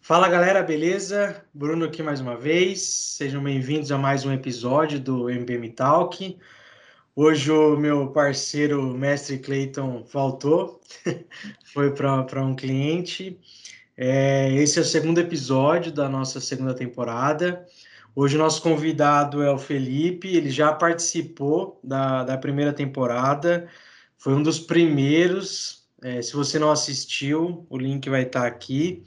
Fala 0.00 0.28
galera, 0.28 0.62
beleza? 0.64 1.44
Bruno 1.54 1.84
aqui 1.84 2.02
mais 2.02 2.20
uma 2.20 2.36
vez. 2.36 2.82
Sejam 2.82 3.40
bem-vindos 3.40 3.92
a 3.92 3.98
mais 3.98 4.24
um 4.24 4.32
episódio 4.32 4.98
do 4.98 5.30
MPM 5.30 5.68
Talk. 5.70 6.36
Hoje 7.14 7.52
o 7.52 7.76
meu 7.76 8.08
parceiro 8.08 8.82
mestre 8.82 9.38
Clayton 9.38 10.04
voltou, 10.12 10.80
foi 11.72 11.94
para 11.94 12.42
um 12.42 12.56
cliente. 12.56 13.38
É, 13.96 14.52
esse 14.54 14.80
é 14.80 14.82
o 14.82 14.84
segundo 14.84 15.20
episódio 15.20 15.92
da 15.92 16.08
nossa 16.08 16.40
segunda 16.40 16.74
temporada. 16.74 17.64
Hoje 18.14 18.36
o 18.36 18.38
nosso 18.38 18.60
convidado 18.60 19.42
é 19.42 19.50
o 19.50 19.56
Felipe, 19.56 20.36
ele 20.36 20.50
já 20.50 20.70
participou 20.70 21.80
da, 21.82 22.24
da 22.24 22.36
primeira 22.36 22.70
temporada, 22.70 23.68
foi 24.18 24.34
um 24.34 24.42
dos 24.42 24.58
primeiros. 24.58 25.88
É, 26.02 26.20
se 26.20 26.34
você 26.34 26.58
não 26.58 26.70
assistiu, 26.70 27.66
o 27.70 27.78
link 27.78 28.10
vai 28.10 28.24
estar 28.24 28.46
aqui. 28.46 29.02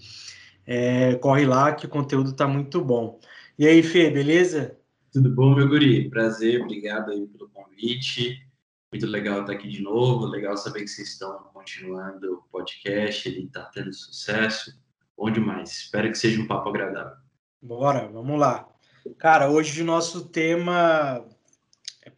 É, 0.65 1.15
corre 1.15 1.45
lá 1.45 1.73
que 1.73 1.85
o 1.85 1.89
conteúdo 1.89 2.31
está 2.31 2.47
muito 2.47 2.83
bom. 2.83 3.19
E 3.59 3.67
aí, 3.67 3.83
Fê, 3.83 4.09
beleza? 4.09 4.75
Tudo 5.13 5.29
bom, 5.29 5.53
meu 5.53 5.69
guri? 5.69 6.09
Prazer, 6.09 6.63
obrigado 6.63 7.11
aí 7.11 7.27
pelo 7.27 7.47
convite. 7.49 8.43
Muito 8.91 9.05
legal 9.05 9.41
estar 9.41 9.53
aqui 9.53 9.69
de 9.69 9.83
novo. 9.83 10.25
Legal 10.25 10.57
saber 10.57 10.81
que 10.81 10.87
vocês 10.87 11.09
estão 11.09 11.43
continuando 11.53 12.33
o 12.33 12.43
podcast, 12.51 13.29
ele 13.29 13.45
está 13.45 13.65
tendo 13.65 13.93
sucesso. 13.93 14.71
Bom 15.15 15.29
demais. 15.29 15.71
Espero 15.71 16.09
que 16.09 16.17
seja 16.17 16.41
um 16.41 16.47
papo 16.47 16.69
agradável. 16.69 17.17
Bora, 17.61 18.07
vamos 18.07 18.39
lá. 18.39 18.74
Cara, 19.13 19.51
hoje 19.51 19.83
o 19.83 19.85
nosso 19.85 20.29
tema 20.29 21.23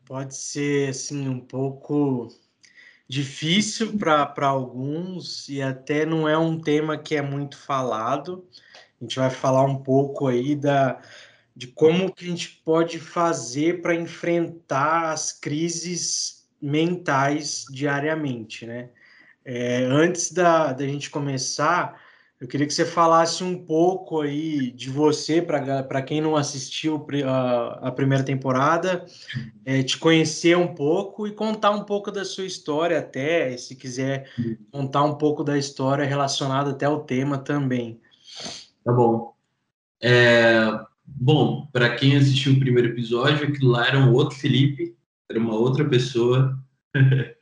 pode 0.06 0.36
ser 0.36 0.90
assim 0.90 1.28
um 1.28 1.40
pouco 1.40 2.30
difícil 3.10 3.98
para 3.98 4.48
alguns 4.48 5.50
e 5.50 5.62
até 5.62 6.06
não 6.06 6.30
é 6.30 6.38
um 6.38 6.58
tema 6.58 6.98
que 6.98 7.16
é 7.16 7.22
muito 7.22 7.58
falado. 7.58 8.48
A 9.00 9.04
gente 9.04 9.20
vai 9.20 9.30
falar 9.30 9.66
um 9.66 9.84
pouco 9.84 10.28
aí 10.28 10.56
da, 10.56 11.02
de 11.54 11.68
como 11.68 12.12
que 12.12 12.24
a 12.26 12.30
gente 12.30 12.62
pode 12.64 13.00
fazer 13.00 13.82
para 13.82 13.94
enfrentar 13.94 15.12
as 15.12 15.34
crises 15.34 16.48
mentais 16.62 17.66
diariamente, 17.70 18.66
né? 18.66 18.90
É, 19.44 19.84
antes 19.84 20.32
da, 20.32 20.72
da 20.72 20.86
gente 20.86 21.10
começar, 21.10 22.02
eu 22.40 22.48
queria 22.48 22.68
que 22.68 22.74
você 22.74 22.86
falasse 22.86 23.44
um 23.44 23.58
pouco 23.58 24.22
aí 24.22 24.72
de 24.72 24.92
você, 24.92 25.42
para 25.42 26.02
quem 26.04 26.22
não 26.22 26.36
assistiu 26.36 27.06
a, 27.26 27.88
a 27.88 27.92
primeira 27.92 28.24
temporada, 28.24 29.06
é, 29.66 29.82
te 29.82 29.98
conhecer 29.98 30.56
um 30.56 30.68
pouco 30.68 31.28
e 31.28 31.32
contar 31.32 31.72
um 31.72 31.84
pouco 31.84 32.12
da 32.12 32.24
sua 32.24 32.46
história 32.46 33.00
até, 33.00 33.58
se 33.58 33.76
quiser 33.76 34.30
contar 34.72 35.04
um 35.04 35.16
pouco 35.16 35.44
da 35.44 35.58
história 35.58 36.06
relacionada 36.06 36.72
até 36.72 36.86
ao 36.86 37.04
tema 37.04 37.40
também. 37.40 38.00
Tá 38.84 38.94
bom. 38.94 39.34
É, 40.00 40.80
bom, 41.06 41.68
para 41.74 41.96
quem 41.96 42.16
assistiu 42.16 42.54
o 42.54 42.60
primeiro 42.60 42.90
episódio, 42.90 43.48
aquilo 43.48 43.72
lá 43.72 43.88
era 43.88 43.98
um 43.98 44.14
outro 44.14 44.38
Felipe, 44.38 44.96
era 45.28 45.40
uma 45.40 45.56
outra 45.56 45.84
pessoa. 45.90 46.56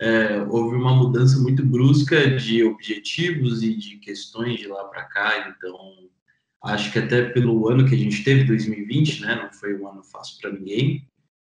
é, 0.00 0.42
houve 0.48 0.76
uma 0.76 0.94
mudança 0.94 1.38
muito 1.38 1.64
brusca 1.64 2.36
de 2.36 2.64
objetivos 2.64 3.62
e 3.62 3.74
de 3.74 3.96
questões 3.98 4.58
de 4.58 4.66
lá 4.66 4.84
para 4.84 5.04
cá, 5.04 5.48
então 5.48 5.78
acho 6.64 6.90
que 6.92 6.98
até 6.98 7.30
pelo 7.30 7.68
ano 7.68 7.86
que 7.86 7.94
a 7.94 7.98
gente 7.98 8.24
teve, 8.24 8.44
2020, 8.44 9.20
né, 9.22 9.34
não 9.36 9.52
foi 9.52 9.76
um 9.78 9.88
ano 9.88 10.02
fácil 10.02 10.40
para 10.40 10.52
ninguém, 10.52 11.06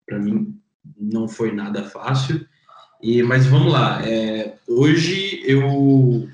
para 0.07 0.19
mim 0.19 0.59
não 0.99 1.29
foi 1.29 1.53
nada 1.53 1.85
fácil, 1.85 2.47
e 3.03 3.23
mas 3.23 3.47
vamos 3.47 3.73
lá, 3.73 4.07
é, 4.07 4.57
hoje 4.67 5.43
eu 5.45 6.29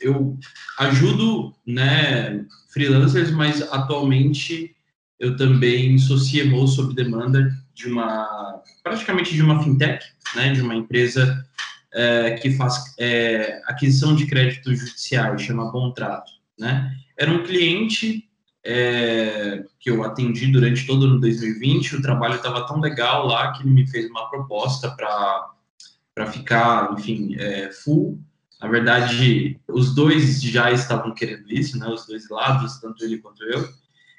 eu 0.00 0.38
ajudo, 0.78 1.52
né, 1.66 2.46
freelancers, 2.72 3.32
mas 3.32 3.60
atualmente 3.72 4.76
eu 5.18 5.36
também 5.36 5.98
sou 5.98 6.16
CMO 6.16 6.68
sob 6.68 6.94
demanda 6.94 7.50
de 7.74 7.88
uma 7.88 8.62
praticamente 8.82 9.34
de 9.34 9.42
uma 9.42 9.62
fintech, 9.62 10.04
né, 10.34 10.52
de 10.52 10.60
uma 10.60 10.74
empresa 10.74 11.44
é, 11.92 12.32
que 12.32 12.52
faz 12.52 12.94
é, 12.98 13.60
aquisição 13.66 14.14
de 14.14 14.26
crédito 14.26 14.74
judiciário, 14.74 15.38
chama 15.38 15.70
Contrato, 15.70 16.32
né? 16.58 16.94
Era 17.16 17.30
um 17.30 17.42
cliente 17.42 18.28
é, 18.64 19.64
que 19.80 19.90
eu 19.90 20.02
atendi 20.04 20.46
durante 20.48 20.86
todo 20.86 21.02
o 21.02 21.06
ano 21.06 21.20
2020, 21.20 21.96
o 21.96 22.02
trabalho 22.02 22.34
estava 22.34 22.66
tão 22.66 22.80
legal 22.80 23.26
lá 23.26 23.52
que 23.52 23.62
ele 23.62 23.70
me 23.70 23.86
fez 23.86 24.10
uma 24.10 24.28
proposta 24.28 24.90
para 24.90 26.26
ficar, 26.26 26.92
enfim, 26.92 27.34
é, 27.38 27.70
full. 27.72 28.20
Na 28.60 28.68
verdade, 28.68 29.58
os 29.68 29.94
dois 29.94 30.42
já 30.42 30.70
estavam 30.70 31.14
querendo 31.14 31.50
isso, 31.50 31.78
né? 31.78 31.86
Os 31.88 32.06
dois 32.06 32.28
lados, 32.28 32.78
tanto 32.78 33.04
ele 33.04 33.18
quanto 33.18 33.42
eu. 33.44 33.68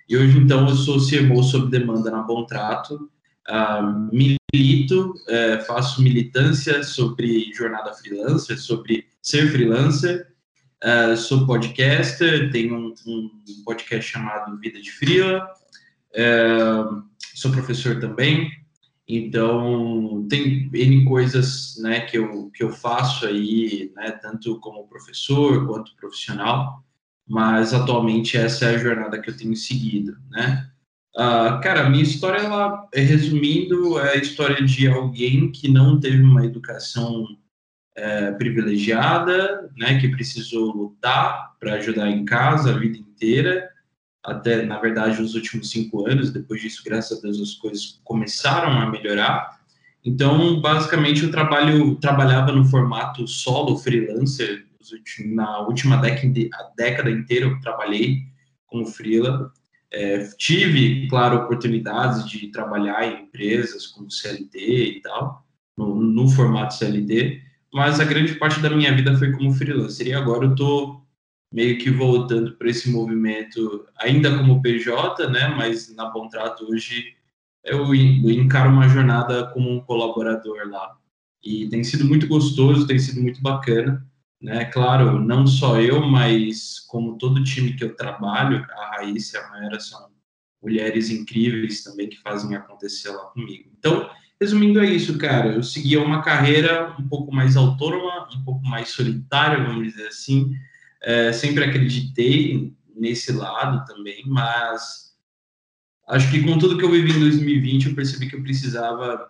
E 0.07 0.17
hoje, 0.17 0.37
então, 0.39 0.67
eu 0.67 0.75
sou 0.75 0.97
CMO 0.97 1.43
sob 1.43 1.69
demanda 1.69 2.09
na 2.09 2.23
Contrato, 2.23 3.09
uh, 3.49 4.09
milito, 4.13 5.11
uh, 5.11 5.65
faço 5.65 6.01
militância 6.01 6.83
sobre 6.83 7.51
jornada 7.53 7.93
freelancer, 7.93 8.59
sobre 8.59 9.07
ser 9.21 9.51
freelancer, 9.51 10.27
uh, 10.83 11.17
sou 11.17 11.45
podcaster, 11.45 12.51
tenho 12.51 12.75
um, 12.75 12.93
um, 13.07 13.63
podcast 13.65 14.11
chamado 14.11 14.57
Vida 14.59 14.79
de 14.81 14.91
Freela, 14.91 15.49
uh, 16.13 17.03
sou 17.35 17.51
professor 17.51 17.99
também, 17.99 18.51
então 19.07 20.27
tem 20.29 20.69
N 20.71 21.05
coisas 21.05 21.77
né, 21.81 22.01
que, 22.01 22.17
eu, 22.17 22.51
que 22.51 22.63
eu 22.63 22.71
faço 22.71 23.25
aí, 23.25 23.91
né, 23.95 24.11
tanto 24.11 24.59
como 24.59 24.87
professor 24.87 25.65
quanto 25.65 25.95
profissional, 25.95 26.83
mas 27.27 27.73
atualmente 27.73 28.37
essa 28.37 28.65
é 28.65 28.75
a 28.75 28.77
jornada 28.77 29.19
que 29.19 29.29
eu 29.29 29.37
tenho 29.37 29.55
seguido, 29.55 30.17
né? 30.31 30.69
Uh, 31.15 31.59
cara, 31.61 31.89
minha 31.89 32.03
história, 32.03 32.39
ela, 32.39 32.87
resumindo, 32.93 33.99
é 33.99 34.13
a 34.13 34.17
história 34.17 34.63
de 34.63 34.87
alguém 34.87 35.51
que 35.51 35.67
não 35.67 35.99
teve 35.99 36.21
uma 36.21 36.45
educação 36.45 37.25
é, 37.99 38.31
privilegiada, 38.31 39.69
né, 39.77 39.99
que 39.99 40.07
precisou 40.07 40.71
lutar 40.73 41.53
para 41.59 41.73
ajudar 41.73 42.09
em 42.09 42.23
casa 42.23 42.69
a 42.69 42.77
vida 42.77 42.97
inteira, 42.97 43.69
até, 44.23 44.65
na 44.65 44.79
verdade, 44.79 45.21
os 45.21 45.35
últimos 45.35 45.69
cinco 45.69 46.07
anos. 46.07 46.31
Depois 46.31 46.61
disso, 46.61 46.81
graças 46.85 47.17
a 47.17 47.21
Deus, 47.21 47.41
as 47.41 47.55
coisas 47.55 47.99
começaram 48.03 48.71
a 48.71 48.89
melhorar. 48.89 49.59
Então, 50.05 50.61
basicamente, 50.61 51.23
eu 51.23 51.31
trabalho, 51.31 51.95
trabalhava 51.95 52.51
no 52.51 52.65
formato 52.65 53.27
solo, 53.27 53.77
freelancer. 53.77 54.65
Na 55.25 55.59
última 55.61 55.97
década, 55.97 56.49
década 56.75 57.11
inteira, 57.11 57.45
eu 57.45 57.59
trabalhei 57.59 58.23
como 58.65 58.85
freela. 58.85 59.51
É, 59.91 60.19
tive, 60.37 61.07
claro, 61.07 61.37
oportunidades 61.37 62.29
de 62.29 62.47
trabalhar 62.51 63.03
em 63.05 63.23
empresas 63.23 63.87
como 63.87 64.11
CLT 64.11 64.57
e 64.57 65.01
tal, 65.01 65.43
no, 65.77 65.95
no, 65.95 66.29
formato 66.29 66.75
CLT, 66.75 67.41
mas 67.73 67.99
a 67.99 68.05
grande 68.05 68.35
parte 68.35 68.59
da 68.59 68.69
minha 68.69 68.95
vida 68.95 69.17
foi 69.17 69.31
como 69.31 69.51
freelancer. 69.51 70.07
E 70.07 70.13
agora 70.13 70.45
eu 70.45 70.51
estou 70.51 71.03
meio 71.51 71.79
que 71.79 71.89
voltando 71.89 72.55
para 72.57 72.69
esse 72.69 72.91
movimento, 72.91 73.85
ainda 73.97 74.37
como 74.37 74.61
PJ, 74.61 75.27
né? 75.29 75.47
Mas 75.49 75.93
na 75.95 76.11
contrato 76.11 76.65
hoje 76.69 77.15
eu 77.63 77.93
encaro 77.95 78.69
uma 78.69 78.87
jornada 78.87 79.47
como 79.47 79.71
um 79.71 79.79
colaborador 79.81 80.69
lá. 80.69 80.97
E 81.43 81.67
tem 81.69 81.83
sido 81.83 82.05
muito 82.05 82.27
gostoso, 82.27 82.85
tem 82.85 82.99
sido 82.99 83.21
muito 83.21 83.41
bacana 83.41 84.05
né? 84.41 84.65
Claro, 84.65 85.19
não 85.19 85.45
só 85.45 85.79
eu, 85.79 86.01
mas 86.01 86.79
como 86.87 87.17
todo 87.17 87.43
time 87.43 87.73
que 87.73 87.83
eu 87.83 87.95
trabalho, 87.95 88.65
a 88.71 88.97
Raíssa 88.97 89.37
e 89.37 89.41
a 89.41 89.49
Maera 89.49 89.79
são 89.79 90.09
mulheres 90.61 91.09
incríveis 91.09 91.83
também 91.83 92.09
que 92.09 92.19
fazem 92.21 92.55
acontecer 92.55 93.09
lá 93.09 93.25
comigo. 93.25 93.69
Então, 93.77 94.09
resumindo 94.39 94.79
é 94.79 94.85
isso, 94.85 95.17
cara. 95.17 95.53
Eu 95.53 95.63
seguia 95.63 96.01
uma 96.01 96.21
carreira 96.21 96.95
um 96.99 97.07
pouco 97.07 97.33
mais 97.33 97.55
autônoma, 97.55 98.27
um 98.35 98.43
pouco 98.43 98.65
mais 98.65 98.89
solitária, 98.89 99.63
vamos 99.63 99.87
dizer 99.87 100.07
assim. 100.07 100.53
É, 101.01 101.31
sempre 101.31 101.63
acreditei 101.63 102.73
nesse 102.95 103.31
lado 103.31 103.85
também, 103.85 104.23
mas 104.27 105.15
acho 106.07 106.29
que 106.29 106.43
com 106.43 106.57
tudo 106.57 106.77
que 106.77 106.83
eu 106.83 106.91
vivi 106.91 107.11
em 107.11 107.19
2020, 107.19 107.89
eu 107.89 107.95
percebi 107.95 108.29
que 108.29 108.35
eu 108.35 108.43
precisava 108.43 109.29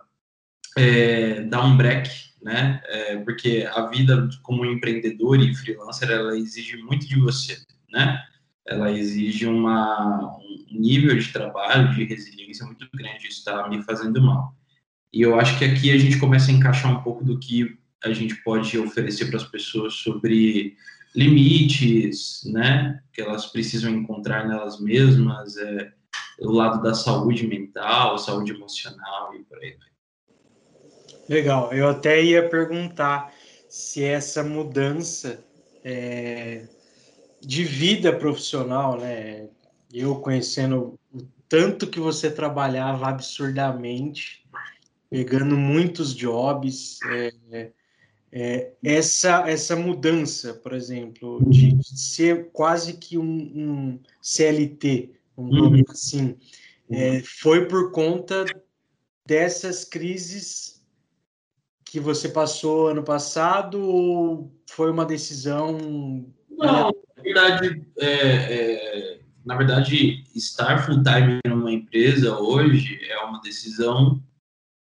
é, 0.79 1.41
dar 1.41 1.65
um 1.65 1.77
break 1.77 2.29
né? 2.41 2.81
É, 2.85 3.17
porque 3.17 3.67
a 3.71 3.87
vida 3.87 4.29
como 4.41 4.65
empreendedor 4.65 5.39
e 5.39 5.53
freelancer 5.53 6.09
ela 6.09 6.37
exige 6.37 6.77
muito 6.77 7.07
de 7.07 7.19
você, 7.19 7.57
né? 7.91 8.23
Ela 8.65 8.91
exige 8.91 9.45
uma, 9.45 10.37
um 10.37 10.65
nível 10.71 11.17
de 11.17 11.31
trabalho, 11.33 11.93
de 11.93 12.03
resiliência 12.05 12.65
muito 12.65 12.87
grande. 12.93 13.27
Isso 13.27 13.39
está 13.39 13.67
me 13.67 13.83
fazendo 13.83 14.21
mal. 14.21 14.55
E 15.11 15.21
eu 15.21 15.39
acho 15.39 15.57
que 15.57 15.65
aqui 15.65 15.91
a 15.91 15.97
gente 15.97 16.19
começa 16.19 16.51
a 16.51 16.53
encaixar 16.53 16.91
um 16.91 17.01
pouco 17.01 17.23
do 17.25 17.39
que 17.39 17.77
a 18.03 18.13
gente 18.13 18.35
pode 18.43 18.77
oferecer 18.77 19.25
para 19.25 19.37
as 19.37 19.43
pessoas 19.43 19.95
sobre 19.95 20.77
limites, 21.15 22.43
né? 22.45 23.01
Que 23.11 23.21
elas 23.21 23.47
precisam 23.47 23.91
encontrar 23.91 24.47
nelas 24.47 24.79
mesmas. 24.79 25.57
É, 25.57 25.91
o 26.39 26.51
lado 26.51 26.81
da 26.81 26.93
saúde 26.93 27.45
mental, 27.47 28.17
saúde 28.17 28.53
emocional 28.53 29.35
e 29.35 29.43
por 29.43 29.57
aí 29.57 29.75
vai. 29.77 29.89
Legal, 31.29 31.71
eu 31.71 31.87
até 31.87 32.23
ia 32.23 32.49
perguntar 32.49 33.31
se 33.69 34.03
essa 34.03 34.43
mudança 34.43 35.45
é, 35.83 36.63
de 37.39 37.63
vida 37.63 38.11
profissional, 38.11 38.97
né? 38.97 39.47
Eu 39.93 40.15
conhecendo 40.15 40.99
o 41.13 41.21
tanto 41.47 41.85
que 41.85 41.99
você 41.99 42.31
trabalhava 42.31 43.07
absurdamente, 43.07 44.43
pegando 45.07 45.55
muitos 45.55 46.15
jobs, 46.15 46.97
é, 47.03 47.71
é, 48.31 48.71
essa, 48.83 49.47
essa 49.47 49.75
mudança, 49.75 50.55
por 50.55 50.73
exemplo, 50.73 51.39
de 51.47 51.77
ser 51.83 52.49
quase 52.51 52.93
que 52.93 53.19
um, 53.19 53.23
um 53.23 53.99
CLT, 54.19 55.11
vamos 55.37 55.59
uhum. 55.59 55.83
assim, 55.89 56.35
é, 56.89 57.21
foi 57.21 57.67
por 57.67 57.91
conta 57.91 58.45
dessas 59.27 59.85
crises 59.85 60.78
que 61.89 61.99
você 61.99 62.29
passou 62.29 62.89
ano 62.89 63.03
passado 63.03 63.81
ou 63.81 64.53
foi 64.69 64.91
uma 64.91 65.05
decisão? 65.05 65.77
Não, 66.51 66.91
na 67.17 67.23
verdade, 67.23 67.83
é, 67.97 68.05
é, 68.07 69.19
na 69.43 69.55
verdade, 69.55 70.23
estar 70.35 70.85
full 70.85 71.01
time 71.01 71.39
numa 71.47 71.71
empresa 71.71 72.37
hoje 72.37 72.99
é 73.09 73.17
uma 73.19 73.41
decisão 73.41 74.21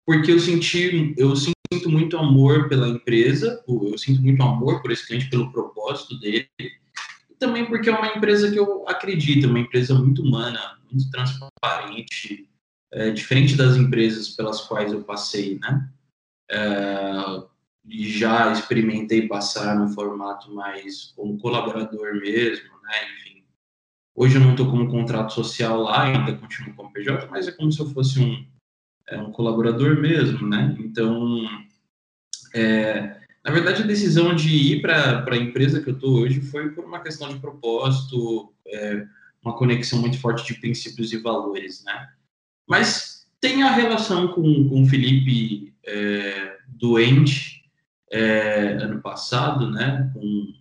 porque 0.06 0.32
eu 0.32 0.40
senti, 0.40 1.14
eu 1.18 1.36
sinto 1.36 1.88
muito 1.88 2.18
amor 2.18 2.68
pela 2.68 2.90
empresa, 2.90 3.64
eu 3.68 3.98
sinto 3.98 4.22
muito 4.22 4.42
amor 4.42 4.82
por 4.82 4.92
esse 4.92 5.06
cliente, 5.06 5.30
pelo 5.30 5.52
propósito 5.52 6.20
dele, 6.20 6.50
e 6.60 7.36
também 7.38 7.66
porque 7.66 7.90
é 7.90 7.96
uma 7.96 8.08
empresa 8.08 8.52
que 8.52 8.58
eu 8.58 8.84
acredito, 8.90 9.48
uma 9.48 9.60
empresa 9.60 9.94
muito 9.94 10.24
humana, 10.24 10.80
muito 10.92 11.10
transparente, 11.12 12.50
é, 12.92 13.12
diferente 13.12 13.56
das 13.56 13.78
empresas 13.78 14.30
pelas 14.30 14.62
quais 14.62 14.92
eu 14.92 15.04
passei, 15.04 15.60
né? 15.60 15.88
É, 16.50 17.44
já 17.90 18.52
experimentei 18.52 19.28
passar 19.28 19.78
no 19.78 19.90
formato 19.90 20.54
mais 20.54 21.14
como 21.16 21.38
colaborador 21.38 22.16
mesmo, 22.16 22.70
né? 22.84 23.14
Enfim, 23.14 23.44
hoje 24.16 24.36
eu 24.36 24.42
não 24.42 24.52
estou 24.52 24.70
como 24.70 24.90
contrato 24.90 25.34
social 25.34 25.82
lá, 25.82 26.04
ainda 26.04 26.36
continuo 26.36 26.74
como 26.76 26.92
PJ, 26.92 27.28
mas 27.28 27.48
é 27.48 27.52
como 27.52 27.72
se 27.72 27.80
eu 27.80 27.90
fosse 27.90 28.20
um, 28.20 28.46
é, 29.08 29.18
um 29.18 29.32
colaborador 29.32 30.00
mesmo, 30.00 30.48
né? 30.48 30.76
Então, 30.80 31.48
é, 32.54 33.20
na 33.44 33.52
verdade, 33.52 33.84
a 33.84 33.88
decisão 33.88 34.36
de 34.36 34.50
ir 34.50 34.82
para 34.82 35.26
a 35.28 35.38
empresa 35.38 35.82
que 35.82 35.90
eu 35.90 35.96
estou 35.96 36.20
hoje 36.20 36.42
foi 36.42 36.72
por 36.72 36.86
uma 36.86 37.02
questão 37.02 37.30
de 37.30 37.40
propósito, 37.40 38.54
é, 38.68 39.08
uma 39.42 39.56
conexão 39.56 40.00
muito 40.00 40.20
forte 40.20 40.46
de 40.46 40.60
princípios 40.60 41.14
e 41.14 41.18
valores, 41.18 41.84
né? 41.84 42.10
Mas 42.68 43.28
tem 43.40 43.64
a 43.64 43.72
relação 43.72 44.28
com, 44.28 44.68
com 44.68 44.84
o 44.84 44.86
Felipe 44.86 45.74
é, 45.90 46.58
doente 46.68 47.64
é, 48.12 48.78
ano 48.82 49.02
passado, 49.02 49.70
né, 49.72 50.10
com 50.14 50.20
um 50.20 50.54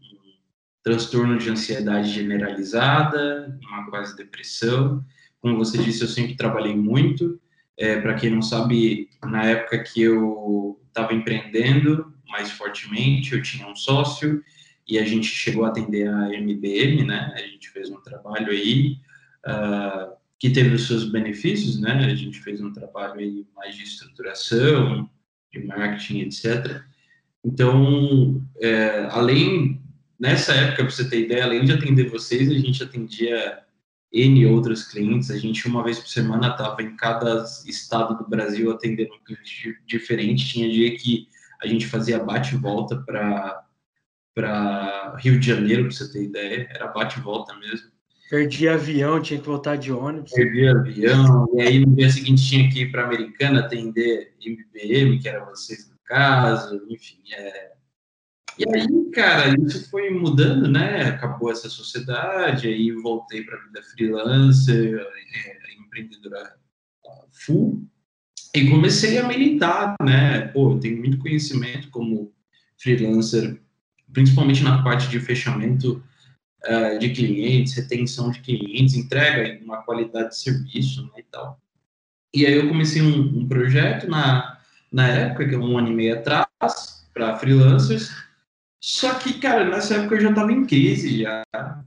transtorno 0.83 1.39
de 1.39 1.51
ansiedade 1.51 2.11
generalizada, 2.11 3.59
uma 3.63 3.91
quase 3.91 4.17
depressão. 4.17 5.05
Como 5.41 5.57
você 5.57 5.79
disse, 5.79 6.03
eu 6.03 6.09
sempre 6.09 6.35
trabalhei 6.37 6.75
muito. 6.75 7.41
É, 7.77 8.01
Para 8.01 8.15
quem 8.15 8.31
não 8.31 8.43
sabe, 8.43 9.09
na 9.23 9.45
época 9.45 9.83
que 9.85 10.03
eu 10.03 10.81
estava 10.89 11.15
empreendendo 11.15 12.13
mais 12.27 12.51
fortemente, 12.51 13.35
eu 13.35 13.43
tinha 13.43 13.67
um 13.67 13.77
sócio 13.77 14.43
e 14.87 14.99
a 14.99 15.05
gente 15.05 15.27
chegou 15.27 15.65
a 15.65 15.69
atender 15.69 16.09
a 16.09 16.29
MBM, 16.33 17.05
né? 17.05 17.33
A 17.35 17.41
gente 17.41 17.71
fez 17.71 17.91
um 17.91 18.01
trabalho 18.01 18.51
aí 18.51 18.99
uh, 19.47 20.17
que 20.39 20.51
teve 20.51 20.75
os 20.75 20.87
seus 20.87 21.11
benefícios, 21.11 21.79
né? 21.79 22.07
A 22.07 22.15
gente 22.15 22.41
fez 22.41 22.61
um 22.61 22.73
trabalho 22.73 23.21
aí 23.21 23.47
mais 23.55 23.77
de 23.77 23.83
estruturação, 23.83 25.09
de 25.53 25.65
marketing, 25.65 26.21
etc. 26.21 26.83
Então, 27.45 28.43
é, 28.61 29.09
além, 29.11 29.83
nessa 30.19 30.53
época, 30.53 30.85
para 30.85 30.91
você 30.91 31.09
ter 31.09 31.25
ideia, 31.25 31.45
além 31.45 31.65
de 31.65 31.73
atender 31.73 32.11
vocês, 32.11 32.51
a 32.51 32.55
gente 32.55 32.83
atendia 32.83 33.63
N 34.13 34.47
outros 34.47 34.85
clientes. 34.85 35.31
A 35.31 35.39
gente, 35.39 35.67
uma 35.67 35.85
vez 35.85 35.99
por 35.99 36.09
semana, 36.09 36.49
estava 36.49 36.83
em 36.83 36.97
cada 36.97 37.45
estado 37.67 38.17
do 38.19 38.29
Brasil 38.29 38.71
atendendo 38.71 39.15
um 39.15 39.25
cliente 39.25 39.79
diferente. 39.87 40.49
Tinha 40.49 40.71
dia 40.71 40.97
que 40.97 41.29
a 41.61 41.67
gente 41.67 41.87
fazia 41.87 42.19
bate 42.19 42.55
e 42.55 42.59
volta 42.59 42.97
para 44.35 45.17
Rio 45.19 45.39
de 45.39 45.47
Janeiro, 45.47 45.85
para 45.85 45.93
você 45.93 46.13
ter 46.13 46.25
ideia, 46.25 46.69
era 46.71 46.89
bate 46.89 47.19
e 47.19 47.23
volta 47.23 47.55
mesmo. 47.57 47.91
Perdi 48.29 48.69
avião, 48.69 49.23
tinha 49.23 49.41
que 49.41 49.47
voltar 49.47 49.77
de 49.77 49.91
ônibus. 49.91 50.33
Perdi 50.33 50.69
avião, 50.69 51.49
e 51.55 51.63
aí 51.63 51.79
no 51.79 51.97
dia 51.97 52.11
seguinte 52.11 52.47
tinha 52.47 52.71
que 52.71 52.83
ir 52.83 52.93
para 52.93 53.05
Americana 53.05 53.61
atender 53.61 54.35
MBM, 54.45 55.19
que 55.19 55.29
era 55.29 55.45
vocês 55.47 55.89
no 55.89 55.97
caso, 56.05 56.87
enfim. 56.91 57.23
É... 57.33 57.73
E 58.59 58.65
aí, 58.69 59.11
cara, 59.15 59.55
isso 59.59 59.89
foi 59.89 60.11
mudando, 60.11 60.69
né? 60.69 61.05
Acabou 61.05 61.51
essa 61.51 61.71
sociedade, 61.71 62.69
aí 62.69 62.91
voltei 62.93 63.45
para 63.45 63.57
a 63.57 63.63
vida 63.63 63.83
freelancer, 63.95 65.01
é, 65.01 65.81
empreendedora 65.81 66.55
full, 67.33 67.83
e 68.55 68.69
comecei 68.69 69.17
a 69.19 69.27
militar, 69.27 69.95
né? 70.03 70.49
Pô, 70.49 70.73
eu 70.73 70.81
tenho 70.81 70.99
muito 70.99 71.19
conhecimento 71.19 71.89
como 71.91 72.33
freelancer, 72.77 73.59
principalmente 74.13 74.63
na 74.63 74.83
parte 74.83 75.09
de 75.09 75.19
fechamento 75.19 76.03
uh, 76.67 76.99
de 76.99 77.11
clientes, 77.11 77.75
retenção 77.75 78.31
de 78.31 78.41
clientes, 78.41 78.95
entrega 78.95 79.63
uma 79.65 79.83
qualidade 79.83 80.31
de 80.31 80.39
serviço 80.39 81.05
né, 81.05 81.13
e 81.19 81.23
tal. 81.25 81.61
E 82.35 82.47
aí 82.47 82.55
eu 82.55 82.69
comecei 82.69 83.03
um, 83.03 83.41
um 83.41 83.49
projeto 83.49 84.09
na, 84.09 84.59
na 84.93 85.09
época, 85.09 85.49
que 85.49 85.55
é 85.55 85.59
um 85.59 85.79
ano 85.79 85.89
e 85.89 85.95
meio 85.95 86.19
atrás, 86.19 87.07
para 87.13 87.37
freelancers. 87.37 88.11
Só 88.81 89.15
que, 89.15 89.41
cara, 89.41 89.65
nessa 89.65 89.97
época 89.97 90.17
eu 90.17 90.21
já 90.21 90.31
estava 90.31 90.53
em 90.53 90.67
crise 90.67 91.23
já. 91.23 91.43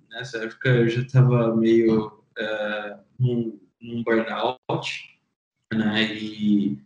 Nessa 0.10 0.40
época 0.40 0.70
eu 0.70 0.90
já 0.90 1.02
estava 1.02 1.56
meio 1.56 2.08
uh, 2.08 3.00
num, 3.18 3.60
num 3.82 4.04
burnout, 4.04 5.20
né? 5.74 6.14
E 6.14 6.78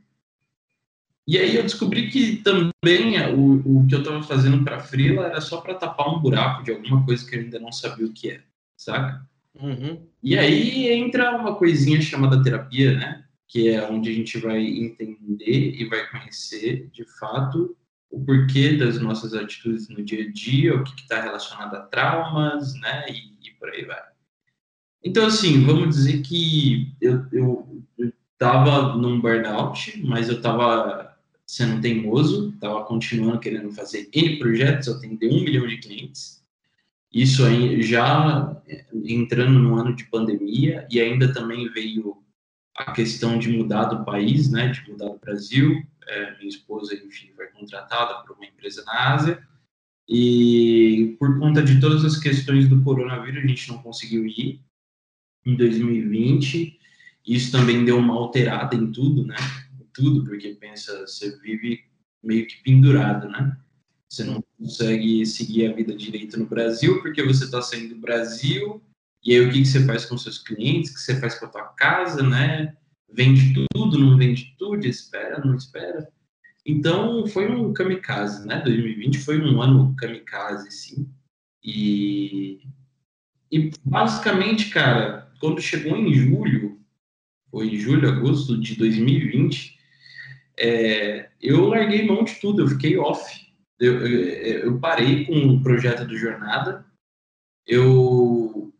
e 1.27 1.39
aí 1.39 1.55
eu 1.55 1.63
descobri 1.63 2.09
que 2.09 2.37
também 2.37 3.17
é, 3.17 3.33
o, 3.33 3.79
o 3.79 3.87
que 3.87 3.95
eu 3.95 3.99
estava 3.99 4.21
fazendo 4.21 4.63
para 4.63 4.79
Freela 4.79 5.25
era 5.25 5.41
só 5.41 5.59
para 5.59 5.73
tapar 5.73 6.07
um 6.07 6.19
buraco 6.19 6.63
de 6.63 6.71
alguma 6.71 7.03
coisa 7.03 7.27
que 7.27 7.35
eu 7.35 7.39
ainda 7.39 7.59
não 7.59 7.71
sabia 7.71 8.05
o 8.05 8.13
que 8.13 8.29
era, 8.29 8.43
saca? 8.77 9.27
Uhum. 9.59 10.05
E 10.21 10.37
aí 10.37 10.89
entra 10.91 11.35
uma 11.35 11.55
coisinha 11.55 11.99
chamada 11.99 12.43
terapia, 12.43 12.95
né? 12.95 13.25
Que 13.47 13.69
é 13.69 13.89
onde 13.89 14.09
a 14.09 14.13
gente 14.13 14.37
vai 14.37 14.61
entender 14.61 15.75
e 15.75 15.85
vai 15.85 16.07
conhecer, 16.09 16.89
de 16.91 17.05
fato, 17.19 17.75
o 18.11 18.23
porquê 18.23 18.77
das 18.77 18.99
nossas 19.01 19.33
atitudes 19.33 19.89
no 19.89 20.03
dia 20.03 20.27
a 20.27 20.31
dia, 20.31 20.75
o 20.75 20.83
que 20.83 21.01
está 21.01 21.21
relacionado 21.21 21.75
a 21.75 21.81
traumas, 21.81 22.75
né? 22.75 23.05
E, 23.09 23.49
e, 23.49 23.51
por 23.53 23.69
aí 23.69 23.83
vai. 23.83 24.01
Então, 25.03 25.25
assim, 25.25 25.65
vamos 25.65 25.95
dizer 25.95 26.21
que 26.21 26.95
eu, 27.01 27.25
eu, 27.31 27.83
eu 27.97 28.13
tava 28.37 28.95
num 28.95 29.19
burnout, 29.19 30.01
mas 30.03 30.29
eu 30.29 30.41
tava 30.41 31.14
sendo 31.45 31.81
teimoso, 31.81 32.51
estava 32.53 32.83
continuando 32.85 33.39
querendo 33.39 33.71
fazer 33.71 34.09
N 34.13 34.39
projetos, 34.39 34.87
atender 34.87 35.29
um 35.29 35.43
milhão 35.43 35.67
de 35.67 35.77
clientes. 35.77 36.43
Isso 37.13 37.45
aí 37.45 37.81
já 37.81 38.61
entrando 39.05 39.59
no 39.59 39.75
ano 39.75 39.95
de 39.95 40.05
pandemia 40.05 40.87
e 40.91 40.99
ainda 40.99 41.31
também 41.31 41.69
veio 41.69 42.17
a 42.75 42.91
questão 42.91 43.39
de 43.39 43.49
mudar 43.49 43.85
do 43.85 44.03
país, 44.03 44.51
né, 44.51 44.67
de 44.67 44.89
mudar 44.89 45.09
do 45.09 45.19
Brasil. 45.19 45.81
É, 46.07 46.37
minha 46.37 46.49
esposa, 46.49 46.93
enfim, 46.93 47.31
foi 47.35 47.47
contratada 47.47 48.21
por 48.23 48.35
uma 48.35 48.45
empresa 48.45 48.83
na 48.85 49.13
Ásia 49.13 49.41
e 50.07 51.15
por 51.17 51.39
conta 51.39 51.63
de 51.63 51.79
todas 51.79 52.03
as 52.05 52.17
questões 52.17 52.67
do 52.67 52.81
coronavírus 52.83 53.43
a 53.43 53.47
gente 53.47 53.69
não 53.69 53.77
conseguiu 53.79 54.25
ir 54.25 54.61
em 55.45 55.55
2020. 55.55 56.79
Isso 57.25 57.51
também 57.51 57.85
deu 57.85 57.97
uma 57.97 58.13
alterada 58.13 58.75
em 58.75 58.91
tudo, 58.91 59.25
né? 59.25 59.35
Tudo, 59.95 60.23
porque 60.23 60.55
pensa, 60.59 61.01
você 61.01 61.37
vive 61.39 61.83
meio 62.23 62.45
que 62.45 62.61
pendurado, 62.63 63.29
né? 63.29 63.57
Você 64.09 64.23
não 64.23 64.43
consegue 64.57 65.25
seguir 65.25 65.67
a 65.67 65.73
vida 65.73 65.95
direito 65.95 66.37
no 66.37 66.45
Brasil 66.45 67.01
porque 67.01 67.23
você 67.23 67.45
está 67.45 67.61
saindo 67.61 67.95
do 67.95 68.01
Brasil 68.01 68.81
e 69.23 69.33
aí 69.33 69.41
o 69.41 69.51
que, 69.51 69.61
que 69.61 69.65
você 69.65 69.83
faz 69.85 70.05
com 70.05 70.17
seus 70.17 70.37
clientes, 70.37 70.91
o 70.91 70.93
que 70.93 70.99
você 70.99 71.19
faz 71.19 71.39
com 71.39 71.45
a 71.45 71.49
tua 71.49 71.63
casa, 71.69 72.21
né? 72.21 72.77
Vende 73.11 73.53
tudo, 73.73 73.97
não 73.97 74.17
vende 74.17 74.55
tudo, 74.57 74.85
espera, 74.85 75.43
não 75.43 75.55
espera. 75.55 76.07
Então 76.65 77.25
foi 77.27 77.49
um 77.49 77.73
kamikaze, 77.73 78.45
né? 78.45 78.61
2020 78.61 79.19
foi 79.19 79.41
um 79.41 79.61
ano 79.61 79.95
kamikaze, 79.95 80.69
sim. 80.71 81.09
E, 81.63 82.61
e 83.51 83.71
basicamente, 83.83 84.69
cara, 84.69 85.31
quando 85.39 85.61
chegou 85.61 85.97
em 85.97 86.13
julho, 86.13 86.79
foi 87.49 87.69
em 87.69 87.77
julho, 87.77 88.07
agosto 88.07 88.59
de 88.59 88.75
2020, 88.75 89.74
é, 90.57 91.29
eu 91.41 91.67
larguei 91.67 92.05
mão 92.05 92.23
de 92.23 92.35
tudo, 92.35 92.63
eu 92.63 92.67
fiquei 92.67 92.97
off. 92.97 93.45
Eu, 93.79 94.05
eu, 94.05 94.59
eu, 94.59 94.79
parei 94.79 95.25
com 95.25 95.33
o 95.33 95.61
projeto 95.61 96.05
do 96.05 96.17
Jornada, 96.17 96.85
eu 97.67 98.73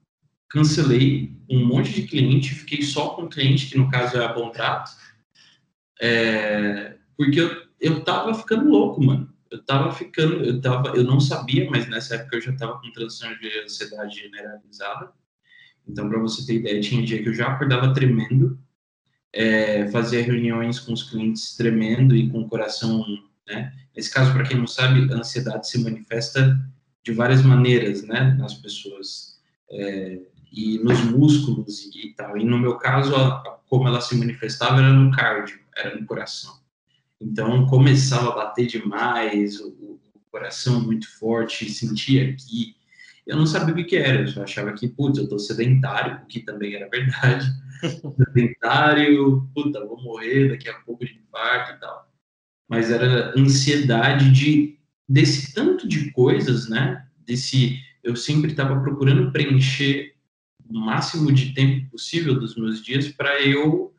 cancelei 0.50 1.36
um 1.50 1.66
monte 1.66 1.92
de 1.92 2.08
cliente, 2.08 2.56
fiquei 2.56 2.82
só 2.82 3.10
com 3.10 3.28
cliente, 3.28 3.68
que 3.68 3.78
no 3.78 3.90
caso 3.90 4.18
é 4.18 4.26
a 4.26 4.34
contrato, 4.34 4.92
é, 6.02 6.98
porque 7.18 7.42
eu, 7.42 7.66
eu 7.80 8.04
tava 8.04 8.34
ficando 8.34 8.70
louco, 8.70 9.04
mano. 9.04 9.34
Eu 9.52 9.64
tava 9.64 9.92
ficando, 9.92 10.44
eu 10.44 10.60
tava, 10.60 10.90
eu 10.90 11.04
não 11.04 11.20
sabia, 11.20 11.70
mas 11.70 11.88
nessa 11.88 12.16
época 12.16 12.38
eu 12.38 12.42
já 12.42 12.56
tava 12.56 12.80
com 12.80 12.92
transtorno 12.92 13.38
de 13.40 13.60
ansiedade 13.60 14.20
generalizada. 14.20 15.14
Então, 15.88 16.10
para 16.10 16.20
você 16.20 16.46
ter 16.46 16.56
ideia, 16.56 16.82
tinha 16.82 17.00
um 17.00 17.06
dia 17.06 17.22
que 17.22 17.30
eu 17.30 17.34
já 17.34 17.48
acordava 17.48 17.94
tremendo, 17.94 18.60
é, 19.36 19.88
fazia 19.92 20.24
reuniões 20.24 20.80
com 20.80 20.94
os 20.94 21.04
clientes 21.04 21.56
tremendo 21.56 22.16
e 22.16 22.30
com 22.30 22.40
o 22.40 22.50
coração, 22.50 23.06
né? 23.48 23.72
Nesse 23.96 24.12
caso, 24.12 24.34
para 24.34 24.44
quem 24.44 24.58
não 24.58 24.68
sabe, 24.68 25.12
a 25.14 25.18
ansiedade 25.18 25.70
se 25.70 25.84
manifesta 25.84 26.58
de 27.04 27.12
várias 27.12 27.44
maneiras, 27.44 28.04
né, 28.04 28.36
nas 28.40 28.56
pessoas. 28.56 29.40
É, 29.70 30.20
e 30.56 30.80
nos 30.80 31.04
músculos 31.04 31.86
e, 31.86 32.08
e, 32.08 32.14
tal. 32.14 32.38
E 32.38 32.46
no 32.46 32.58
meu 32.58 32.78
caso, 32.78 33.14
a, 33.16 33.38
a, 33.38 33.60
como 33.68 33.88
ela 33.88 34.00
se 34.00 34.16
manifestava 34.16 34.80
era 34.80 34.94
no 34.94 35.12
cardio, 35.12 35.60
era 35.76 35.96
no 35.96 36.06
coração. 36.06 36.58
Então 37.20 37.66
começava 37.68 38.30
a 38.30 38.36
bater 38.36 38.66
demais, 38.66 39.60
o, 39.60 39.68
o 39.70 40.00
coração 40.32 40.82
muito 40.82 41.08
forte, 41.20 41.70
sentia 41.70 42.30
aqui. 42.30 42.76
Eu 43.26 43.38
não 43.38 43.46
sabia 43.46 43.74
o 43.74 43.88
que 43.88 43.96
era, 43.96 44.22
eu 44.22 44.28
só 44.28 44.44
achava 44.44 44.74
que, 44.74 44.88
putz, 44.88 45.18
eu 45.18 45.28
tô 45.28 45.40
sedentário, 45.40 46.22
o 46.24 46.28
que 46.28 46.42
também 46.42 46.76
era 46.76 46.90
verdade. 46.90 47.48
sedentário, 48.18 49.50
puta, 49.54 49.86
vou 49.86 50.02
morrer 50.02 50.50
daqui 50.50 50.70
a 50.70 50.76
pouco 50.82 51.06
de 51.06 51.14
infarto 51.14 51.74
e 51.74 51.80
tal. 51.80 52.12
Mas 52.68 52.92
era 52.92 53.34
ansiedade 53.38 54.32
de 54.32 54.76
desse 55.08 55.54
tanto 55.54 55.88
de 55.88 56.12
coisas, 56.12 56.68
né? 56.68 57.08
Desse 57.26 57.80
eu 58.04 58.16
sempre 58.16 58.52
estava 58.52 58.80
procurando 58.80 59.32
preencher 59.32 60.16
o 60.68 60.80
máximo 60.80 61.32
de 61.32 61.54
tempo 61.54 61.90
possível 61.92 62.40
dos 62.40 62.56
meus 62.56 62.84
dias 62.84 63.08
para 63.08 63.42
eu 63.42 63.94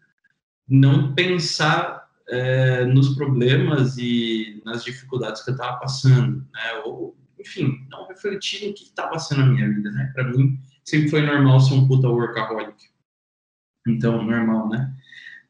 não 0.69 1.15
pensar 1.15 2.09
é, 2.29 2.85
nos 2.85 3.15
problemas 3.15 3.97
e 3.99 4.61
nas 4.65 4.85
dificuldades 4.85 5.43
que 5.43 5.51
eu 5.51 5.55
estava 5.55 5.77
passando, 5.79 6.39
né? 6.53 6.83
Ou, 6.85 7.17
enfim, 7.39 7.86
refletir 8.17 8.67
no 8.67 8.75
que 8.75 8.85
estava 8.85 9.19
sendo 9.19 9.43
a 9.43 9.47
minha 9.47 9.69
vida, 9.73 9.91
né? 9.93 10.11
Para 10.15 10.25
mim, 10.25 10.59
sempre 10.85 11.09
foi 11.09 11.23
normal 11.23 11.61
ser 11.61 11.75
um 11.75 11.87
puta 11.87 12.09
workaholic. 12.09 12.75
Então, 13.87 14.25
normal, 14.25 14.69
né? 14.69 14.97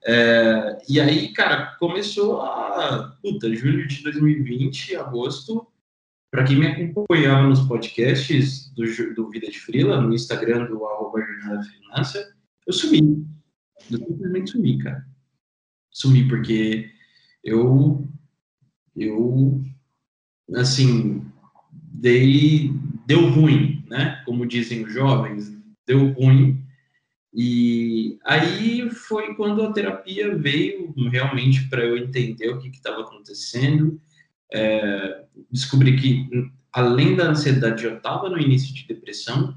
É, 0.05 0.79
e 0.89 1.01
aí, 1.01 1.33
cara, 1.33 1.75
começou 1.79 2.43
a. 2.43 3.17
Puta, 3.23 3.53
julho 3.55 3.87
de 3.89 4.03
2020, 4.03 4.95
agosto, 4.97 5.67
para 6.31 6.45
quem 6.45 6.59
me 6.59 6.67
acompanhava 6.67 7.49
nos 7.49 7.61
podcasts 7.61 8.71
do, 8.75 8.85
do 9.15 9.31
Vida 9.31 9.49
de 9.49 9.59
Frila, 9.59 10.01
no 10.01 10.15
Instagram 10.15 10.67
do 10.67 10.85
arroba 10.87 11.21
Jornada 11.21 11.63
Finança, 11.63 12.37
eu 12.67 12.73
sumi. 12.73 13.27
Eu 13.91 13.99
simplesmente 13.99 14.51
sumi, 14.51 14.79
cara. 14.79 15.07
Sumi 15.91 16.29
porque 16.29 16.91
eu, 17.43 18.07
eu, 18.95 19.63
assim, 20.55 21.26
dei, 22.01 22.71
deu 23.07 23.29
ruim, 23.31 23.85
né? 23.89 24.23
Como 24.25 24.47
dizem 24.47 24.85
os 24.85 24.93
jovens, 24.93 25.53
deu 25.87 26.13
ruim. 26.13 26.63
E 27.35 28.19
aí 28.25 28.89
foi 28.91 29.35
quando 29.35 29.63
a 29.63 29.73
terapia 29.73 30.35
veio 30.37 30.95
realmente 31.11 31.69
para 31.69 31.85
eu 31.85 31.97
entender 31.97 32.49
o 32.49 32.59
que 32.59 32.69
estava 32.69 33.03
acontecendo 33.03 34.01
é, 34.53 35.25
descobri 35.51 35.97
que, 35.97 36.29
além 36.73 37.17
da 37.17 37.31
ansiedade, 37.31 37.85
eu 37.85 37.97
estava 37.97 38.29
no 38.29 38.39
início 38.39 38.75
de 38.75 38.87
depressão, 38.87 39.57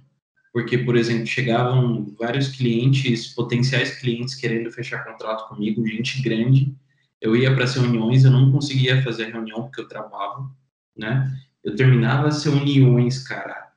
porque, 0.51 0.79
por 0.79 0.95
exemplo, 0.95 1.27
chegavam 1.27 2.13
vários 2.19 2.49
clientes, 2.49 3.27
potenciais 3.33 3.99
clientes, 3.99 4.35
querendo 4.35 4.71
fechar 4.71 5.05
contrato 5.05 5.47
comigo, 5.47 5.85
gente 5.87 6.21
grande. 6.21 6.75
Eu 7.21 7.35
ia 7.35 7.53
para 7.53 7.65
as 7.65 7.75
reuniões, 7.75 8.23
eu 8.23 8.31
não 8.31 8.51
conseguia 8.51 9.01
fazer 9.03 9.25
reunião 9.25 9.63
porque 9.63 9.81
eu 9.81 9.87
travava, 9.87 10.49
né? 10.97 11.31
Eu 11.63 11.75
terminava 11.75 12.27
as 12.27 12.43
reuniões, 12.43 13.19
cara, 13.27 13.71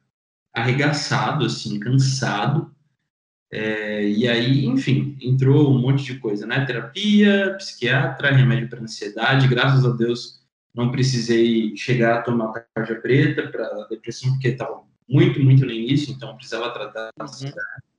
arregaçado, 0.54 1.44
assim, 1.44 1.80
cansado. 1.80 2.72
É, 3.50 4.08
e 4.08 4.26
aí, 4.28 4.64
enfim, 4.66 5.16
entrou 5.20 5.74
um 5.74 5.80
monte 5.80 6.04
de 6.04 6.18
coisa, 6.18 6.46
né? 6.46 6.64
Terapia, 6.64 7.54
psiquiatra, 7.58 8.30
remédio 8.30 8.68
para 8.68 8.80
ansiedade. 8.80 9.48
Graças 9.48 9.84
a 9.84 9.90
Deus, 9.90 10.40
não 10.74 10.90
precisei 10.90 11.76
chegar 11.76 12.18
a 12.18 12.22
tomar 12.22 12.66
tarja 12.74 12.94
preta 12.94 13.48
para 13.48 13.86
depressão, 13.88 14.30
porque 14.32 14.48
estava 14.48 14.82
muito, 15.08 15.38
muito 15.40 15.66
no 15.66 15.72
início, 15.72 16.12
então 16.12 16.34
precisava 16.36 16.70
tratar 16.70 17.10
a 17.18 17.24
ansiedade. 17.24 17.58
Uhum. 17.58 17.92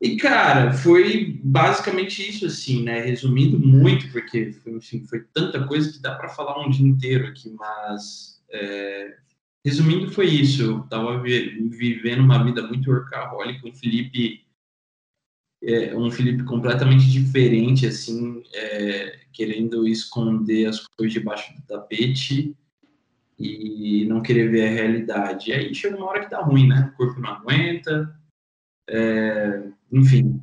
E, 0.00 0.16
cara, 0.16 0.72
foi 0.72 1.40
basicamente 1.42 2.26
isso, 2.26 2.46
assim, 2.46 2.82
né? 2.82 3.00
Resumindo 3.00 3.58
muito, 3.58 4.10
porque, 4.12 4.54
enfim, 4.66 5.04
foi 5.06 5.20
tanta 5.32 5.66
coisa 5.66 5.90
que 5.90 6.00
dá 6.00 6.14
para 6.14 6.28
falar 6.28 6.64
um 6.64 6.70
dia 6.70 6.86
inteiro 6.86 7.26
aqui, 7.26 7.50
mas, 7.50 8.35
é, 8.50 9.16
resumindo, 9.64 10.10
foi 10.10 10.26
isso. 10.26 10.62
Eu 10.62 10.80
estava 10.80 11.20
vivendo 11.20 12.20
uma 12.20 12.42
vida 12.42 12.66
muito 12.66 12.90
workaholic, 12.90 13.68
o 13.68 13.74
Felipe 13.74 14.46
é, 15.62 15.96
um 15.96 16.10
Felipe 16.10 16.44
completamente 16.44 17.10
diferente, 17.10 17.86
assim, 17.86 18.42
é, 18.54 19.18
querendo 19.32 19.86
esconder 19.88 20.66
as 20.66 20.86
coisas 20.86 21.12
debaixo 21.12 21.54
do 21.54 21.62
tapete 21.62 22.56
e 23.38 24.06
não 24.06 24.22
querer 24.22 24.50
ver 24.50 24.68
a 24.68 24.70
realidade. 24.70 25.50
E 25.50 25.52
aí 25.52 25.74
chega 25.74 25.96
uma 25.96 26.06
hora 26.06 26.24
que 26.24 26.30
dá 26.30 26.40
ruim, 26.40 26.68
né? 26.68 26.90
O 26.92 26.96
corpo 26.96 27.20
não 27.20 27.30
aguenta, 27.30 28.16
é, 28.88 29.68
enfim. 29.92 30.40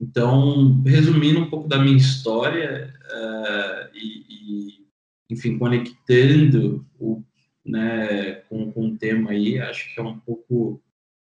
Então, 0.00 0.82
resumindo 0.82 1.40
um 1.40 1.50
pouco 1.50 1.68
da 1.68 1.78
minha 1.78 1.96
história 1.96 2.94
uh, 3.06 3.96
e, 3.96 4.24
e, 4.28 4.86
enfim, 5.30 5.58
conectando 5.58 6.86
o, 6.98 7.22
né, 7.70 8.42
com, 8.48 8.72
com 8.72 8.88
o 8.88 8.96
tema 8.96 9.30
aí, 9.30 9.58
acho 9.58 9.94
que 9.94 10.00
é 10.00 10.02
um 10.02 10.18
pouco 10.18 10.80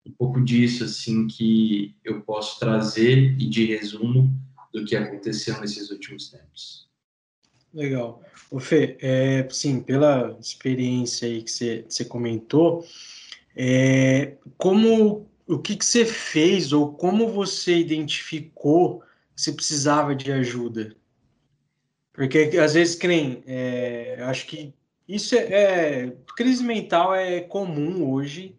um 0.06 0.12
pouco 0.12 0.40
disso 0.40 0.84
assim 0.84 1.26
que 1.26 1.96
eu 2.04 2.20
posso 2.20 2.60
trazer 2.60 3.34
e 3.40 3.48
de 3.48 3.64
resumo 3.66 4.32
do 4.72 4.84
que 4.84 4.94
aconteceu 4.94 5.60
nesses 5.60 5.90
últimos 5.90 6.30
tempos. 6.30 6.88
Legal. 7.74 8.22
O 8.50 8.60
Fê, 8.60 8.96
é, 9.00 9.46
sim, 9.50 9.80
pela 9.80 10.36
experiência 10.40 11.26
aí 11.26 11.42
que 11.42 11.50
você, 11.50 12.04
comentou, 12.08 12.86
é, 13.54 14.36
como 14.56 15.28
o 15.46 15.58
que, 15.58 15.76
que 15.76 15.84
você 15.84 16.04
fez 16.04 16.72
ou 16.72 16.92
como 16.92 17.28
você 17.28 17.76
identificou 17.76 19.00
que 19.34 19.42
você 19.42 19.52
precisava 19.52 20.14
de 20.14 20.30
ajuda? 20.32 20.94
Porque 22.12 22.50
às 22.58 22.74
vezes, 22.74 22.94
creem, 22.94 23.42
é, 23.46 24.18
acho 24.22 24.46
que 24.46 24.72
isso 25.08 25.34
é, 25.34 25.38
é, 25.38 26.16
crise 26.36 26.64
mental 26.64 27.14
é 27.14 27.40
comum 27.40 28.10
hoje, 28.10 28.56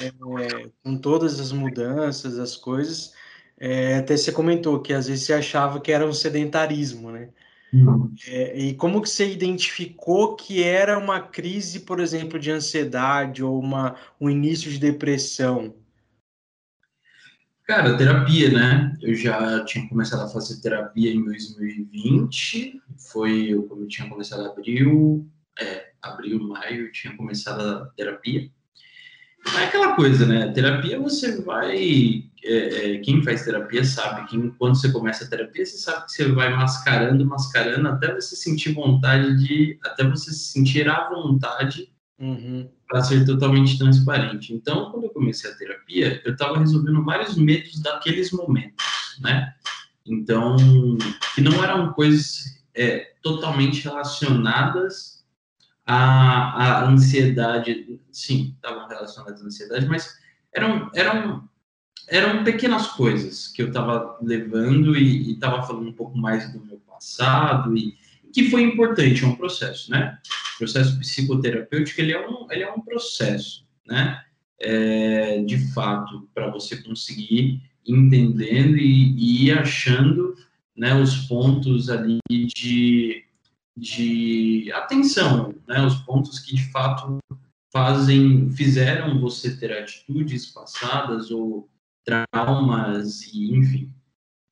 é, 0.00 0.70
com 0.82 0.96
todas 0.96 1.38
as 1.38 1.52
mudanças, 1.52 2.38
as 2.38 2.56
coisas. 2.56 3.12
É, 3.60 3.96
até 3.96 4.16
você 4.16 4.30
comentou 4.32 4.80
que 4.80 4.92
às 4.92 5.08
vezes 5.08 5.26
você 5.26 5.32
achava 5.32 5.80
que 5.80 5.92
era 5.92 6.06
um 6.06 6.12
sedentarismo, 6.12 7.10
né? 7.10 7.30
Uhum. 7.72 8.14
É, 8.26 8.58
e 8.58 8.74
como 8.74 9.02
que 9.02 9.10
você 9.10 9.30
identificou 9.30 10.36
que 10.36 10.62
era 10.62 10.98
uma 10.98 11.20
crise, 11.20 11.80
por 11.80 12.00
exemplo, 12.00 12.38
de 12.38 12.50
ansiedade 12.50 13.42
ou 13.42 13.60
uma, 13.60 13.96
um 14.20 14.30
início 14.30 14.70
de 14.70 14.78
depressão? 14.78 15.74
Cara, 17.64 17.98
terapia, 17.98 18.50
né? 18.50 18.96
Eu 19.02 19.14
já 19.14 19.62
tinha 19.66 19.86
começado 19.86 20.22
a 20.22 20.28
fazer 20.28 20.62
terapia 20.62 21.12
em 21.12 21.22
2020, 21.22 22.80
foi 23.12 23.54
quando 23.68 23.82
eu 23.82 23.88
tinha 23.88 24.08
começado 24.08 24.46
abril, 24.46 25.28
é, 25.58 25.90
abril, 26.02 26.40
maio, 26.46 26.86
eu 26.86 26.92
tinha 26.92 27.16
começado 27.16 27.60
a 27.60 27.86
terapia. 27.96 28.50
É 29.56 29.64
aquela 29.64 29.94
coisa, 29.94 30.26
né? 30.26 30.52
Terapia 30.52 31.00
você 31.00 31.40
vai. 31.40 32.24
É, 32.44 32.94
é, 32.94 32.98
quem 32.98 33.22
faz 33.22 33.44
terapia 33.44 33.84
sabe 33.84 34.26
que 34.28 34.50
quando 34.58 34.76
você 34.76 34.92
começa 34.92 35.24
a 35.24 35.28
terapia, 35.28 35.64
você 35.64 35.78
sabe 35.78 36.06
que 36.06 36.12
você 36.12 36.28
vai 36.30 36.54
mascarando, 36.54 37.24
mascarando, 37.24 37.88
até 37.88 38.14
você 38.14 38.36
sentir 38.36 38.72
vontade 38.72 39.36
de. 39.38 39.78
Até 39.84 40.04
você 40.04 40.32
sentir 40.32 40.88
a 40.88 41.08
vontade 41.08 41.90
uhum. 42.18 42.68
para 42.86 43.02
ser 43.02 43.24
totalmente 43.24 43.78
transparente. 43.78 44.52
Então, 44.52 44.90
quando 44.90 45.04
eu 45.04 45.10
comecei 45.10 45.50
a 45.50 45.54
terapia, 45.54 46.20
eu 46.24 46.32
estava 46.32 46.58
resolvendo 46.58 47.04
vários 47.04 47.36
medos 47.36 47.80
daqueles 47.80 48.30
momentos, 48.32 48.84
né? 49.20 49.54
Então, 50.04 50.56
que 51.34 51.40
não 51.40 51.62
eram 51.62 51.92
coisas 51.92 52.62
é, 52.74 53.12
totalmente 53.22 53.84
relacionadas 53.84 55.17
a, 55.88 56.82
a 56.82 56.88
ansiedade, 56.88 57.98
sim, 58.12 58.54
estavam 58.54 58.86
relacionadas 58.86 59.40
à 59.40 59.46
ansiedade, 59.46 59.86
mas 59.86 60.18
eram, 60.54 60.90
eram, 60.94 61.48
eram 62.08 62.44
pequenas 62.44 62.88
coisas 62.88 63.48
que 63.48 63.62
eu 63.62 63.68
estava 63.68 64.18
levando 64.20 64.94
e 64.94 65.32
estava 65.32 65.62
falando 65.62 65.88
um 65.88 65.92
pouco 65.94 66.18
mais 66.18 66.52
do 66.52 66.62
meu 66.62 66.78
passado 66.80 67.74
e 67.74 67.96
que 68.34 68.50
foi 68.50 68.62
importante, 68.62 69.24
é 69.24 69.26
um 69.26 69.34
processo, 69.34 69.90
né? 69.90 70.18
O 70.56 70.58
processo 70.58 70.98
psicoterapêutico, 70.98 72.02
ele 72.02 72.12
é 72.12 72.28
um, 72.28 72.46
ele 72.52 72.64
é 72.64 72.70
um 72.70 72.82
processo, 72.82 73.66
né? 73.86 74.22
É, 74.60 75.40
de 75.42 75.72
fato, 75.72 76.28
para 76.34 76.50
você 76.50 76.82
conseguir 76.82 77.62
entendendo 77.86 78.76
e, 78.76 79.46
e 79.46 79.50
achando 79.50 80.34
né, 80.76 80.94
os 81.00 81.16
pontos 81.26 81.88
ali 81.88 82.18
de, 82.28 83.24
de 83.78 84.70
atenção, 84.72 85.54
né, 85.66 85.84
os 85.84 85.96
pontos 85.96 86.38
que 86.40 86.54
de 86.54 86.70
fato 86.70 87.18
fazem, 87.72 88.50
fizeram 88.50 89.20
você 89.20 89.56
ter 89.56 89.72
atitudes 89.72 90.46
passadas 90.46 91.30
ou 91.30 91.68
traumas 92.04 93.22
e 93.32 93.54
enfim. 93.54 93.92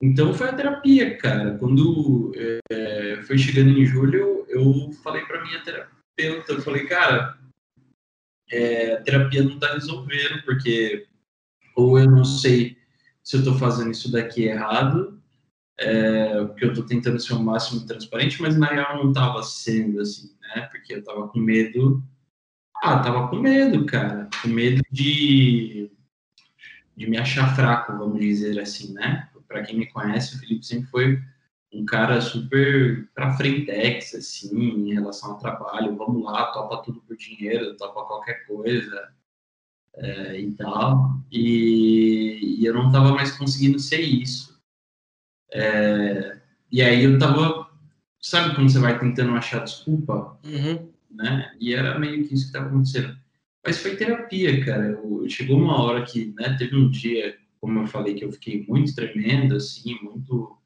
Então 0.01 0.35
foi 0.35 0.49
a 0.49 0.55
terapia, 0.55 1.17
cara. 1.17 1.57
Quando 1.59 2.33
é, 2.37 3.23
foi 3.27 3.39
chegando 3.39 3.71
em 3.71 3.87
julho, 3.87 4.45
eu 4.49 4.93
falei 5.03 5.25
para 5.25 5.43
minha 5.43 5.63
terapeuta, 5.63 6.53
eu 6.53 6.61
falei, 6.61 6.87
cara, 6.87 7.39
é, 8.51 8.95
a 8.95 9.03
terapia 9.03 9.43
não 9.43 9.55
está 9.55 9.73
resolvendo, 9.73 10.43
porque 10.45 11.07
ou 11.75 11.99
eu 11.99 12.11
não 12.11 12.25
sei 12.25 12.77
se 13.23 13.37
eu 13.37 13.41
estou 13.41 13.59
fazendo 13.59 13.91
isso 13.91 14.11
daqui 14.11 14.45
errado, 14.45 15.16
é, 15.79 16.45
porque 16.45 16.65
eu 16.65 16.71
estou 16.71 16.87
tentando 16.87 17.21
ser 17.21 17.35
o 17.35 17.43
máximo 17.43 17.87
transparente, 17.87 18.41
mas 18.41 18.57
na 18.57 18.67
real 18.67 19.03
não 19.03 19.11
estava 19.11 19.43
sendo 19.43 20.01
assim, 20.01 20.35
né? 20.41 20.63
Porque 20.71 20.95
eu 20.95 21.01
estava 21.01 21.29
com 21.29 21.39
medo. 21.39 22.03
Ah, 22.83 22.99
tava 23.01 23.29
com 23.29 23.37
medo, 23.37 23.85
cara. 23.87 24.29
Com 24.43 24.49
medo 24.49 24.83
de, 24.91 25.91
de 26.97 27.07
me 27.09 27.19
achar 27.19 27.55
fraco, 27.55 27.97
vamos 27.97 28.21
dizer 28.21 28.59
assim, 28.61 28.93
né? 28.95 29.29
Para 29.47 29.63
quem 29.63 29.79
me 29.79 29.87
conhece, 29.87 30.37
o 30.37 30.39
Felipe 30.41 30.67
sempre 30.67 30.91
foi 30.91 31.23
um 31.73 31.85
cara 31.85 32.21
super 32.21 33.09
pra 33.15 33.37
frentex, 33.37 34.15
assim, 34.15 34.57
em 34.59 34.95
relação 34.95 35.33
ao 35.33 35.39
trabalho. 35.39 35.97
Vamos 35.97 36.25
lá, 36.25 36.47
topa 36.53 36.83
tudo 36.83 37.01
por 37.03 37.17
dinheiro, 37.17 37.77
topa 37.77 38.05
qualquer 38.05 38.47
coisa 38.47 39.09
é, 39.97 40.41
e 40.41 40.53
tal. 40.53 41.21
E, 41.31 42.61
e, 42.61 42.65
eu 42.65 42.75
não 42.75 42.91
tava 42.91 43.13
mais 43.13 43.37
conseguindo 43.37 43.79
ser 43.79 44.01
isso. 44.01 44.56
É, 45.53 46.39
e 46.71 46.83
aí 46.83 47.05
eu 47.05 47.19
tava, 47.19 47.71
sabe 48.21 48.55
quando 48.55 48.71
você 48.71 48.79
vai 48.79 48.99
tentando 48.99 49.33
achar 49.35 49.65
desculpa? 49.65 50.39
Uhum. 50.45 50.89
Né? 51.11 51.53
E 51.61 51.75
era 51.75 51.99
meio 51.99 52.27
que 52.27 52.35
isso 52.35 52.47
que 52.47 52.53
tava 52.53 52.67
acontecendo. 52.67 53.17
Mas 53.65 53.79
foi 53.79 53.97
terapia, 53.97 54.65
cara. 54.65 54.87
Eu, 54.87 55.29
chegou 55.29 55.59
uma 55.59 55.83
hora 55.83 56.05
que, 56.05 56.33
né, 56.37 56.57
teve 56.57 56.77
um 56.77 56.91
dia, 56.91 57.37
como 57.61 57.81
eu 57.81 57.87
falei, 57.87 58.15
que 58.15 58.25
eu 58.25 58.33
fiquei 58.33 58.65
muito 58.69 58.95
tremendo, 58.95 59.57
assim, 59.57 59.99
muito 60.03 60.57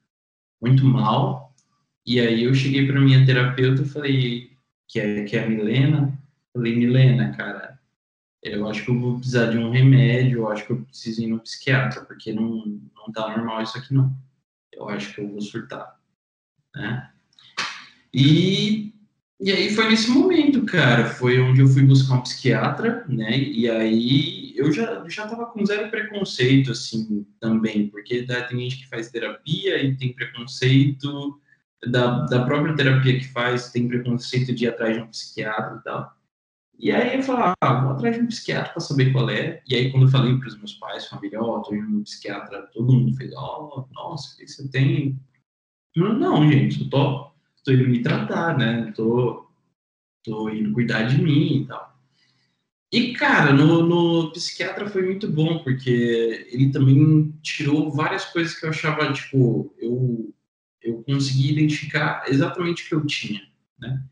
muito 0.61 0.85
mal. 0.85 1.55
E 2.05 2.21
aí 2.21 2.45
eu 2.45 2.55
cheguei 2.55 2.87
para 2.87 3.01
minha 3.01 3.25
terapeuta 3.25 3.83
e 3.83 3.89
falei, 3.89 4.51
que 4.87 5.01
é, 5.01 5.25
que 5.25 5.37
é 5.37 5.45
a 5.45 5.49
Milena, 5.49 6.19
falei, 6.53 6.77
Milena, 6.77 7.33
cara, 7.37 7.79
eu 8.43 8.69
acho 8.69 8.85
que 8.85 8.91
eu 8.91 8.99
vou 8.99 9.17
precisar 9.17 9.47
de 9.47 9.59
um 9.59 9.71
remédio, 9.71 10.41
eu 10.41 10.49
acho 10.49 10.67
que 10.67 10.73
eu 10.73 10.83
preciso 10.83 11.23
ir 11.23 11.29
no 11.29 11.41
psiquiatra, 11.41 12.05
porque 12.05 12.33
não, 12.33 12.81
não 12.95 13.13
tá 13.13 13.37
normal 13.37 13.63
isso 13.63 13.79
aqui 13.79 13.95
não. 13.95 14.15
Eu 14.73 14.89
acho 14.89 15.15
que 15.15 15.21
eu 15.21 15.29
vou 15.29 15.41
surtar, 15.41 15.99
né? 16.75 17.11
E, 18.13 18.93
e 19.41 19.53
aí 19.53 19.71
foi 19.75 19.89
nesse 19.89 20.11
momento, 20.11 20.65
cara, 20.65 21.07
foi 21.07 21.41
onde 21.41 21.61
eu 21.61 21.69
fui 21.69 21.83
buscar 21.83 22.15
um 22.15 22.23
psiquiatra, 22.23 23.05
né? 23.09 23.39
E 23.39 23.69
aí 23.69 24.53
eu 24.57 24.73
já, 24.73 25.03
já 25.09 25.27
tava 25.27 25.47
com 25.47 25.65
zero 25.65 25.91
preconceito, 25.91 26.73
assim, 26.73 27.27
também, 27.39 27.89
porque 27.89 28.27
né, 28.27 28.43
tem 28.43 28.61
gente 28.61 28.83
que 28.83 28.89
faz 28.89 29.11
terapia 29.11 29.83
e 29.83 29.97
tem 29.97 30.13
preconceito 30.13 31.41
da, 31.87 32.27
da 32.27 32.45
própria 32.45 32.75
terapia 32.75 33.19
que 33.19 33.29
faz, 33.29 33.71
tem 33.71 33.89
preconceito 33.89 34.55
de 34.55 34.65
ir 34.65 34.69
atrás 34.69 34.97
de 34.97 35.03
um 35.03 35.09
psiquiatra 35.09 35.79
e 35.79 35.83
tal. 35.83 36.20
E 36.81 36.91
aí 36.91 37.17
eu 37.17 37.23
falei, 37.23 37.55
ah, 37.61 37.83
vou 37.83 37.93
atrás 37.93 38.17
de 38.17 38.23
um 38.23 38.27
psiquiatra 38.27 38.73
para 38.73 38.81
saber 38.81 39.13
qual 39.13 39.29
é. 39.29 39.63
E 39.69 39.75
aí 39.75 39.91
quando 39.93 40.07
eu 40.07 40.11
falei 40.11 40.35
para 40.39 40.49
os 40.49 40.57
meus 40.57 40.73
pais, 40.75 41.07
família, 41.07 41.43
ó, 41.43 41.59
oh, 41.59 41.63
tô 41.63 41.75
indo 41.75 41.91
no 41.91 42.03
psiquiatra, 42.03 42.63
todo 42.73 42.91
mundo 42.91 43.15
fez, 43.17 43.31
ó, 43.35 43.71
oh, 43.71 43.95
nossa, 43.95 44.35
o 44.35 44.39
que 44.39 44.49
você 44.49 44.67
tem? 44.71 45.21
Eu, 45.95 46.15
não, 46.15 46.51
gente, 46.51 46.81
eu 46.81 46.89
tô, 46.89 47.31
tô 47.63 47.73
indo 47.73 47.87
me 47.87 48.03
tratar, 48.03 48.57
né? 48.57 48.93
Tô, 48.97 49.47
tô 50.25 50.49
indo 50.49 50.73
cuidar 50.73 51.03
de 51.03 51.23
mim 51.23 51.63
e 51.63 51.67
tal. 51.67 51.91
E, 52.93 53.13
cara, 53.13 53.53
no, 53.53 53.83
no, 53.83 54.33
psiquiatra 54.33 54.89
foi 54.89 55.03
muito 55.03 55.31
bom, 55.31 55.63
porque 55.63 56.49
ele 56.51 56.73
também 56.73 57.33
tirou 57.43 57.93
várias 57.93 58.25
coisas 58.25 58.59
que 58.59 58.65
eu 58.65 58.71
achava, 58.71 59.13
tipo, 59.13 59.73
eu, 59.79 60.35
eu 60.83 61.03
consegui 61.05 61.53
identificar 61.53 62.25
exatamente 62.27 62.85
o 62.85 62.89
que 62.89 62.95
eu 62.95 63.07
tinha, 63.07 63.43
né? 63.79 64.03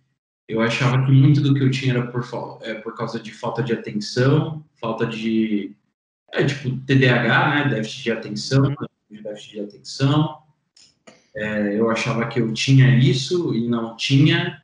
Eu 0.48 0.62
achava 0.62 1.04
que 1.04 1.12
muito 1.12 1.42
do 1.42 1.52
que 1.52 1.62
eu 1.62 1.70
tinha 1.70 1.92
era 1.92 2.06
por, 2.06 2.24
é, 2.62 2.74
por 2.74 2.96
causa 2.96 3.20
de 3.20 3.30
falta 3.30 3.62
de 3.62 3.74
atenção, 3.74 4.64
falta 4.80 5.06
de, 5.06 5.76
é, 6.32 6.42
tipo, 6.44 6.70
TDAH, 6.86 7.48
né? 7.54 7.68
Déficit 7.68 8.02
de 8.04 8.12
atenção, 8.12 8.62
uhum. 8.64 9.22
déficit 9.22 9.50
de 9.50 9.60
atenção. 9.60 10.42
É, 11.36 11.78
eu 11.78 11.90
achava 11.90 12.26
que 12.26 12.40
eu 12.40 12.52
tinha 12.54 12.98
isso 12.98 13.54
e 13.54 13.68
não 13.68 13.94
tinha. 13.94 14.62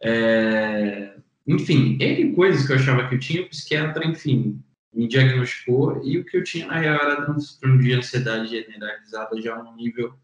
É, 0.00 1.16
enfim, 1.46 1.98
N 2.00 2.32
coisas 2.34 2.64
que 2.64 2.72
eu 2.72 2.76
achava 2.76 3.08
que 3.08 3.16
eu 3.16 3.18
tinha, 3.18 3.42
o 3.42 3.48
psiquiatra, 3.48 4.06
enfim, 4.06 4.62
me 4.94 5.08
diagnosticou 5.08 6.00
e 6.04 6.18
o 6.18 6.24
que 6.24 6.36
eu 6.36 6.44
tinha 6.44 6.66
na 6.66 6.78
real 6.78 7.00
era 7.00 7.24
transtorno 7.24 7.82
de 7.82 7.92
ansiedade 7.92 8.48
generalizada 8.48 9.40
já 9.40 9.60
um 9.60 9.74
nível 9.74 10.14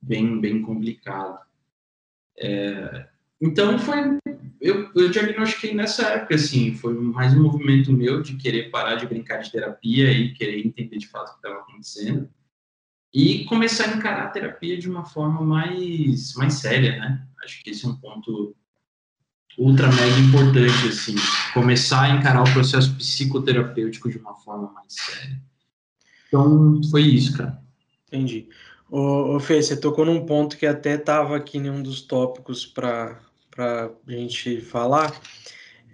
bem, 0.00 0.40
bem 0.40 0.62
complicado. 0.62 1.40
É, 2.38 3.08
então 3.40 3.78
foi, 3.78 4.18
eu, 4.60 4.90
eu 4.94 5.10
diagnostiquei 5.10 5.74
nessa 5.74 6.06
época, 6.08 6.34
assim, 6.34 6.74
foi 6.74 6.94
mais 6.94 7.34
um 7.34 7.42
movimento 7.42 7.92
meu 7.92 8.22
de 8.22 8.36
querer 8.36 8.70
parar 8.70 8.96
de 8.96 9.06
brincar 9.06 9.38
de 9.38 9.50
terapia 9.50 10.10
e 10.10 10.32
querer 10.32 10.66
entender 10.66 10.98
de 10.98 11.08
fato 11.08 11.28
o 11.28 11.32
que 11.32 11.38
estava 11.38 11.60
acontecendo 11.60 12.28
e 13.12 13.44
começar 13.46 13.84
a 13.84 13.96
encarar 13.96 14.24
a 14.24 14.30
terapia 14.30 14.78
de 14.78 14.90
uma 14.90 15.04
forma 15.04 15.40
mais, 15.40 16.34
mais 16.34 16.54
séria, 16.54 16.98
né? 16.98 17.26
Acho 17.42 17.62
que 17.62 17.70
esse 17.70 17.84
é 17.84 17.88
um 17.88 17.96
ponto 17.96 18.54
ultra 19.58 19.88
mega 19.88 20.18
importante, 20.18 20.88
assim, 20.88 21.14
começar 21.54 22.02
a 22.02 22.10
encarar 22.10 22.42
o 22.42 22.52
processo 22.52 22.94
psicoterapêutico 22.94 24.10
de 24.10 24.18
uma 24.18 24.34
forma 24.34 24.70
mais 24.72 24.92
séria. 24.92 25.42
Então, 26.28 26.80
foi 26.90 27.02
isso, 27.02 27.36
cara. 27.36 27.58
Entendi. 28.06 28.48
Ô, 28.90 29.36
ô 29.36 29.40
Fê, 29.40 29.62
você 29.62 29.76
tocou 29.76 30.04
num 30.04 30.26
ponto 30.26 30.56
que 30.56 30.66
até 30.66 30.94
estava 30.94 31.36
aqui 31.36 31.58
em 31.58 31.70
um 31.70 31.82
dos 31.82 32.02
tópicos 32.02 32.66
para 32.66 33.18
a 33.58 33.90
gente 34.06 34.60
falar. 34.60 35.20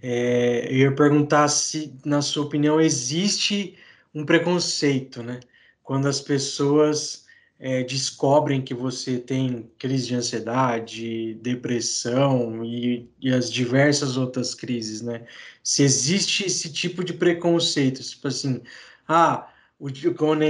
É, 0.02 0.66
eu 0.68 0.78
ia 0.78 0.94
perguntar 0.94 1.48
se, 1.48 1.96
na 2.04 2.20
sua 2.20 2.44
opinião, 2.44 2.80
existe 2.80 3.78
um 4.14 4.24
preconceito, 4.24 5.22
né? 5.22 5.40
Quando 5.82 6.08
as 6.08 6.20
pessoas 6.20 7.24
é, 7.58 7.84
descobrem 7.84 8.60
que 8.60 8.74
você 8.74 9.18
tem 9.18 9.70
crise 9.78 10.08
de 10.08 10.14
ansiedade, 10.16 11.34
depressão 11.34 12.64
e, 12.64 13.08
e, 13.20 13.32
as 13.32 13.50
diversas 13.52 14.16
outras 14.16 14.54
crises, 14.54 15.00
né? 15.00 15.24
Se 15.62 15.84
existe 15.84 16.44
esse 16.44 16.72
tipo 16.72 17.04
de 17.04 17.12
preconceito, 17.12 18.02
tipo 18.02 18.26
assim, 18.26 18.60
ah, 19.06 19.48
o 19.78 19.90
que 19.90 20.08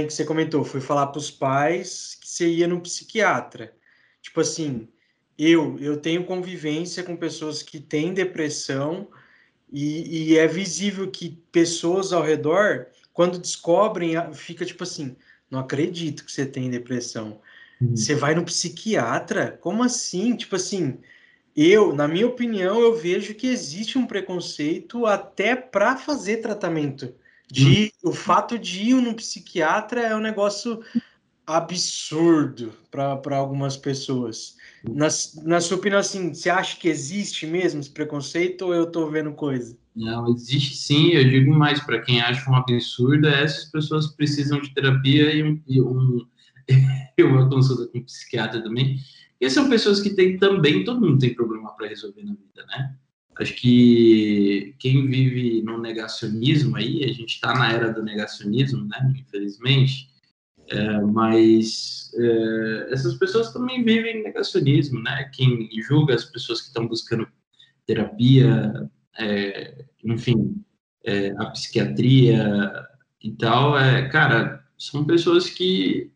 você 0.09 0.25
comentou, 0.25 0.63
foi 0.63 0.81
falar 0.81 1.07
para 1.07 1.19
os 1.19 1.29
pais 1.31 2.17
que 2.19 2.27
você 2.27 2.47
ia 2.47 2.67
no 2.67 2.81
psiquiatra. 2.81 3.75
Tipo 4.21 4.41
assim, 4.41 4.87
eu 5.37 5.77
eu 5.79 5.97
tenho 5.97 6.25
convivência 6.25 7.03
com 7.03 7.15
pessoas 7.15 7.63
que 7.63 7.79
têm 7.79 8.13
depressão 8.13 9.07
e, 9.71 10.33
e 10.33 10.37
é 10.37 10.47
visível 10.47 11.09
que 11.09 11.41
pessoas 11.51 12.13
ao 12.13 12.21
redor, 12.21 12.87
quando 13.11 13.39
descobrem, 13.39 14.13
fica 14.33 14.63
tipo 14.63 14.83
assim, 14.83 15.15
não 15.49 15.59
acredito 15.59 16.23
que 16.23 16.31
você 16.31 16.45
tem 16.45 16.69
depressão. 16.69 17.41
Uhum. 17.81 17.95
Você 17.95 18.13
vai 18.13 18.35
no 18.35 18.45
psiquiatra? 18.45 19.57
Como 19.59 19.83
assim? 19.83 20.35
Tipo 20.35 20.55
assim, 20.55 20.99
eu, 21.55 21.93
na 21.93 22.07
minha 22.07 22.27
opinião, 22.27 22.79
eu 22.79 22.95
vejo 22.95 23.33
que 23.33 23.47
existe 23.47 23.97
um 23.97 24.05
preconceito 24.05 25.05
até 25.05 25.55
para 25.55 25.97
fazer 25.97 26.37
tratamento. 26.37 27.13
De 27.51 27.91
uhum. 28.03 28.11
o 28.11 28.13
fato 28.13 28.57
de 28.57 28.89
ir 28.89 28.95
no 28.95 29.13
psiquiatra 29.13 30.01
é 30.01 30.15
um 30.15 30.19
negócio 30.19 30.81
absurdo 31.45 32.73
para 32.89 33.37
algumas 33.37 33.75
pessoas. 33.75 34.55
Na, 34.83 35.07
na 35.43 35.61
sua 35.61 35.77
opinião, 35.77 35.99
assim, 35.99 36.33
você 36.33 36.49
acha 36.49 36.77
que 36.77 36.87
existe 36.87 37.45
mesmo 37.45 37.79
esse 37.79 37.89
preconceito 37.89 38.63
ou 38.63 38.73
eu 38.73 38.83
estou 38.83 39.09
vendo 39.09 39.31
coisa? 39.33 39.77
Não, 39.95 40.33
existe 40.33 40.75
sim, 40.75 41.09
eu 41.09 41.29
digo 41.29 41.53
mais, 41.53 41.79
para 41.79 42.01
quem 42.01 42.19
acha 42.21 42.49
um 42.49 42.55
absurdo, 42.55 43.27
é 43.27 43.43
essas 43.43 43.65
pessoas 43.65 44.07
precisam 44.07 44.59
de 44.59 44.73
terapia 44.73 45.33
e, 45.33 45.43
um, 45.43 45.61
e, 45.67 45.81
um, 45.81 46.25
uma 47.19 47.49
consulta 47.49 47.87
com 47.87 47.99
um 47.99 48.03
psiquiatra 48.03 48.61
também. 48.61 48.97
E 49.39 49.49
são 49.49 49.69
pessoas 49.69 50.01
que 50.01 50.11
têm 50.11 50.37
também, 50.37 50.83
todo 50.83 51.01
mundo 51.01 51.19
tem 51.19 51.33
problema 51.33 51.75
para 51.75 51.87
resolver 51.87 52.23
na 52.23 52.33
vida, 52.33 52.65
né? 52.67 52.95
Acho 53.35 53.55
que 53.55 54.75
quem 54.79 55.07
vive 55.07 55.61
no 55.63 55.79
negacionismo 55.79 56.75
aí, 56.75 57.03
a 57.03 57.07
gente 57.07 57.35
está 57.35 57.53
na 57.53 57.71
era 57.71 57.91
do 57.91 58.03
negacionismo, 58.03 58.85
né? 58.85 59.13
Infelizmente, 59.19 60.12
é, 60.69 61.01
mas 61.01 62.11
é, 62.15 62.87
essas 62.91 63.15
pessoas 63.15 63.51
também 63.51 63.83
vivem 63.83 64.23
negacionismo, 64.23 65.01
né? 65.01 65.29
Quem 65.33 65.69
julga 65.81 66.15
as 66.15 66.25
pessoas 66.25 66.61
que 66.61 66.67
estão 66.67 66.87
buscando 66.87 67.27
terapia, 67.85 68.89
é, 69.19 69.85
enfim, 70.03 70.63
é, 71.03 71.31
a 71.37 71.47
psiquiatria 71.47 72.71
e 73.21 73.31
tal, 73.31 73.77
é, 73.77 74.07
cara, 74.09 74.65
são 74.77 75.05
pessoas 75.05 75.49
que 75.49 76.11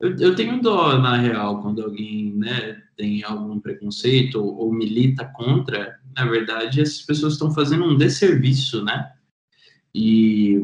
eu, 0.00 0.16
eu 0.18 0.34
tenho 0.34 0.60
dó, 0.60 0.98
na 0.98 1.16
real, 1.16 1.62
quando 1.62 1.82
alguém 1.82 2.34
né, 2.34 2.82
tem 2.96 3.22
algum 3.24 3.58
preconceito 3.60 4.40
ou, 4.40 4.56
ou 4.56 4.72
milita 4.72 5.24
contra, 5.34 5.98
na 6.14 6.26
verdade, 6.26 6.80
essas 6.80 7.02
pessoas 7.02 7.34
estão 7.34 7.52
fazendo 7.52 7.84
um 7.84 7.96
desserviço, 7.96 8.84
né? 8.84 9.12
E, 9.94 10.60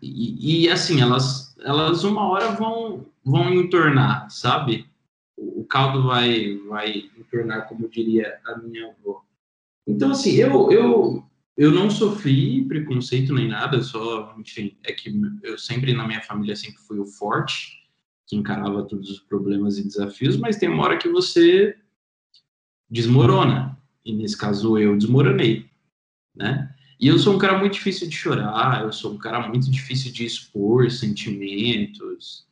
e, 0.00 0.64
e, 0.64 0.68
assim, 0.70 1.00
elas, 1.00 1.45
elas 1.60 2.04
uma 2.04 2.28
hora 2.28 2.52
vão, 2.52 3.06
vão 3.24 3.52
entornar, 3.52 4.30
sabe? 4.30 4.86
O, 5.36 5.64
caldo 5.64 6.04
vai, 6.04 6.56
vai 6.68 7.10
entornar, 7.18 7.68
como 7.68 7.88
diria 7.88 8.38
a 8.46 8.56
minha 8.58 8.88
avó. 8.88 9.22
Então, 9.86 10.10
assim, 10.10 10.32
eu, 10.32 10.70
eu, 10.70 11.24
eu 11.56 11.70
não 11.70 11.90
sofri 11.90 12.64
preconceito 12.64 13.32
nem 13.34 13.48
nada, 13.48 13.82
só, 13.82 14.34
enfim, 14.38 14.76
é 14.84 14.92
que 14.92 15.12
eu 15.42 15.58
sempre, 15.58 15.92
na 15.92 16.06
minha 16.06 16.22
família, 16.22 16.56
sempre 16.56 16.80
fui 16.82 16.98
o 16.98 17.06
forte, 17.06 17.86
que 18.26 18.36
encarava 18.36 18.82
todos 18.84 19.10
os 19.10 19.20
problemas 19.20 19.78
e 19.78 19.86
desafios, 19.86 20.36
mas 20.36 20.56
tem 20.56 20.68
uma 20.68 20.82
hora 20.82 20.98
que 20.98 21.08
você 21.08 21.76
desmorona, 22.90 23.78
e 24.04 24.12
nesse 24.12 24.36
caso 24.36 24.78
eu 24.78 24.96
desmoronei, 24.96 25.68
né? 26.34 26.74
E 26.98 27.08
eu 27.08 27.18
sou 27.18 27.34
um 27.34 27.38
cara 27.38 27.58
muito 27.58 27.74
difícil 27.74 28.08
de 28.08 28.16
chorar, 28.16 28.82
eu 28.82 28.92
sou 28.92 29.12
um 29.12 29.18
cara 29.18 29.46
muito 29.48 29.70
difícil 29.70 30.12
de 30.12 30.24
expor 30.24 30.90
sentimentos, 30.90 32.46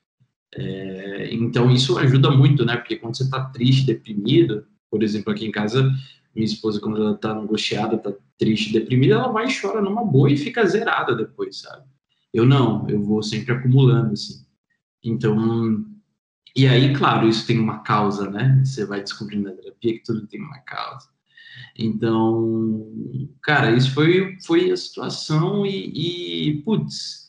é, 0.54 1.34
então 1.34 1.70
isso 1.70 1.98
ajuda 1.98 2.30
muito, 2.30 2.64
né? 2.64 2.76
Porque 2.76 2.96
quando 2.96 3.16
você 3.16 3.28
tá 3.28 3.44
triste, 3.46 3.86
deprimido, 3.86 4.66
por 4.90 5.02
exemplo, 5.02 5.32
aqui 5.32 5.46
em 5.46 5.50
casa, 5.50 5.90
minha 6.34 6.44
esposa, 6.44 6.80
quando 6.80 6.98
ela 6.98 7.16
tá 7.16 7.32
angustiada, 7.32 7.98
tá 7.98 8.12
triste, 8.38 8.72
deprimida, 8.72 9.14
ela 9.14 9.32
vai 9.32 9.46
e 9.46 9.60
chora 9.60 9.80
numa 9.80 10.04
boa 10.04 10.30
e 10.30 10.36
fica 10.36 10.66
zerada 10.66 11.14
depois, 11.14 11.60
sabe? 11.60 11.84
Eu 12.32 12.44
não, 12.44 12.88
eu 12.88 13.02
vou 13.02 13.22
sempre 13.22 13.52
acumulando, 13.52 14.12
assim. 14.12 14.44
Então, 15.02 15.84
e 16.56 16.66
aí, 16.66 16.94
claro, 16.94 17.28
isso 17.28 17.46
tem 17.46 17.58
uma 17.58 17.80
causa, 17.80 18.30
né? 18.30 18.62
Você 18.64 18.84
vai 18.84 19.00
descobrindo 19.00 19.48
na 19.48 19.54
terapia 19.54 19.94
que 19.94 20.04
tudo 20.04 20.26
tem 20.26 20.40
uma 20.40 20.58
causa. 20.60 21.08
Então, 21.76 22.86
cara, 23.42 23.72
isso 23.72 23.92
foi, 23.92 24.36
foi 24.44 24.70
a 24.70 24.76
situação 24.76 25.66
e, 25.66 26.50
e 26.50 26.62
putz, 26.62 27.24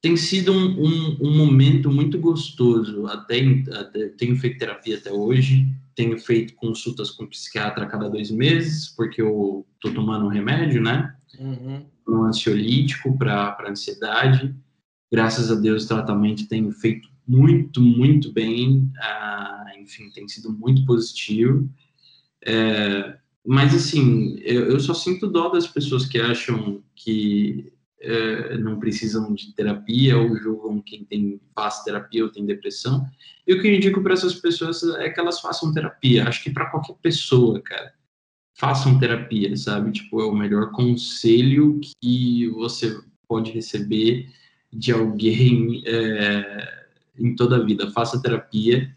tem 0.00 0.16
sido 0.16 0.52
um, 0.52 0.84
um, 0.84 1.18
um, 1.22 1.36
momento 1.36 1.90
muito 1.90 2.18
gostoso. 2.18 3.06
Até, 3.06 3.40
até, 3.72 4.08
tenho 4.10 4.36
feito 4.36 4.58
terapia 4.58 4.96
até 4.96 5.12
hoje, 5.12 5.66
tenho 5.94 6.18
feito 6.18 6.54
consultas 6.54 7.10
com 7.10 7.26
psiquiatra 7.26 7.84
a 7.84 7.88
cada 7.88 8.08
dois 8.08 8.30
meses, 8.30 8.88
porque 8.88 9.20
eu 9.20 9.66
tô 9.80 9.90
tomando 9.90 10.26
um 10.26 10.30
remédio, 10.30 10.80
né? 10.80 11.14
Uhum. 11.38 11.84
Um 12.06 12.24
ansiolítico 12.24 13.18
para 13.18 13.68
ansiedade. 13.68 14.54
Graças 15.10 15.50
a 15.50 15.56
Deus, 15.56 15.84
o 15.84 15.88
tratamento 15.88 16.46
tem 16.48 16.70
feito 16.70 17.08
muito, 17.26 17.80
muito 17.80 18.32
bem. 18.32 18.90
Ah, 18.98 19.66
enfim, 19.80 20.10
tem 20.10 20.28
sido 20.28 20.52
muito 20.52 20.84
positivo. 20.86 21.68
É, 22.46 23.18
mas, 23.48 23.74
assim, 23.74 24.38
eu, 24.42 24.72
eu, 24.72 24.78
só 24.78 24.92
sinto 24.92 25.26
dó 25.26 25.48
das 25.48 25.66
pessoas 25.66 26.04
que 26.04 26.20
acham 26.20 26.82
que 26.94 27.72
é, 27.98 28.58
não 28.58 28.78
precisam 28.78 29.32
de 29.32 29.54
terapia 29.54 30.18
ou 30.18 30.36
julgam 30.36 30.82
quem 30.82 31.02
tem, 31.02 31.40
faz 31.54 31.82
terapia 31.82 32.24
ou 32.24 32.30
tem 32.30 32.44
depressão. 32.44 33.06
E 33.46 33.54
o 33.54 33.62
que 33.62 33.66
eu 33.66 33.74
indico 33.74 34.02
para 34.02 34.12
essas 34.12 34.34
pessoas 34.34 34.82
é 34.98 35.08
que 35.08 35.18
elas 35.18 35.40
façam 35.40 35.72
terapia. 35.72 36.28
Acho 36.28 36.42
que 36.42 36.50
para 36.50 36.66
qualquer 36.66 36.94
pessoa, 37.00 37.58
cara, 37.62 37.94
façam 38.54 38.98
terapia, 38.98 39.56
sabe? 39.56 39.92
Tipo, 39.92 40.20
é 40.20 40.26
o 40.26 40.36
melhor 40.36 40.70
conselho 40.72 41.80
que 42.02 42.50
você 42.50 43.00
pode 43.26 43.50
receber 43.50 44.28
de 44.70 44.92
alguém 44.92 45.82
é, 45.86 46.84
em 47.18 47.34
toda 47.34 47.56
a 47.56 47.64
vida. 47.64 47.90
Faça 47.92 48.20
terapia, 48.20 48.94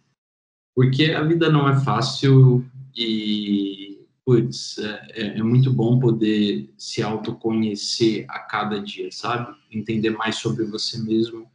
porque 0.75 1.05
a 1.05 1.23
vida 1.23 1.49
não 1.49 1.69
é 1.69 1.79
fácil 1.85 2.69
e 2.93 3.90
putz, 4.25 4.77
é, 4.77 5.07
é, 5.13 5.39
é, 5.39 5.43
muito 5.43 5.71
bom 5.71 5.99
poder 5.99 6.69
se 6.77 7.01
autoconhecer 7.01 8.25
a 8.29 8.39
cada 8.39 8.79
dia, 8.79 9.09
sabe? 9.11 9.55
Entender 9.71 10.11
mais 10.11 10.37
sobre 10.37 10.63
você 10.65 10.97
mesmo 10.99 11.49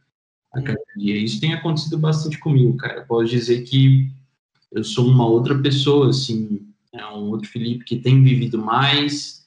a 0.53 0.61
cada 0.61 0.83
dia. 0.95 1.17
Isso 1.17 1.39
tem 1.39 1.53
acontecido 1.53 1.97
bastante 1.97 2.37
comigo, 2.39 2.75
cara. 2.77 3.05
posso 3.05 3.29
dizer 3.29 3.63
que 3.63 4.09
eu 4.71 4.83
sou 4.83 5.07
uma 5.07 5.25
outra 5.25 5.57
pessoa, 5.59 6.09
assim, 6.09 6.67
é 6.93 7.05
um 7.07 7.29
outro 7.29 7.49
Felipe 7.49 7.85
que 7.85 7.97
tem 7.97 8.21
vivido 8.21 8.57
mais, 8.57 9.45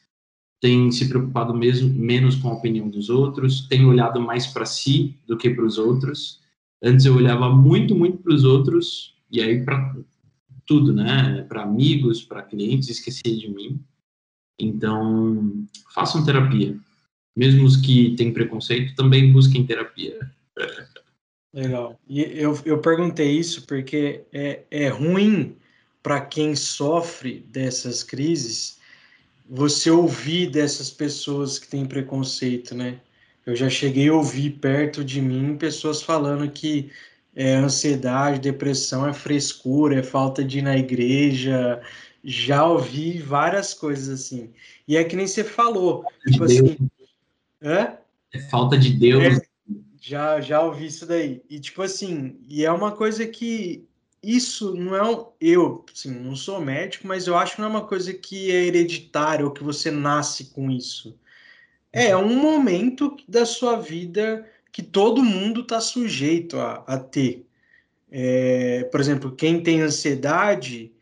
tem 0.61 0.91
se 0.91 1.09
preocupado 1.09 1.55
mesmo 1.55 1.89
menos 1.89 2.37
com 2.37 2.49
a 2.49 2.55
opinião 2.55 2.89
dos 2.89 3.09
outros, 3.09 3.67
tem 3.69 3.85
olhado 3.85 4.21
mais 4.21 4.47
para 4.47 4.67
si 4.67 5.17
do 5.27 5.37
que 5.37 5.51
para 5.51 5.65
os 5.65 5.79
outros. 5.79 6.41
Antes 6.83 7.07
eu 7.07 7.15
olhava 7.15 7.55
muito, 7.55 7.95
muito 7.95 8.19
para 8.19 8.35
os 8.35 8.45
outros 8.45 9.15
e 9.31 9.41
aí 9.41 9.63
para 9.63 9.95
tudo, 10.71 10.95
né? 10.95 11.45
Para 11.49 11.65
amigos, 11.65 12.23
para 12.23 12.45
clientes, 12.45 12.89
esquecer 12.89 13.37
de 13.37 13.49
mim. 13.49 13.81
Então, 14.57 15.67
façam 15.93 16.25
terapia. 16.25 16.79
Mesmo 17.37 17.65
os 17.65 17.77
que 17.77 18.15
têm 18.15 18.33
preconceito, 18.33 18.95
também 18.95 19.33
busquem 19.33 19.67
terapia. 19.67 20.17
Legal. 21.53 21.99
E 22.09 22.21
eu, 22.21 22.57
eu 22.65 22.79
perguntei 22.79 23.33
isso 23.33 23.67
porque 23.67 24.23
é, 24.33 24.63
é 24.71 24.89
ruim 24.89 25.57
para 26.05 26.21
quem 26.21 26.55
sofre 26.55 27.41
dessas 27.49 28.05
crises 28.05 28.79
você 29.49 29.91
ouvir 29.91 30.51
dessas 30.51 30.89
pessoas 30.89 31.59
que 31.59 31.67
têm 31.67 31.85
preconceito, 31.85 32.77
né? 32.77 33.01
Eu 33.45 33.57
já 33.57 33.69
cheguei 33.69 34.09
a 34.09 34.15
ouvir 34.15 34.51
perto 34.61 35.05
de 35.05 35.21
mim 35.21 35.57
pessoas 35.57 36.01
falando 36.01 36.49
que 36.49 36.93
é 37.35 37.55
ansiedade, 37.55 38.41
depressão, 38.41 39.07
é 39.07 39.13
frescura, 39.13 39.99
é 39.99 40.03
falta 40.03 40.45
de 40.45 40.59
ir 40.59 40.63
na 40.63 40.77
igreja. 40.77 41.81
Já 42.23 42.67
ouvi 42.67 43.19
várias 43.19 43.73
coisas 43.73 44.09
assim. 44.09 44.51
E 44.87 44.97
é 44.97 45.05
que 45.05 45.17
nem 45.17 45.27
você 45.27 45.45
falou. 45.45 46.05
Tipo 46.31 46.47
de 46.47 46.59
assim. 46.59 46.91
Hã? 47.63 47.97
É 48.33 48.39
falta 48.51 48.77
de 48.77 48.91
Deus. 48.91 49.23
É, 49.23 49.43
já, 50.01 50.41
já 50.41 50.61
ouvi 50.61 50.87
isso 50.87 51.07
daí. 51.07 51.43
E 51.49 51.59
tipo 51.59 51.83
assim, 51.83 52.39
e 52.49 52.65
é 52.65 52.73
uma 52.73 52.93
coisa 52.93 53.27
que 53.27 53.85
isso 54.23 54.75
não 54.75 54.95
é 54.95 55.03
um, 55.03 55.27
eu, 55.41 55.85
assim, 55.93 56.11
não 56.11 56.37
sou 56.37 56.61
médico, 56.61 57.07
mas 57.07 57.27
eu 57.27 57.37
acho 57.37 57.55
que 57.55 57.61
não 57.61 57.69
é 57.69 57.71
uma 57.71 57.87
coisa 57.87 58.13
que 58.13 58.51
é 58.51 58.67
hereditária 58.67 59.45
ou 59.45 59.51
que 59.51 59.65
você 59.65 59.91
nasce 59.91 60.47
com 60.47 60.71
isso. 60.71 61.19
É 61.93 62.17
um 62.17 62.37
momento 62.37 63.17
da 63.27 63.45
sua 63.45 63.77
vida 63.77 64.47
que 64.73 64.83
todo 64.83 65.23
mundo 65.23 65.63
está 65.63 65.81
sujeito 65.81 66.59
a, 66.59 66.85
a 66.87 66.99
ter. 66.99 67.47
É, 68.11 68.85
por 68.85 69.01
exemplo, 69.01 69.35
quem 69.35 69.63
tem 69.63 69.81
ansiedade, 69.81 70.93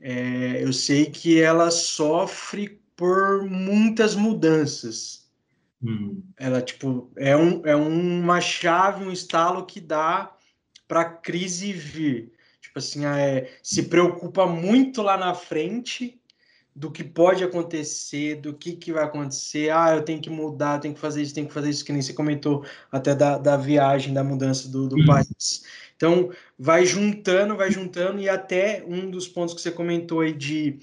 é, 0.00 0.62
eu 0.62 0.72
sei 0.72 1.06
que 1.06 1.40
ela 1.40 1.70
sofre 1.70 2.80
por 2.96 3.44
muitas 3.44 4.14
mudanças. 4.14 5.26
Uhum. 5.82 6.22
Ela, 6.36 6.62
tipo, 6.62 7.10
é, 7.16 7.36
um, 7.36 7.64
é 7.64 7.76
uma 7.76 8.40
chave, 8.40 9.04
um 9.04 9.12
estalo 9.12 9.66
que 9.66 9.80
dá 9.80 10.34
para 10.88 11.02
a 11.02 11.04
crise 11.04 11.72
vir. 11.72 12.32
Tipo 12.60 12.78
assim, 12.78 13.04
é, 13.04 13.50
se 13.62 13.84
preocupa 13.84 14.46
muito 14.46 15.02
lá 15.02 15.16
na 15.16 15.34
frente 15.34 16.20
do 16.76 16.90
que 16.90 17.02
pode 17.02 17.42
acontecer, 17.42 18.36
do 18.36 18.52
que, 18.52 18.76
que 18.76 18.92
vai 18.92 19.04
acontecer. 19.04 19.70
Ah, 19.70 19.94
eu 19.94 20.02
tenho 20.04 20.20
que 20.20 20.28
mudar, 20.28 20.78
tenho 20.78 20.92
que 20.92 21.00
fazer 21.00 21.22
isso, 21.22 21.34
tenho 21.34 21.48
que 21.48 21.54
fazer 21.54 21.70
isso, 21.70 21.82
que 21.82 21.90
nem 21.90 22.02
você 22.02 22.12
comentou 22.12 22.64
até 22.92 23.14
da, 23.14 23.38
da 23.38 23.56
viagem, 23.56 24.12
da 24.12 24.22
mudança 24.22 24.68
do, 24.68 24.86
do 24.86 25.02
país. 25.06 25.64
Então, 25.96 26.30
vai 26.58 26.84
juntando, 26.84 27.56
vai 27.56 27.70
juntando, 27.70 28.20
e 28.20 28.28
até 28.28 28.84
um 28.86 29.10
dos 29.10 29.26
pontos 29.26 29.54
que 29.54 29.60
você 29.62 29.70
comentou 29.70 30.20
aí 30.20 30.34
de, 30.34 30.78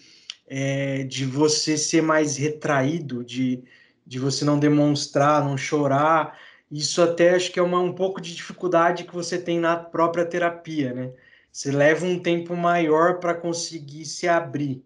é, 0.48 1.04
de 1.04 1.26
você 1.26 1.78
ser 1.78 2.02
mais 2.02 2.38
retraído, 2.38 3.24
de, 3.24 3.64
de 4.06 4.18
você 4.18 4.44
não 4.44 4.58
demonstrar, 4.60 5.44
não 5.44 5.56
chorar, 5.56 6.40
isso 6.72 7.04
até 7.04 7.36
acho 7.36 7.52
que 7.52 7.60
é 7.60 7.64
uma, 7.64 7.80
um 7.80 7.94
pouco 7.94 8.20
de 8.20 8.36
dificuldade 8.36 9.04
que 9.04 9.14
você 9.14 9.38
tem 9.40 9.60
na 9.60 9.78
própria 9.78 10.26
terapia, 10.26 10.92
né? 10.94 11.14
Você 11.52 11.72
leva 11.72 12.04
um 12.06 12.20
tempo 12.20 12.56
maior 12.56 13.20
para 13.20 13.36
conseguir 13.36 14.06
se 14.06 14.28
abrir. 14.28 14.84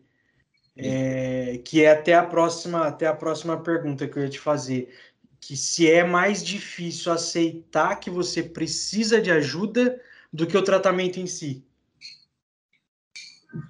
É, 0.80 1.62
que 1.66 1.84
é 1.84 1.92
até 1.92 2.14
a 2.14 2.24
próxima 2.24 2.86
até 2.86 3.08
a 3.08 3.16
próxima 3.16 3.58
pergunta 3.58 4.08
que 4.08 4.18
eu 4.18 4.24
ia 4.24 4.30
te 4.30 4.40
fazer. 4.40 4.94
Que 5.40 5.56
se 5.56 5.90
é 5.90 6.04
mais 6.04 6.44
difícil 6.44 7.12
aceitar 7.12 7.96
que 7.96 8.10
você 8.10 8.44
precisa 8.44 9.22
de 9.22 9.32
ajuda 9.32 10.00
do 10.32 10.46
que 10.46 10.58
o 10.58 10.62
tratamento 10.62 11.20
em 11.20 11.28
si? 11.28 11.66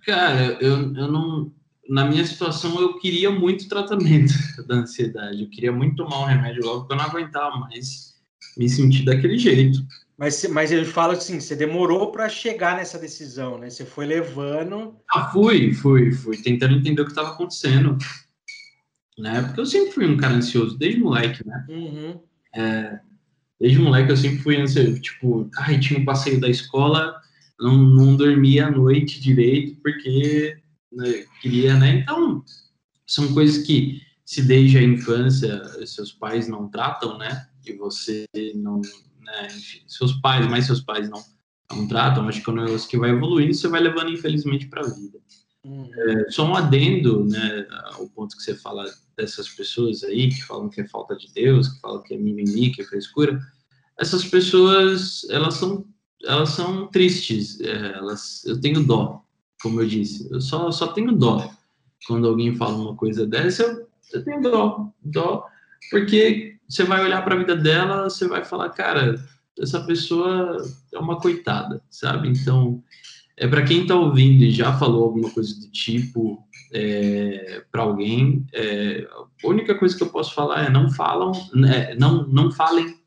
Cara 0.05 0.57
eu, 0.59 0.93
eu 0.95 1.11
não 1.11 1.51
na 1.87 2.03
minha 2.03 2.25
situação 2.25 2.79
eu 2.81 2.99
queria 2.99 3.31
muito 3.31 3.69
tratamento 3.69 4.33
da 4.67 4.75
ansiedade. 4.75 5.43
Eu 5.43 5.49
queria 5.49 5.71
muito 5.71 5.95
tomar 5.95 6.21
um 6.21 6.25
remédio 6.25 6.65
logo 6.65 6.81
porque 6.81 6.93
eu 6.93 6.97
não 6.97 7.05
aguentava 7.05 7.55
mais 7.57 8.17
me 8.57 8.67
sentir 8.67 9.05
daquele 9.05 9.37
jeito 9.37 9.79
mas, 10.17 10.43
mas 10.49 10.71
ele 10.71 10.85
fala 10.85 11.13
assim, 11.13 11.39
você 11.39 11.55
demorou 11.55 12.11
para 12.11 12.27
chegar 12.27 12.75
nessa 12.75 12.97
decisão, 12.97 13.57
né? 13.57 13.69
Você 13.69 13.85
foi 13.85 14.05
levando. 14.05 14.97
Ah, 15.11 15.29
fui, 15.31 15.73
fui, 15.73 16.11
fui, 16.11 16.37
tentando 16.37 16.75
entender 16.75 17.01
o 17.01 17.05
que 17.05 17.11
estava 17.11 17.29
acontecendo. 17.29 17.97
Né? 19.17 19.41
Porque 19.41 19.59
eu 19.61 19.65
sempre 19.65 19.91
fui 19.91 20.05
um 20.07 20.17
cara 20.17 20.35
ansioso, 20.35 20.77
desde 20.77 20.99
moleque, 20.99 21.45
né? 21.45 21.65
Uhum. 21.69 22.21
É, 22.55 22.99
Desde 23.59 23.79
moleque 23.79 24.11
eu 24.11 24.17
sempre 24.17 24.37
fui 24.39 24.55
ansioso, 24.55 24.99
tipo, 24.99 25.49
ai, 25.57 25.79
tinha 25.79 25.99
um 25.99 26.05
passeio 26.05 26.39
da 26.39 26.47
escola, 26.47 27.19
não, 27.59 27.75
não 27.75 28.15
dormia 28.15 28.67
à 28.67 28.71
noite 28.71 29.19
direito, 29.19 29.81
porque 29.81 30.57
né, 30.91 31.25
queria, 31.41 31.75
né? 31.75 31.95
Então, 31.95 32.43
são 33.05 33.33
coisas 33.33 33.65
que, 33.65 34.01
se 34.23 34.43
desde 34.43 34.77
a 34.77 34.83
infância 34.83 35.63
seus 35.87 36.11
pais 36.11 36.47
não 36.47 36.69
tratam, 36.69 37.17
né? 37.17 37.47
E 37.65 37.73
você 37.73 38.25
não, 38.55 38.81
né? 39.27 39.47
Seus 39.85 40.13
pais, 40.13 40.47
mais 40.47 40.65
seus 40.65 40.79
pais 40.79 41.09
não, 41.09 41.21
não 41.69 41.87
tratam, 41.87 42.27
acho 42.27 42.41
que 42.41 42.49
é 42.49 42.53
um 42.53 42.55
negócio 42.55 42.89
que 42.89 42.97
vai 42.97 43.11
evoluindo, 43.11 43.53
você 43.53 43.67
vai 43.67 43.81
levando, 43.81 44.09
infelizmente, 44.09 44.67
para 44.67 44.81
a 44.81 44.89
vida. 44.89 45.19
Uhum. 45.63 45.89
É, 45.93 46.31
só 46.31 46.45
um 46.45 46.55
adendo, 46.55 47.25
né, 47.25 47.67
o 47.99 48.07
ponto 48.07 48.37
que 48.37 48.43
você 48.43 48.55
fala 48.55 48.85
dessas 49.17 49.49
pessoas 49.49 50.03
aí 50.03 50.29
que 50.29 50.41
falam 50.43 50.69
que 50.69 50.79
é 50.79 50.87
falta 50.87 51.15
de 51.15 51.31
Deus, 51.33 51.67
que 51.67 51.81
falam 51.81 52.01
que 52.01 52.13
é 52.13 52.17
mimimi, 52.17 52.71
que 52.71 52.81
é 52.81 52.85
frescura. 52.85 53.37
Essas 53.99 54.23
pessoas, 54.23 55.27
elas 55.29 55.55
são, 55.55 55.85
elas 56.23 56.49
são 56.49 56.87
tristes. 56.87 57.59
É, 57.59 57.97
elas, 57.97 58.45
eu 58.45 58.61
tenho 58.61 58.83
dó, 58.83 59.23
como 59.61 59.81
eu 59.81 59.87
disse. 59.87 60.31
Eu 60.31 60.39
só, 60.39 60.71
só 60.71 60.87
tenho 60.87 61.11
dó 61.11 61.51
quando 62.07 62.27
alguém 62.27 62.55
fala 62.55 62.77
uma 62.77 62.95
coisa 62.95 63.25
dessa. 63.25 63.63
Eu, 63.63 63.87
eu 64.13 64.23
tenho 64.23 64.41
dó, 64.41 64.89
dó, 65.03 65.45
porque 65.89 66.56
você 66.67 66.83
vai 66.83 67.03
olhar 67.03 67.23
para 67.23 67.35
a 67.35 67.37
vida 67.37 67.55
dela, 67.55 68.09
você 68.09 68.27
vai 68.27 68.43
falar, 68.43 68.69
cara, 68.69 69.15
essa 69.59 69.81
pessoa 69.81 70.57
é 70.93 70.99
uma 70.99 71.19
coitada, 71.19 71.81
sabe? 71.89 72.27
Então, 72.27 72.83
é 73.35 73.47
para 73.47 73.63
quem 73.63 73.83
está 73.83 73.95
ouvindo 73.95 74.43
e 74.43 74.51
já 74.51 74.77
falou 74.77 75.05
alguma 75.05 75.29
coisa 75.29 75.53
do 75.59 75.71
tipo 75.71 76.43
é, 76.73 77.63
para 77.71 77.83
alguém, 77.83 78.45
é, 78.53 79.07
a 79.43 79.47
única 79.47 79.75
coisa 79.75 79.95
que 79.95 80.03
eu 80.03 80.09
posso 80.09 80.33
falar 80.33 80.65
é 80.65 80.69
não 80.69 80.89
falam, 80.91 81.31
né, 81.53 81.95
não 81.95 82.27
não 82.27 82.51
falem 82.51 82.97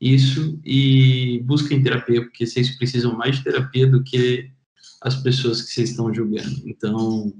isso 0.00 0.60
e 0.64 1.42
busquem 1.44 1.82
terapia, 1.82 2.22
porque 2.22 2.46
vocês 2.46 2.76
precisam 2.76 3.16
mais 3.16 3.36
de 3.36 3.44
terapia 3.44 3.86
do 3.86 4.02
que 4.02 4.50
as 5.02 5.14
pessoas 5.16 5.62
que 5.62 5.70
vocês 5.70 5.90
estão 5.90 6.12
julgando. 6.12 6.62
Então, 6.66 7.32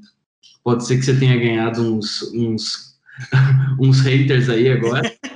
pode 0.63 0.87
ser 0.87 0.99
que 0.99 1.05
você 1.05 1.19
tenha 1.19 1.37
ganhado 1.37 1.83
uns 1.83 2.23
uns, 2.33 2.99
uns 3.81 4.01
haters 4.01 4.49
aí 4.49 4.69
agora. 4.71 5.03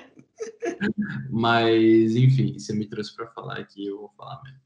Mas, 1.31 2.17
enfim, 2.17 2.59
você 2.59 2.73
me 2.73 2.87
trouxe 2.87 3.15
para 3.15 3.29
falar 3.29 3.59
aqui, 3.59 3.87
eu 3.87 3.99
vou 3.99 4.13
falar 4.17 4.43
mesmo. 4.43 4.61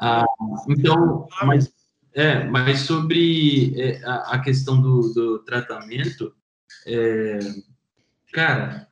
Ah, 0.00 0.24
então, 0.68 1.26
mas, 1.44 1.72
é, 2.14 2.44
mas 2.44 2.80
sobre 2.80 3.78
é, 3.80 4.04
a, 4.04 4.34
a, 4.34 4.38
questão 4.38 4.80
do, 4.80 5.12
do 5.12 5.38
tratamento, 5.40 6.32
é, 6.86 7.38
cara, 8.32 8.88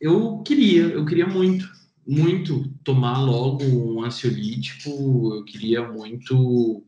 eu 0.00 0.42
queria, 0.42 0.82
eu 0.82 1.06
queria 1.06 1.26
muito, 1.26 1.68
muito 2.06 2.68
tomar 2.82 3.18
logo 3.18 3.64
um 3.64 4.02
ansiolítico, 4.02 5.34
eu 5.34 5.44
queria 5.44 5.88
muito, 5.88 6.84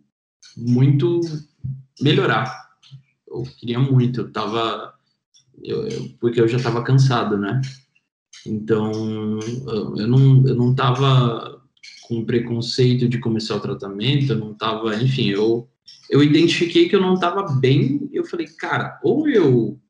muito 0.56 1.20
melhorar. 2.00 2.66
Eu 3.26 3.42
queria 3.58 3.78
muito, 3.78 4.20
eu 4.20 4.32
tava, 4.32 4.94
eu, 5.62 5.86
eu, 5.88 6.08
porque 6.20 6.40
eu 6.40 6.48
já 6.48 6.60
tava 6.60 6.82
cansado, 6.82 7.38
né? 7.38 7.60
Então, 8.46 9.40
eu 9.96 10.06
não, 10.06 10.46
eu 10.46 10.54
não 10.54 10.74
tava 10.74 11.62
com 12.08 12.24
preconceito 12.24 13.08
de 13.08 13.18
começar 13.18 13.56
o 13.56 13.60
tratamento, 13.60 14.32
eu 14.32 14.38
não 14.38 14.52
estava, 14.52 14.94
enfim, 14.96 15.28
eu 15.28 15.68
eu 16.08 16.22
identifiquei 16.22 16.88
que 16.88 16.94
eu 16.94 17.00
não 17.00 17.14
estava 17.14 17.42
bem, 17.58 18.08
eu 18.12 18.24
falei, 18.24 18.46
cara, 18.46 18.98
ou 19.02 19.28
eu 19.28 19.80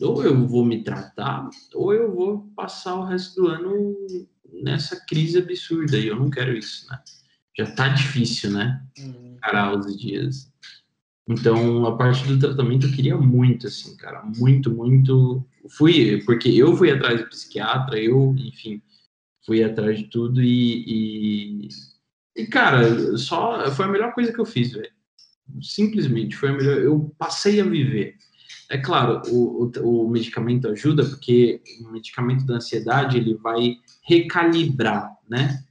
ou 0.00 0.22
eu 0.22 0.46
vou 0.46 0.64
me 0.64 0.82
tratar, 0.82 1.48
ou 1.74 1.92
eu 1.92 2.14
vou 2.14 2.50
passar 2.54 2.94
o 2.94 3.04
resto 3.04 3.42
do 3.42 3.48
ano 3.48 3.96
nessa 4.62 5.04
crise 5.06 5.38
absurda, 5.38 5.98
e 5.98 6.06
eu 6.06 6.16
não 6.16 6.30
quero 6.30 6.56
isso, 6.56 6.86
né? 6.88 7.00
Já 7.56 7.70
tá 7.72 7.88
difícil, 7.88 8.52
né? 8.52 8.80
Uhum. 8.98 9.34
Encarar 9.34 9.76
os 9.76 9.98
dias. 9.98 10.52
Então, 11.28 11.84
a 11.84 11.96
parte 11.96 12.26
do 12.26 12.38
tratamento 12.38 12.86
eu 12.86 12.92
queria 12.92 13.16
muito, 13.16 13.66
assim, 13.66 13.96
cara, 13.96 14.22
muito, 14.38 14.72
muito. 14.72 15.44
Fui, 15.68 16.22
porque 16.24 16.48
eu 16.48 16.76
fui 16.76 16.90
atrás 16.90 17.20
do 17.20 17.28
psiquiatra, 17.28 17.98
eu, 17.98 18.34
enfim, 18.38 18.82
fui 19.44 19.62
atrás 19.64 19.98
de 19.98 20.04
tudo 20.04 20.42
e, 20.42 20.84
e, 20.86 21.68
e, 22.36 22.46
cara, 22.46 23.16
só 23.16 23.70
foi 23.70 23.86
a 23.86 23.88
melhor 23.88 24.12
coisa 24.12 24.32
que 24.32 24.38
eu 24.38 24.46
fiz, 24.46 24.72
velho. 24.72 24.90
Simplesmente 25.62 26.36
foi 26.36 26.50
a 26.50 26.52
melhor. 26.52 26.78
Eu 26.78 27.14
passei 27.18 27.60
a 27.60 27.64
viver. 27.64 28.16
É 28.70 28.76
claro, 28.76 29.22
o, 29.28 29.64
o, 29.64 30.04
o, 30.04 30.10
medicamento 30.10 30.68
ajuda 30.68 31.02
porque 31.04 31.62
o 31.80 31.90
medicamento 31.90 32.44
da 32.44 32.56
ansiedade 32.56 33.16
ele 33.16 33.34
vai 33.34 33.76
recalibrar, 34.02 35.16
né? 35.26 35.64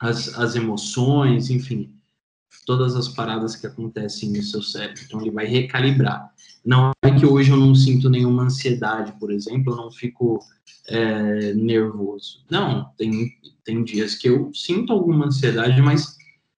As, 0.00 0.36
as 0.36 0.56
emoções, 0.56 1.48
enfim, 1.48 1.94
todas 2.64 2.94
as 2.94 3.08
paradas 3.08 3.56
que 3.56 3.66
acontecem 3.66 4.30
no 4.30 4.42
seu 4.42 4.62
cérebro. 4.62 5.02
Então 5.04 5.20
ele 5.20 5.30
vai 5.30 5.46
recalibrar. 5.46 6.32
Não 6.64 6.92
é 7.02 7.10
que 7.10 7.26
hoje 7.26 7.50
eu 7.50 7.56
não 7.56 7.74
sinto 7.74 8.08
nenhuma 8.08 8.44
ansiedade, 8.44 9.12
por 9.18 9.32
exemplo, 9.32 9.72
eu 9.72 9.76
não 9.76 9.90
fico 9.90 10.38
é, 10.88 11.54
nervoso. 11.54 12.44
Não, 12.48 12.90
tem, 12.96 13.32
tem 13.64 13.82
dias 13.82 14.14
que 14.14 14.28
eu 14.28 14.52
sinto 14.54 14.92
alguma 14.92 15.26
ansiedade, 15.26 15.80
mas 15.82 16.16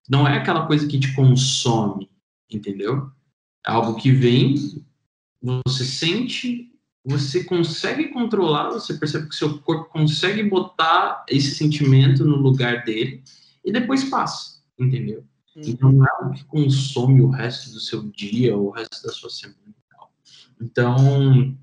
não 0.09 0.29
é 0.29 0.37
aquela 0.37 0.67
coisa 0.67 0.87
que 0.87 0.99
te 0.99 1.15
consome, 1.15 2.11
entendeu? 2.51 3.11
É 3.67 3.71
algo 3.71 3.95
que 3.97 4.13
vem, 4.13 4.55
você 5.65 5.85
sente, 5.85 6.71
você 7.03 7.45
consegue 7.45 8.09
controlar, 8.09 8.71
você 8.71 8.95
percebe 8.95 9.29
que 9.29 9.35
seu 9.35 9.59
corpo 9.61 9.91
consegue 9.91 10.43
botar 10.43 11.25
esse 11.29 11.55
sentimento 11.55 12.25
no 12.25 12.37
lugar 12.37 12.85
dele 12.85 13.23
e 13.65 13.73
depois 13.73 14.05
passa, 14.05 14.63
entendeu? 14.79 15.25
Então 15.57 15.93
não 15.93 16.05
é 16.05 16.09
algo 16.19 16.35
que 16.35 16.45
consome 16.45 17.21
o 17.21 17.29
resto 17.29 17.71
do 17.71 17.81
seu 17.81 18.03
dia 18.11 18.57
ou 18.57 18.69
o 18.69 18.71
resto 18.71 19.03
da 19.07 19.13
sua 19.13 19.31
semana. 19.31 19.75
Então, 20.61 21.57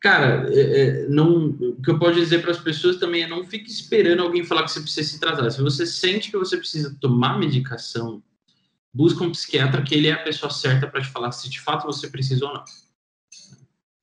cara, 0.00 0.48
é, 0.52 0.60
é, 0.60 1.08
não, 1.08 1.48
o 1.48 1.80
que 1.82 1.90
eu 1.90 1.98
posso 1.98 2.14
dizer 2.14 2.40
para 2.40 2.50
as 2.50 2.60
pessoas 2.60 2.96
também 2.96 3.22
é 3.22 3.28
não 3.28 3.44
fique 3.44 3.70
esperando 3.70 4.22
alguém 4.22 4.44
falar 4.44 4.64
que 4.64 4.70
você 4.70 4.80
precisa 4.80 5.08
se 5.08 5.20
tratar. 5.20 5.50
Se 5.50 5.62
você 5.62 5.86
sente 5.86 6.30
que 6.30 6.36
você 6.36 6.56
precisa 6.56 6.96
tomar 7.00 7.38
medicação, 7.38 8.22
busca 8.92 9.24
um 9.24 9.32
psiquiatra 9.32 9.82
que 9.82 9.94
ele 9.94 10.08
é 10.08 10.12
a 10.12 10.22
pessoa 10.22 10.50
certa 10.50 10.86
para 10.86 11.00
te 11.00 11.08
falar 11.08 11.32
se 11.32 11.48
de 11.48 11.60
fato 11.60 11.86
você 11.86 12.08
precisa 12.08 12.46
ou 12.46 12.54
não. 12.54 12.64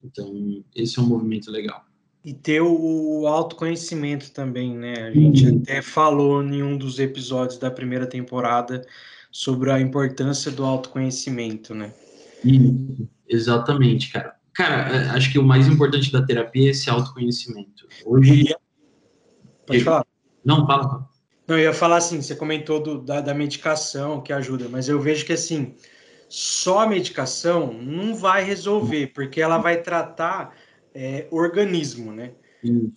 Então, 0.01 0.63
esse 0.75 0.97
é 0.97 1.01
um 1.01 1.07
movimento 1.07 1.51
legal. 1.51 1.88
E 2.23 2.33
ter 2.33 2.61
o 2.61 3.25
autoconhecimento 3.27 4.31
também, 4.31 4.75
né? 4.75 5.07
A 5.07 5.11
gente 5.11 5.47
uhum. 5.47 5.61
até 5.61 5.81
falou 5.81 6.43
em 6.43 6.61
um 6.61 6.77
dos 6.77 6.99
episódios 6.99 7.57
da 7.57 7.71
primeira 7.71 8.05
temporada 8.05 8.85
sobre 9.31 9.71
a 9.71 9.79
importância 9.79 10.51
do 10.51 10.65
autoconhecimento, 10.65 11.73
né? 11.73 11.91
Isso, 12.43 13.07
exatamente, 13.27 14.11
cara. 14.11 14.35
Cara, 14.53 14.93
é, 14.93 15.09
acho 15.11 15.31
que 15.31 15.39
o 15.39 15.43
mais 15.43 15.67
importante 15.67 16.11
da 16.11 16.21
terapia 16.21 16.67
é 16.67 16.71
esse 16.71 16.89
autoconhecimento. 16.89 17.87
Hoje. 18.05 18.53
Pode 19.65 19.83
falar. 19.83 20.05
Não, 20.43 20.67
fala. 20.67 21.07
Não, 21.47 21.57
eu 21.57 21.63
ia 21.63 21.73
falar 21.73 21.97
assim, 21.97 22.21
você 22.21 22.35
comentou 22.35 22.81
do, 22.81 23.01
da, 23.01 23.21
da 23.21 23.33
medicação 23.33 24.21
que 24.21 24.33
ajuda, 24.33 24.67
mas 24.69 24.89
eu 24.89 24.99
vejo 24.99 25.25
que 25.25 25.33
assim, 25.33 25.73
só 26.27 26.79
a 26.79 26.87
medicação 26.87 27.73
não 27.73 28.15
vai 28.15 28.43
resolver, 28.43 29.07
porque 29.07 29.41
ela 29.41 29.57
vai 29.57 29.81
tratar 29.81 30.53
é, 30.93 31.27
organismo, 31.31 32.11
né? 32.11 32.31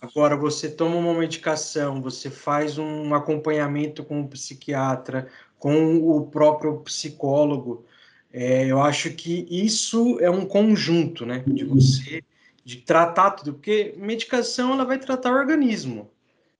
Agora, 0.01 0.35
você 0.35 0.69
toma 0.69 0.97
uma 0.97 1.13
medicação, 1.13 2.01
você 2.01 2.29
faz 2.29 2.77
um 2.77 3.13
acompanhamento 3.15 4.03
com 4.03 4.21
o 4.21 4.27
psiquiatra, 4.27 5.27
com 5.57 5.95
o 5.97 6.27
próprio 6.27 6.79
psicólogo, 6.79 7.85
é, 8.33 8.65
eu 8.65 8.81
acho 8.81 9.11
que 9.11 9.47
isso 9.49 10.19
é 10.19 10.29
um 10.29 10.43
conjunto, 10.43 11.23
né? 11.23 11.43
De 11.45 11.63
você 11.63 12.23
de 12.65 12.77
tratar 12.77 13.31
tudo, 13.31 13.53
porque 13.53 13.93
medicação 13.97 14.71
ela 14.71 14.85
vai 14.85 14.97
tratar 14.97 15.31
o 15.31 15.35
organismo. 15.35 16.09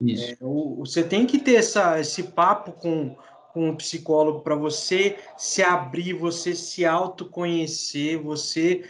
É, 0.06 0.36
o, 0.40 0.76
você 0.76 1.02
tem 1.02 1.26
que 1.26 1.38
ter 1.38 1.54
essa, 1.54 1.98
esse 1.98 2.24
papo 2.24 2.72
com, 2.72 3.16
com 3.52 3.70
o 3.70 3.76
psicólogo 3.76 4.40
para 4.40 4.54
você 4.54 5.16
se 5.36 5.62
abrir, 5.62 6.12
você 6.12 6.54
se 6.54 6.84
autoconhecer, 6.84 8.18
você 8.18 8.84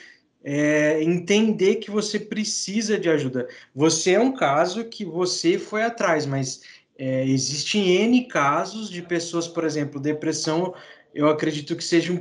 é, 0.45 1.03
entender 1.03 1.77
que 1.77 1.91
você 1.91 2.21
precisa 2.21 2.99
de 2.99 3.09
ajuda. 3.09 3.49
Você 3.75 4.13
é 4.13 4.21
um 4.21 4.33
caso 4.33 4.85
que 4.85 5.05
você 5.05 5.59
foi 5.59 5.83
atrás, 5.83 6.27
mas 6.27 6.61
é, 6.99 7.27
existem 7.27 7.89
N 7.97 8.25
casos 8.27 8.91
de 8.91 9.01
pessoas, 9.03 9.49
por 9.49 9.65
exemplo, 9.65 9.99
depressão 9.99 10.75
eu 11.15 11.29
acredito 11.29 11.77
que 11.77 11.85
seja 11.85 12.21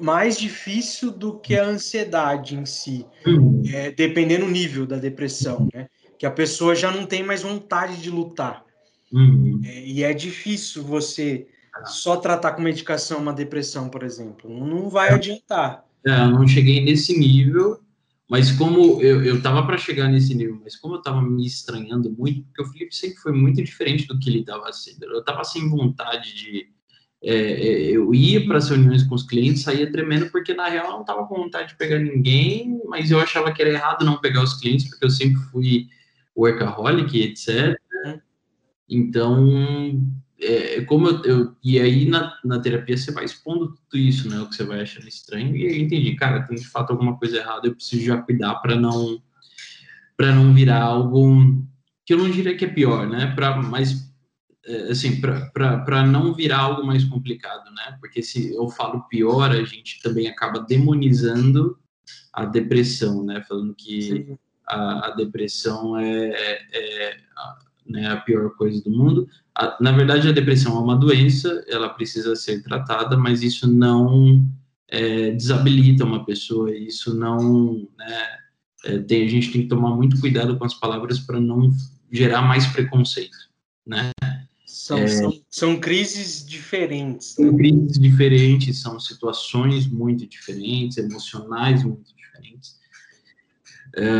mais 0.00 0.38
difícil 0.38 1.10
do 1.10 1.38
que 1.38 1.58
a 1.58 1.64
ansiedade 1.64 2.54
em 2.54 2.64
si, 2.64 3.04
uhum. 3.26 3.62
é, 3.66 3.90
dependendo 3.90 4.46
do 4.46 4.50
nível 4.50 4.86
da 4.86 4.96
depressão, 4.96 5.68
né? 5.74 5.88
Que 6.16 6.24
a 6.24 6.30
pessoa 6.30 6.74
já 6.74 6.92
não 6.92 7.06
tem 7.06 7.22
mais 7.24 7.42
vontade 7.42 7.96
de 7.96 8.08
lutar. 8.08 8.64
Uhum. 9.12 9.60
É, 9.64 9.80
e 9.80 10.04
é 10.04 10.12
difícil 10.14 10.84
você 10.84 11.48
só 11.86 12.16
tratar 12.16 12.52
com 12.52 12.62
medicação 12.62 13.18
uma 13.18 13.32
depressão, 13.32 13.88
por 13.88 14.04
exemplo. 14.04 14.48
Não 14.48 14.88
vai 14.88 15.12
adiantar. 15.12 15.84
É, 16.06 16.22
eu 16.22 16.30
não 16.30 16.46
cheguei 16.48 16.82
nesse 16.82 17.18
nível, 17.18 17.80
Mas 18.30 18.52
como 18.52 19.02
eu, 19.02 19.24
eu 19.24 19.42
tava 19.42 19.66
para 19.66 19.76
chegar 19.76 20.08
nesse 20.08 20.34
nível, 20.34 20.60
mas 20.62 20.76
como 20.76 20.94
eu 20.94 21.02
tava 21.02 21.20
me 21.20 21.44
estranhando 21.44 22.12
muito, 22.12 22.44
porque 22.44 22.62
o 22.62 22.66
Felipe 22.66 22.94
sempre 22.94 23.16
foi 23.16 23.32
muito 23.32 23.62
diferente 23.62 24.06
do 24.06 24.18
que 24.20 24.30
ele 24.30 24.44
tava 24.44 24.72
sendo. 24.72 25.04
Eu 25.04 25.24
tava 25.24 25.42
sem 25.42 25.68
vontade 25.68 26.32
de. 26.36 26.68
É, 27.22 27.34
é 27.34 27.82
eu 27.90 28.14
ia 28.14 28.46
para 28.46 28.58
as 28.58 28.70
reuniões 28.70 29.02
com 29.02 29.16
os 29.16 29.24
clientes, 29.24 29.62
saía 29.62 29.90
tremendo, 29.90 30.30
porque 30.30 30.54
na 30.54 30.68
real 30.68 30.86
eu 30.86 30.92
não 30.98 31.04
tava 31.04 31.26
com 31.26 31.34
vontade 31.34 31.70
de 31.70 31.76
pegar 31.76 31.98
ninguém, 31.98 32.80
mas 32.86 33.10
eu 33.10 33.18
achava 33.18 33.52
que 33.52 33.60
era 33.62 33.72
errado 33.72 34.04
não 34.04 34.20
pegar 34.20 34.44
os 34.44 34.54
clientes, 34.54 34.88
porque 34.88 35.04
eu 35.04 35.10
sempre 35.10 35.40
fui 35.50 35.88
workaholic, 36.36 37.20
etc. 37.20 37.76
Uhum. 38.04 38.20
Então, 38.88 40.00
é, 40.40 40.80
como 40.82 41.08
eu, 41.08 41.22
eu, 41.24 41.56
e 41.62 41.78
aí 41.78 42.08
na, 42.08 42.38
na 42.44 42.58
terapia 42.58 42.96
você 42.96 43.12
vai 43.12 43.24
expondo 43.24 43.74
tudo 43.74 44.00
isso, 44.00 44.28
né, 44.28 44.40
o 44.40 44.48
que 44.48 44.56
você 44.56 44.64
vai 44.64 44.80
achando 44.80 45.06
estranho, 45.06 45.54
e 45.54 45.66
aí 45.66 45.82
entendi, 45.82 46.14
cara, 46.16 46.42
tem 46.42 46.56
de 46.56 46.66
fato 46.66 46.90
alguma 46.90 47.16
coisa 47.18 47.36
errada, 47.36 47.66
eu 47.66 47.74
preciso 47.74 48.04
já 48.04 48.20
cuidar 48.20 48.56
para 48.56 48.74
não 48.76 49.22
para 50.16 50.34
não 50.34 50.52
virar 50.52 50.82
algo 50.82 51.64
que 52.04 52.12
eu 52.12 52.18
não 52.18 52.30
diria 52.30 52.56
que 52.56 52.64
é 52.64 52.68
pior, 52.68 53.08
né, 53.08 53.32
para 53.34 53.56
mais 53.56 54.10
é, 54.64 54.90
assim, 54.90 55.20
para 55.20 56.02
não 56.06 56.34
virar 56.34 56.60
algo 56.60 56.86
mais 56.86 57.04
complicado, 57.04 57.70
né, 57.72 57.96
porque 58.00 58.22
se 58.22 58.54
eu 58.54 58.68
falo 58.68 59.06
pior, 59.08 59.50
a 59.50 59.62
gente 59.62 60.00
também 60.02 60.26
acaba 60.26 60.60
demonizando 60.60 61.78
a 62.32 62.44
depressão, 62.44 63.24
né, 63.24 63.44
falando 63.46 63.74
que 63.74 64.38
a, 64.66 65.08
a, 65.08 65.10
depressão 65.10 65.98
é, 65.98 66.28
é, 66.28 66.68
é 66.72 67.16
né, 67.90 68.08
a 68.08 68.16
pior 68.18 68.50
coisa 68.56 68.82
do 68.82 68.90
mundo. 68.90 69.28
A, 69.60 69.76
na 69.78 69.92
verdade, 69.92 70.26
a 70.26 70.32
depressão 70.32 70.74
é 70.74 70.80
uma 70.80 70.96
doença, 70.96 71.62
ela 71.68 71.90
precisa 71.90 72.34
ser 72.34 72.62
tratada, 72.62 73.14
mas 73.14 73.42
isso 73.42 73.70
não 73.70 74.48
é, 74.88 75.32
desabilita 75.32 76.02
uma 76.02 76.24
pessoa, 76.24 76.74
isso 76.74 77.14
não. 77.14 77.86
Né, 77.98 78.28
é, 78.86 78.98
tem, 79.00 79.26
a 79.26 79.28
gente 79.28 79.52
tem 79.52 79.62
que 79.62 79.68
tomar 79.68 79.94
muito 79.94 80.18
cuidado 80.18 80.56
com 80.56 80.64
as 80.64 80.72
palavras 80.72 81.18
para 81.18 81.38
não 81.38 81.70
gerar 82.10 82.40
mais 82.40 82.66
preconceito. 82.68 83.36
Né? 83.86 84.10
São, 84.64 84.98
é, 84.98 85.06
são, 85.06 85.42
são, 85.50 85.78
crises 85.78 86.42
diferentes. 86.46 87.36
Né? 87.36 87.46
São 87.46 87.56
crises 87.58 87.98
diferentes, 87.98 88.80
são 88.80 88.98
situações 88.98 89.86
muito 89.86 90.26
diferentes, 90.26 90.96
emocionais 90.96 91.84
muito 91.84 92.16
diferentes. 92.16 92.79
É, 93.96 94.10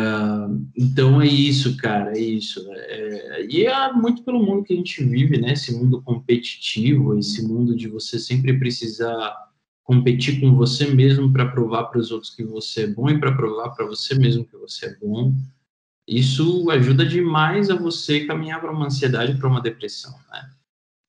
então 0.77 1.21
é 1.21 1.27
isso, 1.27 1.77
cara, 1.77 2.17
é 2.17 2.21
isso. 2.21 2.65
É, 2.73 3.47
e 3.47 3.65
é 3.67 3.93
muito 3.93 4.23
pelo 4.25 4.43
mundo 4.43 4.65
que 4.65 4.73
a 4.73 4.77
gente 4.77 5.05
vive, 5.05 5.41
né? 5.41 5.53
Esse 5.53 5.73
mundo 5.73 6.03
competitivo, 6.03 7.19
esse 7.19 7.47
mundo 7.47 7.75
de 7.77 7.89
você 7.89 8.19
sempre 8.19 8.59
precisar 8.59 9.51
competir 9.85 10.41
com 10.41 10.55
você 10.55 10.87
mesmo 10.87 11.33
para 11.33 11.51
provar 11.51 11.85
para 11.85 12.01
os 12.01 12.11
outros 12.11 12.35
que 12.35 12.45
você 12.45 12.85
é 12.85 12.87
bom 12.87 13.11
e 13.11 13.19
para 13.19 13.35
provar 13.35 13.71
para 13.71 13.87
você 13.87 14.15
mesmo 14.15 14.45
que 14.45 14.57
você 14.57 14.87
é 14.87 14.97
bom. 14.97 15.35
Isso 16.07 16.69
ajuda 16.71 17.05
demais 17.05 17.71
a 17.71 17.77
você 17.77 18.25
caminhar 18.25 18.61
para 18.61 18.73
uma 18.73 18.87
ansiedade, 18.87 19.39
para 19.39 19.49
uma 19.49 19.61
depressão, 19.61 20.13
né? 20.31 20.51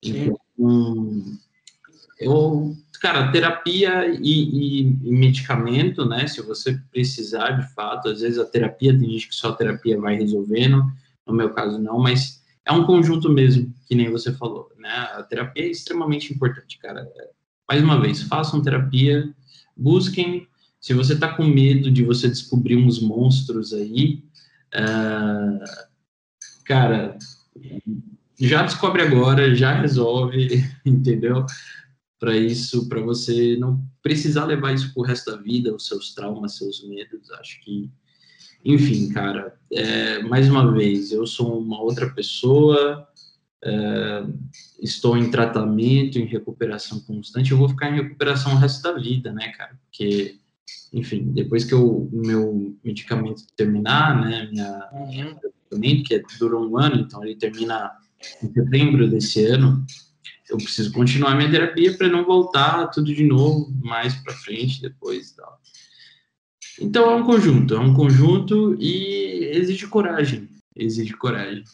Então, 0.02 0.38
eu 2.18 2.76
cara, 3.02 3.32
terapia 3.32 4.06
e, 4.06 4.20
e, 4.22 4.80
e, 5.02 5.10
medicamento, 5.10 6.04
né? 6.06 6.28
Se 6.28 6.40
você 6.40 6.80
precisar 6.92 7.50
de 7.50 7.74
fato, 7.74 8.08
às 8.08 8.20
vezes 8.20 8.38
a 8.38 8.44
terapia, 8.44 8.96
tem 8.96 9.10
gente 9.10 9.28
que 9.28 9.34
só 9.34 9.48
a 9.48 9.56
terapia 9.56 10.00
vai 10.00 10.14
resolvendo, 10.14 10.86
no 11.26 11.34
meu 11.34 11.50
caso 11.50 11.80
não, 11.80 11.98
mas 11.98 12.44
é 12.64 12.70
um 12.70 12.84
conjunto 12.84 13.28
mesmo, 13.28 13.74
que 13.88 13.96
nem 13.96 14.08
você 14.08 14.32
falou, 14.32 14.70
né? 14.78 14.88
A 15.16 15.22
terapia 15.24 15.64
é 15.64 15.68
extremamente 15.68 16.32
importante, 16.32 16.78
cara. 16.78 17.04
Mais 17.68 17.82
uma 17.82 18.00
vez, 18.00 18.22
façam 18.22 18.62
terapia, 18.62 19.28
busquem. 19.76 20.46
Se 20.80 20.94
você 20.94 21.18
tá 21.18 21.34
com 21.34 21.44
medo 21.44 21.90
de 21.90 22.04
você 22.04 22.28
descobrir 22.28 22.76
uns 22.76 23.00
monstros 23.00 23.72
aí, 23.72 24.22
uh, 24.76 25.64
cara, 26.64 27.18
já 28.38 28.62
descobre 28.62 29.02
agora, 29.02 29.54
já 29.56 29.72
resolve, 29.72 30.64
entendeu? 30.86 31.44
Para 32.22 32.36
isso, 32.36 32.88
para 32.88 33.00
você 33.00 33.56
não 33.56 33.84
precisar 34.00 34.44
levar 34.44 34.72
isso 34.72 34.94
pro 34.94 35.02
resto 35.02 35.32
da 35.32 35.38
vida, 35.38 35.74
os 35.74 35.88
seus 35.88 36.14
traumas, 36.14 36.56
seus 36.56 36.86
medos. 36.86 37.28
Acho 37.32 37.60
que, 37.62 37.90
enfim, 38.64 39.08
cara, 39.08 39.58
é, 39.72 40.22
mais 40.22 40.48
uma 40.48 40.72
vez, 40.72 41.10
eu 41.10 41.26
sou 41.26 41.58
uma 41.58 41.82
outra 41.82 42.08
pessoa, 42.10 43.08
é, 43.64 44.24
estou 44.80 45.18
em 45.18 45.32
tratamento, 45.32 46.16
em 46.16 46.24
recuperação 46.24 47.00
constante, 47.00 47.50
eu 47.50 47.58
vou 47.58 47.68
ficar 47.68 47.90
em 47.90 48.00
recuperação 48.00 48.52
o 48.52 48.58
resto 48.58 48.84
da 48.84 48.92
vida, 48.92 49.32
né, 49.32 49.48
cara? 49.48 49.76
Porque, 49.86 50.36
enfim, 50.92 51.24
depois 51.32 51.64
que 51.64 51.74
o 51.74 52.08
meu 52.12 52.78
medicamento 52.84 53.42
terminar, 53.56 54.20
né, 54.20 54.48
minha, 54.48 54.88
uhum. 54.92 55.34
tratamento, 55.68 56.04
que 56.04 56.38
dura 56.38 56.56
um 56.56 56.78
ano, 56.78 57.00
então 57.00 57.24
ele 57.24 57.34
termina 57.34 57.90
em 58.40 58.52
setembro 58.52 59.10
desse 59.10 59.44
ano, 59.44 59.84
eu 60.52 60.58
preciso 60.58 60.92
continuar 60.92 61.34
minha 61.34 61.50
terapia 61.50 61.96
para 61.96 62.08
não 62.08 62.24
voltar 62.24 62.86
tudo 62.88 63.14
de 63.14 63.24
novo 63.24 63.72
mais 63.82 64.14
para 64.14 64.34
frente 64.34 64.82
depois 64.82 65.30
e 65.30 65.36
tal. 65.36 65.60
Então 66.80 67.10
é 67.10 67.14
um 67.14 67.24
conjunto, 67.24 67.74
é 67.74 67.78
um 67.78 67.94
conjunto 67.94 68.76
e 68.78 69.50
exige 69.52 69.86
coragem, 69.86 70.48
exige 70.76 71.14
coragem, 71.14 71.64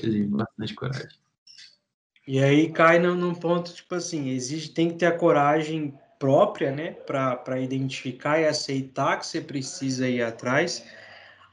exige 0.00 0.24
bastante 0.24 0.74
coragem. 0.74 1.18
E 2.26 2.38
aí 2.42 2.70
cai 2.70 2.98
num 2.98 3.34
ponto 3.34 3.74
tipo 3.74 3.94
assim, 3.96 4.30
exige 4.30 4.70
tem 4.70 4.88
que 4.88 4.96
ter 4.96 5.06
a 5.06 5.18
coragem 5.18 5.94
própria, 6.18 6.70
né, 6.70 6.92
para 6.92 7.60
identificar 7.60 8.40
e 8.40 8.46
aceitar 8.46 9.18
que 9.18 9.26
você 9.26 9.40
precisa 9.40 10.08
ir 10.08 10.22
atrás. 10.22 10.84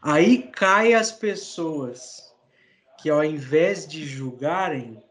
Aí 0.01 0.49
cai 0.53 0.93
as 0.93 1.11
pessoas 1.11 2.31
que 3.01 3.09
ao 3.09 3.23
invés 3.23 3.87
de 3.87 4.05
julgarem, 4.05 5.01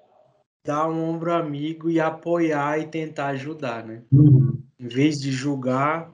dar 0.64 0.88
um 0.88 1.03
ombro 1.03 1.33
amigo 1.33 1.90
e 1.90 2.01
apoiar 2.01 2.79
e 2.79 2.87
tentar 2.87 3.29
ajudar, 3.29 3.85
né? 3.85 4.03
Uhum. 4.12 4.62
Em 4.79 4.88
vez 4.88 5.20
de 5.20 5.31
julgar, 5.31 6.12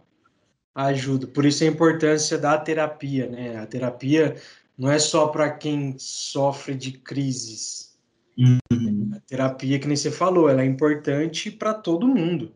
ajuda. 0.75 1.27
Por 1.27 1.45
isso 1.45 1.65
a 1.65 1.67
importância 1.67 2.39
da 2.39 2.59
terapia, 2.59 3.29
né? 3.29 3.59
A 3.59 3.67
terapia 3.67 4.37
não 4.77 4.91
é 4.91 4.99
só 4.99 5.29
para 5.29 5.51
quem 5.51 5.97
sofre 5.99 6.75
de 6.75 6.93
crises. 6.93 7.97
Uhum. 8.39 9.13
A 9.15 9.21
terapia, 9.21 9.79
que 9.79 9.89
nem 9.89 9.97
você 9.97 10.11
falou, 10.11 10.49
ela 10.49 10.63
é 10.63 10.67
importante 10.67 11.51
para 11.51 11.73
todo 11.73 12.07
mundo. 12.07 12.53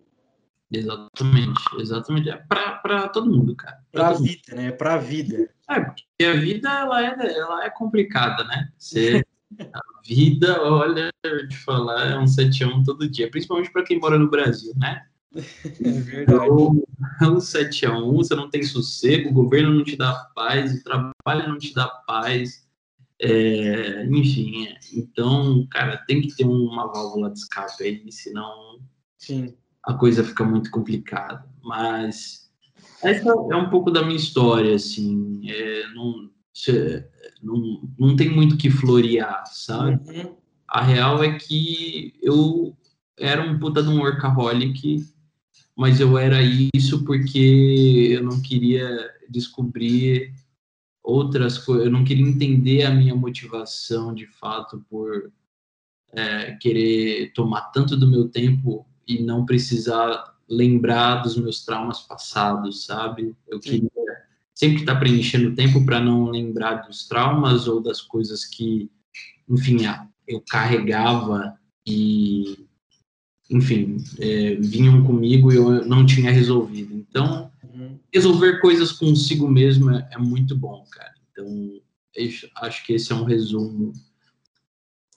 Exatamente, 0.71 1.61
exatamente. 1.81 2.31
É 2.31 2.37
para 2.37 3.09
todo 3.09 3.31
mundo, 3.31 3.57
cara. 3.57 3.81
Para 3.91 4.09
a 4.09 4.13
vida, 4.13 4.43
mundo. 4.51 4.61
né? 4.63 4.71
Para 4.71 4.95
a 4.95 4.99
vida. 4.99 5.51
É, 5.69 5.81
porque 5.81 6.25
a 6.25 6.33
vida 6.35 6.69
ela 6.69 7.05
é, 7.05 7.39
ela 7.39 7.65
é 7.65 7.71
complicada, 7.71 8.45
né? 8.45 8.69
Você 8.79 9.25
A 9.59 9.81
vida, 10.07 10.63
olha, 10.63 11.11
eu 11.25 11.49
te 11.49 11.57
falar, 11.57 12.11
é 12.11 12.19
um 12.19 12.27
7 12.27 12.65
a 12.65 12.69
1 12.69 12.85
todo 12.85 13.11
dia, 13.11 13.31
principalmente 13.31 13.73
para 13.73 13.83
quem 13.83 13.99
mora 13.99 14.19
no 14.19 14.31
Brasil, 14.31 14.73
né? 14.77 15.07
É 15.35 15.91
verdade. 15.91 16.45
Então, 16.45 16.83
é 17.21 17.27
um 17.27 17.41
7 17.41 17.87
a 17.87 17.97
1 17.97 18.17
você 18.17 18.35
não 18.35 18.51
tem 18.51 18.63
sossego, 18.63 19.31
o 19.31 19.33
governo 19.33 19.75
não 19.75 19.85
te 19.85 19.97
dá 19.97 20.13
paz, 20.35 20.73
o 20.73 20.85
trabalho 20.85 21.49
não 21.49 21.59
te 21.59 21.75
dá 21.75 21.89
paz. 22.07 22.69
É, 23.23 24.07
enfim, 24.07 24.67
é. 24.67 24.79
então, 24.95 25.67
cara, 25.71 25.99
tem 26.07 26.23
que 26.23 26.35
ter 26.35 26.45
uma 26.45 26.91
válvula 26.91 27.31
de 27.31 27.39
escape 27.39 27.83
aí, 27.83 28.11
senão 28.11 28.81
Sim. 29.19 29.55
a 29.85 29.93
coisa 29.93 30.25
fica 30.25 30.43
muito 30.43 30.71
complicada. 30.71 31.45
Mas 31.63 32.51
essa 33.03 33.29
é 33.29 33.57
um 33.57 33.69
pouco 33.69 33.91
da 33.91 34.03
minha 34.03 34.17
história, 34.17 34.75
assim. 34.75 35.43
É, 35.51 35.87
não, 35.95 36.31
não, 37.43 37.89
não 37.99 38.17
tem 38.17 38.29
muito 38.29 38.57
que 38.57 38.71
florear, 38.71 39.45
sabe? 39.47 40.01
Uhum. 40.11 40.37
A 40.69 40.83
real 40.83 41.23
é 41.23 41.39
que 41.39 42.15
eu 42.23 42.77
era 43.19 43.43
um 43.43 43.59
puta 43.59 43.83
de 43.83 43.89
um 43.89 44.01
workaholic, 44.01 45.05
mas 45.77 46.01
eu 46.01 46.17
era 46.17 46.39
isso 46.75 47.05
porque 47.05 48.09
eu 48.13 48.23
não 48.23 48.41
queria 48.41 49.11
descobrir 49.29 50.33
outras 51.03 51.59
coisas, 51.59 51.87
eu 51.87 51.91
não 51.91 52.05
queria 52.05 52.27
entender 52.27 52.85
a 52.85 52.91
minha 52.91 53.15
motivação 53.15 54.15
de 54.15 54.27
fato 54.27 54.85
por 54.89 55.33
é, 56.13 56.53
querer 56.57 57.33
tomar 57.33 57.71
tanto 57.73 57.97
do 57.97 58.07
meu 58.07 58.29
tempo 58.29 58.87
e 59.07 59.23
não 59.23 59.45
precisar 59.45 60.37
lembrar 60.49 61.23
dos 61.23 61.37
meus 61.37 61.65
traumas 61.65 62.01
passados, 62.01 62.85
sabe? 62.85 63.35
Eu 63.47 63.61
queria 63.61 63.91
sempre 64.61 64.81
está 64.81 64.95
preenchendo 64.95 65.49
o 65.49 65.55
tempo 65.55 65.87
para 65.87 65.99
não 65.99 66.27
lembrar 66.27 66.87
dos 66.87 67.09
traumas 67.09 67.67
ou 67.67 67.81
das 67.81 68.03
coisas 68.03 68.45
que, 68.45 68.91
enfim, 69.49 69.79
eu 70.29 70.45
carregava 70.51 71.59
e, 71.87 72.67
enfim, 73.51 73.97
é, 74.19 74.57
vinham 74.57 75.03
comigo 75.03 75.51
e 75.51 75.57
eu 75.57 75.87
não 75.87 76.05
tinha 76.05 76.31
resolvido. 76.31 76.95
Então, 76.95 77.51
uhum. 77.65 77.99
resolver 78.13 78.61
coisas 78.61 78.93
consigo 78.93 79.49
mesmo 79.49 79.93
é, 79.93 80.07
é 80.13 80.19
muito 80.19 80.55
bom, 80.55 80.85
cara. 80.91 81.15
Então, 81.33 81.81
acho 82.57 82.85
que 82.85 82.93
esse 82.93 83.11
é 83.13 83.15
um 83.15 83.25
resumo 83.25 83.95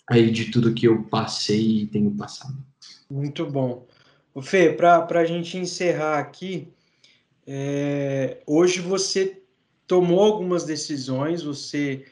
aí 0.10 0.32
de 0.32 0.52
tudo 0.52 0.74
que 0.74 0.88
eu 0.88 1.04
passei 1.04 1.82
e 1.82 1.88
tenho 1.88 2.12
passado. 2.12 2.66
Muito 3.10 3.46
bom. 3.46 3.86
O 4.34 4.42
Fê, 4.42 4.72
para 4.72 5.06
a 5.20 5.26
gente 5.26 5.58
encerrar 5.58 6.18
aqui, 6.18 6.72
é, 7.46 8.42
hoje 8.46 8.80
você 8.80 9.42
tomou 9.88 10.24
algumas 10.24 10.64
decisões, 10.64 11.44
você 11.44 12.06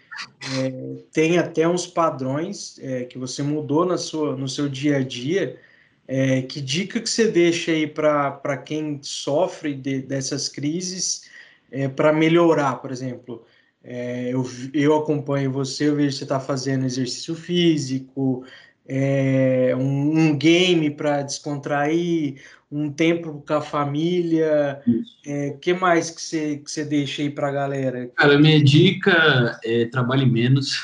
é, 0.58 1.04
tem 1.12 1.38
até 1.38 1.68
uns 1.68 1.88
padrões 1.88 2.78
é, 2.80 3.06
que 3.06 3.18
você 3.18 3.42
mudou 3.42 3.86
na 3.86 3.98
sua, 3.98 4.36
no 4.36 4.48
seu 4.48 4.68
dia 4.68 4.98
a 4.98 5.04
dia. 5.04 5.60
É, 6.08 6.42
que 6.42 6.60
dica 6.60 7.00
que 7.00 7.10
você 7.10 7.32
deixa 7.32 7.72
aí 7.72 7.88
para 7.88 8.58
quem 8.58 9.00
sofre 9.02 9.74
de, 9.74 10.02
dessas 10.02 10.50
crises 10.50 11.30
é, 11.72 11.88
para 11.88 12.12
melhorar, 12.12 12.76
por 12.82 12.92
exemplo? 12.92 13.46
É, 13.84 14.30
eu, 14.34 14.44
eu 14.74 14.96
acompanho 14.96 15.52
você, 15.52 15.88
eu 15.88 15.96
vejo 15.96 16.10
que 16.10 16.18
você 16.18 16.24
está 16.24 16.40
fazendo 16.40 16.86
exercício 16.86 17.34
físico, 17.34 18.46
é, 18.88 19.74
um, 19.76 20.20
um, 20.20 20.38
game 20.38 20.90
para 20.90 21.22
descontrair, 21.22 22.42
um 22.72 22.92
tempo 22.92 23.44
com 23.46 23.54
a 23.54 23.62
família. 23.62 24.82
O 24.88 25.04
é, 25.26 25.52
que 25.52 25.74
mais 25.74 26.10
que 26.10 26.22
você, 26.22 26.58
que 26.58 26.84
deixa 26.84 27.22
aí 27.22 27.30
para 27.30 27.50
a 27.50 27.52
galera? 27.52 28.08
Cara, 28.16 28.40
minha 28.40 28.64
dica 28.64 29.60
é 29.64 29.86
trabalhe 29.86 30.26
menos. 30.26 30.80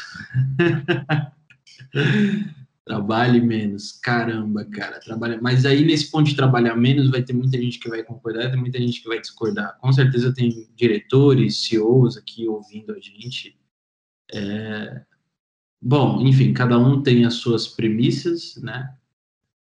trabalhe 2.85 3.41
menos. 3.41 3.91
Caramba, 3.91 4.65
cara, 4.65 4.99
trabalha. 4.99 5.39
Mas 5.41 5.65
aí 5.65 5.83
nesse 5.83 6.09
ponto 6.09 6.29
de 6.29 6.35
trabalhar 6.35 6.75
menos, 6.75 7.09
vai 7.09 7.21
ter 7.21 7.33
muita 7.33 7.57
gente 7.57 7.79
que 7.79 7.89
vai 7.89 8.03
concordar, 8.03 8.49
tem 8.49 8.59
muita 8.59 8.79
gente 8.79 9.01
que 9.01 9.07
vai 9.07 9.19
discordar. 9.19 9.77
Com 9.79 9.91
certeza 9.91 10.33
tem 10.33 10.67
diretores, 10.75 11.67
CEOs 11.67 12.17
aqui 12.17 12.47
ouvindo 12.47 12.93
a 12.93 12.99
gente. 12.99 13.57
É... 14.33 15.01
Bom, 15.81 16.21
enfim, 16.21 16.53
cada 16.53 16.77
um 16.77 17.01
tem 17.01 17.25
as 17.25 17.35
suas 17.35 17.67
premissas, 17.67 18.55
né? 18.57 18.93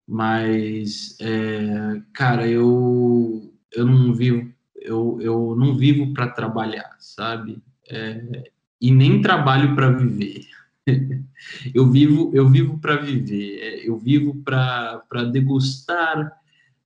Mas, 0.07 1.17
é... 1.19 2.01
cara, 2.13 2.47
eu 2.47 3.51
eu 3.73 3.85
não 3.85 4.13
vivo 4.13 4.53
eu, 4.75 5.19
eu 5.19 5.55
não 5.57 5.75
vivo 5.75 6.13
para 6.13 6.29
trabalhar, 6.29 6.95
sabe? 6.99 7.61
É... 7.89 8.51
E 8.81 8.91
nem 8.91 9.21
trabalho 9.21 9.75
para 9.75 9.89
viver 9.91 10.45
eu 11.73 11.89
vivo 11.89 12.31
eu 12.33 12.49
vivo 12.49 12.77
para 12.79 12.97
viver, 12.97 13.59
é, 13.59 13.89
eu 13.89 13.97
vivo 13.97 14.35
para 14.43 15.23
degustar 15.31 16.31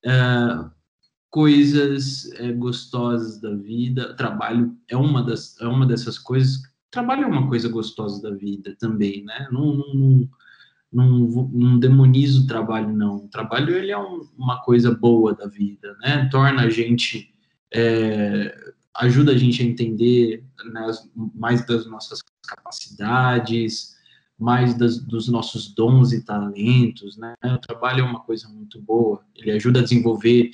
uh, 0.06 0.72
coisas 1.30 2.26
uh, 2.40 2.56
gostosas 2.58 3.40
da 3.40 3.54
vida. 3.54 4.16
Trabalho 4.16 4.76
é 4.88 4.96
uma 4.96 5.24
das 5.24 5.60
é 5.60 5.68
uma 5.68 5.86
dessas 5.86 6.18
coisas. 6.18 6.62
Trabalho 6.92 7.24
é 7.24 7.28
uma 7.28 7.48
coisa 7.48 7.70
gostosa 7.70 8.22
da 8.22 8.36
vida 8.36 8.76
também, 8.80 9.24
né? 9.24 9.48
Não, 9.52 9.76
não, 9.76 10.30
não, 10.92 11.20
não 11.52 11.80
demonizo 11.80 12.44
o 12.44 12.48
trabalho, 12.48 12.92
não. 12.92 13.18
O 13.18 13.28
trabalho 13.28 13.76
ele 13.76 13.92
é 13.92 13.98
um, 13.98 14.28
uma 14.38 14.62
coisa 14.62 14.92
boa 14.92 15.34
da 15.34 15.48
vida, 15.48 15.96
né? 16.02 16.28
Torna 16.32 16.64
a 16.64 16.70
gente 16.70 17.34
é, 17.74 18.56
ajuda 18.96 19.32
a 19.32 19.38
gente 19.38 19.62
a 19.62 19.66
entender 19.66 20.44
né, 20.72 20.92
mais 21.36 21.66
das 21.66 21.86
nossas 21.86 22.22
capacidades, 22.48 23.96
mais 24.38 24.74
das, 24.74 24.98
dos 24.98 25.28
nossos 25.28 25.74
dons 25.74 26.12
e 26.12 26.24
talentos, 26.24 27.18
né? 27.18 27.36
O 27.44 27.58
trabalho 27.58 28.02
é 28.02 28.04
uma 28.04 28.22
coisa 28.22 28.48
muito 28.48 28.82
boa, 28.82 29.24
ele 29.36 29.52
ajuda 29.52 29.80
a 29.80 29.84
desenvolver 29.84 30.52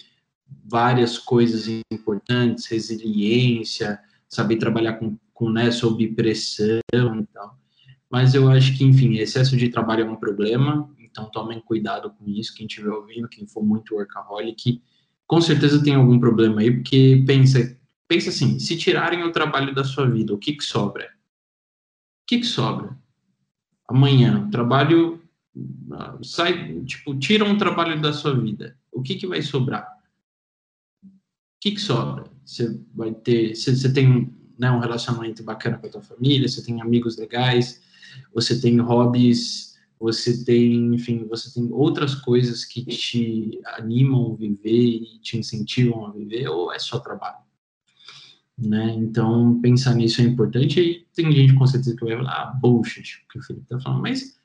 várias 0.66 1.18
coisas 1.18 1.68
importantes, 1.92 2.66
resiliência, 2.66 4.00
saber 4.28 4.58
trabalhar 4.58 4.94
com, 4.94 5.18
com 5.36 5.50
né, 5.50 5.70
sob 5.70 6.08
pressão 6.16 6.80
e 6.90 7.26
tal. 7.32 7.60
Mas 8.10 8.34
eu 8.34 8.50
acho 8.50 8.76
que, 8.76 8.84
enfim, 8.84 9.18
excesso 9.18 9.56
de 9.58 9.70
trabalho 9.70 10.06
é 10.06 10.10
um 10.10 10.16
problema, 10.16 10.90
então 10.98 11.30
tomem 11.30 11.60
cuidado 11.60 12.10
com 12.10 12.28
isso, 12.28 12.56
quem 12.56 12.66
estiver 12.66 12.90
ouvindo, 12.90 13.28
quem 13.28 13.46
for 13.46 13.62
muito 13.62 13.96
workaholic, 13.96 14.82
com 15.28 15.42
certeza 15.42 15.84
tem 15.84 15.96
algum 15.96 16.18
problema 16.20 16.62
aí, 16.62 16.72
porque 16.72 17.24
pensa, 17.28 17.78
pensa 18.08 18.30
assim, 18.30 18.58
se 18.58 18.78
tirarem 18.78 19.24
o 19.24 19.32
trabalho 19.32 19.76
da 19.76 19.84
sua 19.84 20.10
vida, 20.10 20.34
o 20.34 20.38
que 20.38 20.54
que 20.54 20.64
sobra? 20.64 21.06
O 21.06 22.28
que 22.28 22.40
que 22.40 22.46
sobra? 22.46 22.98
Amanhã, 23.88 24.48
o 24.48 24.52
trabalho 24.52 25.22
ah, 25.92 26.18
sai, 26.24 26.82
tipo, 26.84 27.18
tira 27.18 27.44
um 27.44 27.58
trabalho 27.58 28.02
da 28.02 28.14
sua 28.14 28.34
vida. 28.40 28.78
O 28.92 29.02
que 29.02 29.16
que 29.16 29.28
vai 29.28 29.42
sobrar? 29.42 29.88
O 31.04 31.10
que 31.60 31.72
que 31.72 31.82
sobra? 31.82 32.26
Você 32.46 32.80
vai 32.94 33.14
ter, 33.14 33.56
você, 33.56 33.76
você 33.76 33.92
tem 33.92 34.34
né, 34.58 34.72
um 34.72 34.80
relacionamento 34.80 35.44
bacana 35.44 35.78
com 35.78 35.88
a 35.88 35.90
tua 35.90 36.02
família, 36.02 36.48
você 36.48 36.64
tem 36.64 36.82
amigos 36.82 37.18
legais, 37.18 37.82
você 38.34 38.60
tem 38.60 38.80
hobbies, 38.80 39.76
você 40.00 40.44
tem, 40.44 40.94
enfim, 40.94 41.26
você 41.26 41.54
tem 41.54 41.72
outras 41.72 42.16
coisas 42.16 42.66
que 42.66 42.84
te 42.86 43.60
animam 43.78 44.34
a 44.34 44.36
viver 44.36 44.70
e 44.70 45.20
te 45.20 45.38
incentivam 45.38 46.06
a 46.06 46.12
viver, 46.12 46.48
ou 46.48 46.72
é 46.72 46.80
só 46.80 47.00
trabalho? 47.00 47.46
né? 48.58 48.94
Então, 48.98 49.60
pensar 49.62 49.96
nisso 49.96 50.22
é 50.22 50.24
importante. 50.24 50.80
E 50.80 51.06
tem 51.14 51.32
gente 51.32 51.54
com 51.54 51.68
certeza 51.68 51.96
que 51.96 52.06
vai 52.06 52.16
falar, 52.16 52.32
ah, 52.32 52.54
bullshit, 52.54 53.26
que 53.30 53.40
o 53.40 53.44
Felipe 53.44 53.68
tá 53.68 53.80
falando, 53.80 54.02
mas 54.02 54.40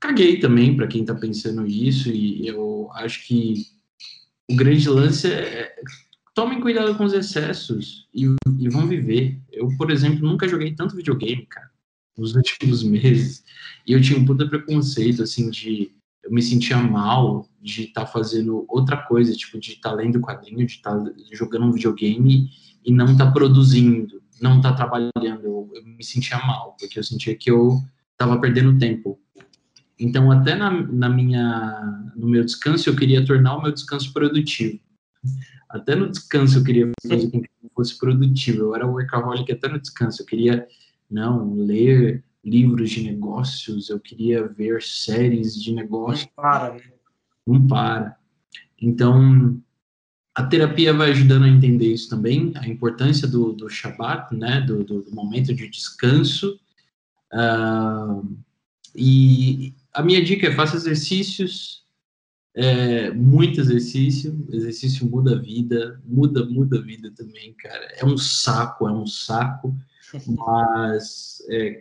caguei 0.00 0.38
também 0.38 0.76
para 0.76 0.86
quem 0.86 1.04
tá 1.04 1.14
pensando 1.14 1.66
isso. 1.66 2.10
E 2.10 2.46
eu 2.46 2.90
acho 2.94 3.26
que 3.26 3.66
o 4.50 4.56
grande 4.56 4.88
lance 4.88 5.30
é 5.30 5.74
tomem 6.34 6.60
cuidado 6.60 6.94
com 6.96 7.04
os 7.04 7.12
excessos 7.12 8.08
e, 8.12 8.24
e 8.58 8.68
vão 8.68 8.86
viver. 8.86 9.40
Eu, 9.50 9.68
por 9.78 9.90
exemplo, 9.90 10.26
nunca 10.26 10.48
joguei 10.48 10.74
tanto 10.74 10.96
videogame, 10.96 11.46
cara, 11.46 11.70
nos 12.18 12.34
últimos 12.34 12.82
meses. 12.84 13.44
E 13.86 13.92
eu 13.92 14.00
tinha 14.00 14.18
um 14.18 14.24
puta 14.24 14.46
preconceito, 14.46 15.22
assim, 15.22 15.48
de. 15.48 15.92
Eu 16.22 16.32
me 16.32 16.40
sentia 16.40 16.78
mal 16.78 17.46
de 17.60 17.84
estar 17.84 18.06
tá 18.06 18.06
fazendo 18.06 18.64
outra 18.66 18.96
coisa, 18.96 19.34
tipo, 19.34 19.60
de 19.60 19.72
estar 19.72 19.90
tá 19.90 19.94
lendo 19.94 20.20
quadrinho, 20.20 20.66
de 20.66 20.72
estar 20.72 20.98
tá 20.98 21.12
jogando 21.32 21.66
um 21.66 21.72
videogame 21.72 22.48
e 22.82 22.90
não 22.90 23.12
está 23.12 23.30
produzindo, 23.30 24.22
não 24.40 24.56
está 24.56 24.72
trabalhando. 24.72 25.12
Eu, 25.22 25.70
eu, 25.74 25.84
me 25.84 26.02
sentia 26.02 26.38
mal, 26.38 26.76
porque 26.80 26.98
eu 26.98 27.04
sentia 27.04 27.36
que 27.36 27.50
eu 27.50 27.78
estava 28.12 28.40
perdendo 28.40 28.78
tempo. 28.78 29.20
Então, 30.00 30.30
até 30.30 30.54
na, 30.54 30.70
na, 30.70 31.10
minha, 31.10 32.10
no 32.16 32.26
meu 32.26 32.42
descanso, 32.42 32.88
eu 32.88 32.96
queria 32.96 33.24
tornar 33.24 33.56
o 33.56 33.62
meu 33.62 33.70
descanso 33.70 34.10
produtivo. 34.12 34.80
Até 35.74 35.96
no 35.96 36.08
descanso 36.08 36.58
eu 36.58 36.64
queria 36.64 36.88
fazer 37.02 37.28
com 37.32 37.42
que 37.42 37.50
fosse 37.74 37.98
produtivo. 37.98 38.62
Eu 38.62 38.76
era 38.76 38.86
workaholic 38.86 39.50
até 39.50 39.66
no 39.66 39.80
descanso. 39.80 40.22
Eu 40.22 40.26
queria, 40.26 40.68
não, 41.10 41.52
ler 41.52 42.22
livros 42.44 42.90
de 42.90 43.02
negócios, 43.02 43.90
eu 43.90 43.98
queria 43.98 44.46
ver 44.46 44.80
séries 44.80 45.60
de 45.60 45.72
negócios. 45.72 46.28
Não 46.36 46.44
para, 46.44 46.74
né? 46.74 46.80
Não 47.44 47.66
para. 47.66 48.16
Então, 48.80 49.60
a 50.32 50.44
terapia 50.44 50.92
vai 50.92 51.10
ajudando 51.10 51.44
a 51.44 51.48
entender 51.48 51.92
isso 51.92 52.08
também, 52.08 52.52
a 52.54 52.68
importância 52.68 53.26
do, 53.26 53.52
do 53.52 53.68
Shabbat, 53.68 54.32
né, 54.32 54.60
do, 54.60 54.84
do, 54.84 55.04
momento 55.12 55.52
de 55.52 55.68
descanso. 55.68 56.56
Uh, 57.32 58.36
e 58.94 59.74
a 59.92 60.02
minha 60.02 60.24
dica 60.24 60.46
é 60.46 60.54
faça 60.54 60.76
exercícios, 60.76 61.83
é, 62.54 63.10
muito 63.10 63.60
exercício, 63.60 64.46
exercício 64.50 65.08
muda 65.08 65.34
a 65.34 65.38
vida, 65.38 66.00
muda, 66.04 66.44
muda 66.44 66.78
a 66.78 66.82
vida 66.82 67.10
também, 67.10 67.52
cara. 67.54 67.88
É 67.96 68.04
um 68.04 68.16
saco, 68.16 68.88
é 68.88 68.92
um 68.92 69.06
saco, 69.06 69.76
mas 70.26 71.42
é, 71.50 71.80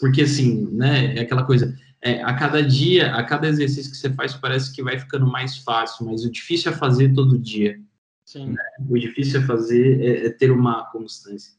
porque 0.00 0.22
assim, 0.22 0.68
né, 0.72 1.16
é 1.16 1.20
aquela 1.20 1.44
coisa, 1.44 1.76
é, 2.02 2.22
a 2.22 2.34
cada 2.34 2.62
dia, 2.62 3.14
a 3.14 3.22
cada 3.22 3.48
exercício 3.48 3.90
que 3.90 3.96
você 3.96 4.10
faz, 4.10 4.34
parece 4.34 4.74
que 4.74 4.82
vai 4.82 4.98
ficando 4.98 5.26
mais 5.26 5.58
fácil, 5.58 6.06
mas 6.06 6.24
o 6.24 6.30
difícil 6.30 6.72
é 6.72 6.76
fazer 6.76 7.12
todo 7.12 7.38
dia. 7.38 7.80
Né? 8.34 8.56
O 8.88 8.98
difícil 8.98 9.40
é 9.40 9.44
fazer, 9.44 10.00
é, 10.00 10.26
é, 10.26 10.30
ter 10.30 10.50
uma 10.50 10.84
constância. 10.90 11.52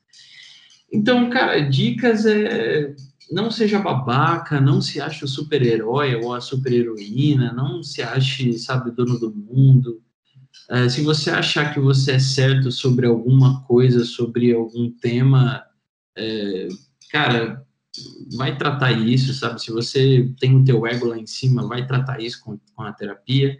Então, 0.91 1.29
cara, 1.29 1.59
dicas 1.59 2.25
é 2.25 2.95
não 3.31 3.51
seja 3.51 3.79
babaca, 3.79 4.59
não 4.59 4.81
se 4.81 4.99
ache 4.99 5.23
o 5.23 5.27
super-herói 5.27 6.15
ou 6.15 6.33
a 6.33 6.41
super-heroína, 6.41 7.53
não 7.53 7.83
se 7.83 8.01
ache, 8.01 8.57
sabe, 8.57 8.91
dono 8.91 9.19
do 9.19 9.33
mundo. 9.33 10.01
É, 10.69 10.89
se 10.89 11.01
você 11.01 11.29
achar 11.29 11.73
que 11.73 11.79
você 11.79 12.13
é 12.13 12.19
certo 12.19 12.71
sobre 12.71 13.05
alguma 13.05 13.61
coisa, 13.63 14.03
sobre 14.03 14.53
algum 14.53 14.91
tema, 14.91 15.63
é, 16.17 16.67
cara, 17.11 17.65
vai 18.35 18.57
tratar 18.57 18.91
isso, 18.91 19.33
sabe? 19.33 19.61
Se 19.61 19.71
você 19.71 20.31
tem 20.39 20.55
o 20.55 20.63
teu 20.63 20.85
ego 20.85 21.07
lá 21.07 21.17
em 21.17 21.25
cima, 21.25 21.67
vai 21.67 21.85
tratar 21.85 22.21
isso 22.21 22.41
com, 22.43 22.59
com 22.75 22.83
a 22.83 22.93
terapia. 22.93 23.57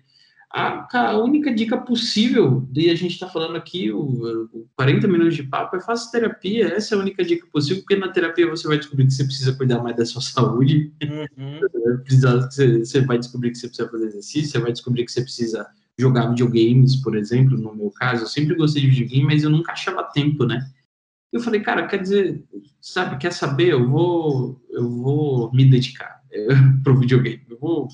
A, 0.51 1.15
única 1.17 1.53
dica 1.53 1.77
possível, 1.77 2.67
e 2.75 2.89
a 2.89 2.95
gente 2.95 3.11
está 3.11 3.27
falando 3.27 3.55
aqui, 3.55 3.91
o, 3.91 4.47
o 4.51 4.67
40 4.75 5.07
minutos 5.07 5.35
de 5.35 5.43
papo, 5.43 5.75
é 5.75 5.79
faça 5.79 6.11
terapia. 6.11 6.73
Essa 6.73 6.95
é 6.95 6.97
a 6.97 7.01
única 7.01 7.23
dica 7.23 7.45
possível, 7.51 7.83
porque 7.83 7.95
na 7.95 8.09
terapia 8.09 8.49
você 8.49 8.67
vai 8.67 8.77
descobrir 8.79 9.05
que 9.05 9.13
você 9.13 9.23
precisa 9.23 9.53
cuidar 9.53 9.83
mais 9.83 9.95
da 9.95 10.05
sua 10.05 10.21
saúde. 10.23 10.91
Uhum. 11.03 11.59
Você, 12.07 12.79
você 12.79 13.01
vai 13.01 13.19
descobrir 13.19 13.51
que 13.51 13.59
você 13.59 13.67
precisa 13.67 13.89
fazer 13.89 14.07
exercício, 14.07 14.51
você 14.51 14.59
vai 14.59 14.71
descobrir 14.71 15.05
que 15.05 15.11
você 15.11 15.21
precisa 15.21 15.67
jogar 15.99 16.29
videogames, 16.29 16.95
por 16.95 17.15
exemplo, 17.15 17.55
no 17.55 17.75
meu 17.75 17.91
caso. 17.91 18.23
Eu 18.23 18.27
sempre 18.27 18.55
gostei 18.55 18.81
de 18.81 18.89
videogame, 18.89 19.25
mas 19.25 19.43
eu 19.43 19.51
nunca 19.51 19.73
achava 19.73 20.03
tempo, 20.03 20.45
né? 20.45 20.67
Eu 21.31 21.41
falei, 21.41 21.61
cara, 21.61 21.85
quer 21.85 22.01
dizer, 22.01 22.43
sabe, 22.81 23.17
quer 23.17 23.31
saber? 23.31 23.73
Eu 23.73 23.87
vou, 23.87 24.59
eu 24.71 24.89
vou 24.89 25.53
me 25.53 25.63
dedicar 25.63 26.23
para 26.83 26.93
o 26.93 26.99
videogame. 26.99 27.43
Eu 27.47 27.59
vou, 27.59 27.87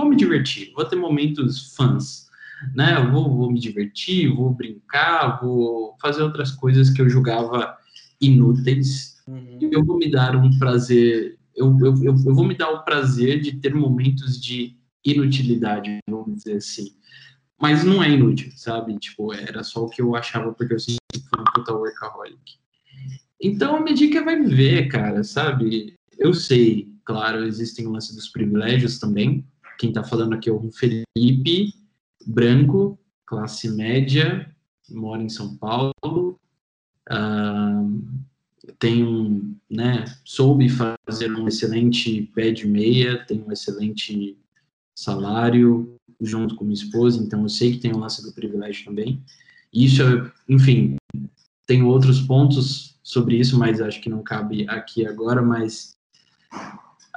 vou 0.00 0.08
me 0.08 0.16
divertir, 0.16 0.72
vou 0.74 0.84
ter 0.84 0.96
momentos 0.96 1.74
fãs, 1.74 2.26
né? 2.74 2.96
Eu 2.96 3.10
vou, 3.10 3.36
vou 3.36 3.52
me 3.52 3.60
divertir, 3.60 4.34
vou 4.34 4.50
brincar, 4.50 5.40
vou 5.40 5.96
fazer 6.00 6.22
outras 6.22 6.50
coisas 6.52 6.90
que 6.90 7.02
eu 7.02 7.08
jogava 7.08 7.76
inúteis, 8.20 9.22
uhum. 9.26 9.58
eu 9.60 9.84
vou 9.84 9.98
me 9.98 10.10
dar 10.10 10.36
um 10.36 10.58
prazer, 10.58 11.38
eu, 11.54 11.76
eu, 11.80 11.94
eu, 12.02 12.14
eu 12.26 12.34
vou 12.34 12.44
me 12.44 12.56
dar 12.56 12.70
o 12.70 12.82
prazer 12.82 13.40
de 13.40 13.52
ter 13.56 13.74
momentos 13.74 14.40
de 14.40 14.76
inutilidade, 15.04 15.98
vamos 16.08 16.36
dizer 16.36 16.56
assim. 16.56 16.94
Mas 17.60 17.84
não 17.84 18.02
é 18.02 18.10
inútil, 18.10 18.50
sabe? 18.56 18.98
Tipo, 18.98 19.34
era 19.34 19.62
só 19.62 19.84
o 19.84 19.88
que 19.88 20.00
eu 20.00 20.16
achava 20.16 20.52
porque 20.52 20.72
eu 20.72 20.78
sempre 20.78 20.98
fui 21.12 21.40
um 21.40 21.44
puta 21.54 21.74
workaholic. 21.74 22.58
Então, 23.42 23.76
a 23.76 23.80
minha 23.80 23.94
dica 23.94 24.24
vai 24.24 24.40
ver, 24.42 24.88
cara, 24.88 25.22
sabe? 25.22 25.94
Eu 26.18 26.32
sei, 26.32 26.88
claro, 27.04 27.44
existem 27.44 27.86
o 27.86 27.90
lance 27.90 28.14
dos 28.14 28.28
privilégios 28.28 28.98
também. 28.98 29.46
Quem 29.80 29.90
tá 29.90 30.04
falando 30.04 30.34
aqui 30.34 30.50
é 30.50 30.52
o 30.52 30.70
Felipe, 30.70 31.72
branco, 32.26 32.98
classe 33.24 33.70
média, 33.70 34.54
mora 34.90 35.22
em 35.22 35.30
São 35.30 35.56
Paulo, 35.56 36.38
uh, 37.10 38.02
tem 38.78 39.02
um, 39.02 39.56
né, 39.70 40.04
soube 40.22 40.68
fazer 40.68 41.32
um 41.32 41.48
excelente 41.48 42.30
pé 42.34 42.50
de 42.50 42.68
meia, 42.68 43.24
tem 43.24 43.42
um 43.42 43.50
excelente 43.50 44.36
salário 44.94 45.96
junto 46.20 46.56
com 46.56 46.64
minha 46.64 46.74
esposa, 46.74 47.22
então 47.22 47.40
eu 47.40 47.48
sei 47.48 47.72
que 47.72 47.78
tem 47.78 47.94
o 47.94 47.98
lance 47.98 48.22
do 48.22 48.34
privilégio 48.34 48.84
também. 48.84 49.24
Isso, 49.72 50.02
enfim, 50.46 50.96
tem 51.66 51.82
outros 51.82 52.20
pontos 52.20 53.00
sobre 53.02 53.38
isso, 53.38 53.58
mas 53.58 53.80
acho 53.80 54.02
que 54.02 54.10
não 54.10 54.22
cabe 54.22 54.68
aqui 54.68 55.06
agora, 55.06 55.40
mas 55.40 55.96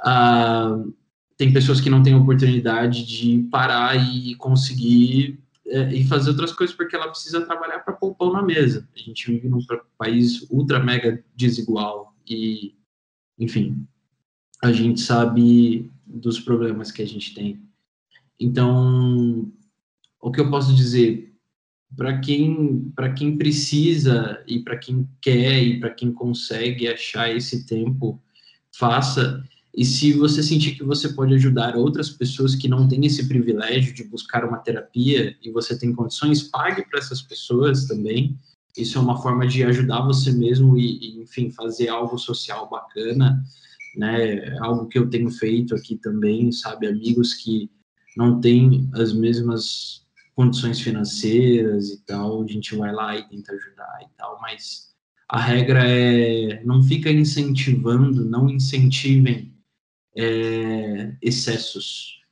uh, 0.00 0.94
tem 1.36 1.52
pessoas 1.52 1.80
que 1.80 1.90
não 1.90 2.02
têm 2.02 2.14
oportunidade 2.14 3.04
de 3.04 3.48
parar 3.50 3.96
e 3.96 4.34
conseguir 4.36 5.40
é, 5.66 5.94
e 5.94 6.04
fazer 6.04 6.30
outras 6.30 6.52
coisas 6.52 6.76
porque 6.76 6.94
ela 6.94 7.08
precisa 7.08 7.44
trabalhar 7.44 7.80
para 7.80 7.94
pôr 7.94 8.14
pão 8.14 8.32
na 8.32 8.42
mesa. 8.42 8.88
A 8.94 8.98
gente 8.98 9.30
vive 9.30 9.48
num 9.48 9.58
país 9.96 10.46
ultra 10.50 10.78
mega 10.78 11.24
desigual 11.34 12.14
e, 12.28 12.74
enfim, 13.38 13.86
a 14.62 14.72
gente 14.72 15.00
sabe 15.00 15.90
dos 16.06 16.38
problemas 16.38 16.92
que 16.92 17.02
a 17.02 17.06
gente 17.06 17.34
tem. 17.34 17.62
Então, 18.38 19.50
o 20.20 20.30
que 20.30 20.40
eu 20.40 20.50
posso 20.50 20.74
dizer 20.74 21.34
para 21.96 22.18
quem 22.18 22.92
para 22.94 23.12
quem 23.12 23.38
precisa 23.38 24.42
e 24.46 24.58
para 24.60 24.76
quem 24.76 25.08
quer 25.20 25.62
e 25.62 25.80
para 25.80 25.90
quem 25.90 26.12
consegue 26.12 26.88
achar 26.88 27.34
esse 27.34 27.66
tempo, 27.66 28.20
faça 28.76 29.42
e 29.76 29.84
se 29.84 30.12
você 30.12 30.40
sentir 30.40 30.76
que 30.76 30.84
você 30.84 31.08
pode 31.08 31.34
ajudar 31.34 31.76
outras 31.76 32.08
pessoas 32.08 32.54
que 32.54 32.68
não 32.68 32.86
têm 32.86 33.04
esse 33.06 33.26
privilégio 33.26 33.92
de 33.92 34.04
buscar 34.04 34.44
uma 34.44 34.58
terapia 34.58 35.36
e 35.42 35.50
você 35.50 35.76
tem 35.76 35.92
condições, 35.92 36.44
pague 36.44 36.88
para 36.88 37.00
essas 37.00 37.20
pessoas 37.20 37.86
também. 37.86 38.38
Isso 38.76 38.98
é 38.98 39.00
uma 39.00 39.20
forma 39.20 39.46
de 39.48 39.64
ajudar 39.64 40.02
você 40.02 40.30
mesmo 40.30 40.78
e, 40.78 40.98
e, 40.98 41.22
enfim, 41.22 41.50
fazer 41.50 41.88
algo 41.88 42.16
social 42.18 42.70
bacana, 42.70 43.42
né? 43.96 44.56
Algo 44.60 44.86
que 44.86 44.98
eu 44.98 45.10
tenho 45.10 45.28
feito 45.30 45.74
aqui 45.74 45.96
também, 45.96 46.52
sabe? 46.52 46.86
Amigos 46.86 47.34
que 47.34 47.68
não 48.16 48.40
têm 48.40 48.88
as 48.94 49.12
mesmas 49.12 50.04
condições 50.36 50.80
financeiras 50.80 51.90
e 51.90 52.00
tal, 52.04 52.42
a 52.42 52.46
gente 52.46 52.76
vai 52.76 52.92
lá 52.92 53.16
e 53.16 53.28
tenta 53.28 53.52
ajudar 53.52 53.98
e 54.02 54.06
tal, 54.16 54.40
mas 54.40 54.94
a 55.28 55.40
regra 55.40 55.82
é 55.84 56.62
não 56.64 56.82
fica 56.82 57.10
incentivando, 57.10 58.24
não 58.24 58.48
incentivem 58.48 59.54
é, 60.16 61.14
excessos. 61.20 62.22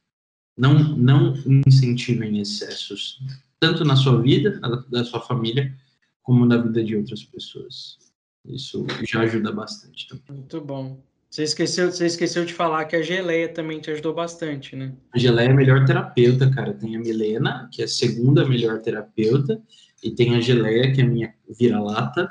Não, 0.57 0.97
não 0.97 1.35
incentivem 1.67 2.39
excessos, 2.39 3.21
tanto 3.59 3.85
na 3.85 3.97
sua 3.97 4.21
vida, 4.21 4.61
da 4.91 5.05
sua 5.05 5.21
família, 5.21 5.75
como 6.23 6.45
na 6.45 6.59
vida 6.59 6.85
de 6.85 6.97
outras 6.97 7.25
pessoas. 7.25 7.99
Isso 8.45 8.87
já 9.03 9.21
ajuda 9.21 9.53
bastante 9.53 10.09
também. 10.09 10.25
Muito 10.29 10.61
bom. 10.61 11.01
Você 11.31 11.45
esqueceu, 11.45 11.91
você 11.91 12.05
esqueceu 12.05 12.45
de 12.45 12.53
falar 12.53 12.85
que 12.85 12.95
a 12.95 13.01
geleia 13.01 13.49
também 13.49 13.81
te 13.81 13.91
ajudou 13.91 14.13
bastante, 14.13 14.77
né? 14.77 14.93
A 15.15 15.19
geleia 15.19 15.49
é 15.49 15.51
a 15.51 15.55
melhor 15.55 15.85
terapeuta, 15.87 16.51
cara. 16.51 16.75
Tem 16.75 16.95
a 16.95 17.01
Milena, 17.01 17.71
que 17.73 17.81
é 17.81 17.87
a 17.87 17.89
segunda 17.89 18.47
melhor 18.47 18.83
terapeuta, 18.83 19.59
e 20.05 20.11
tem 20.11 20.37
a 20.37 20.41
geleia, 20.41 20.93
que 20.93 21.01
é 21.01 21.05
a 21.05 21.09
minha 21.09 21.35
vira-lata, 21.49 22.31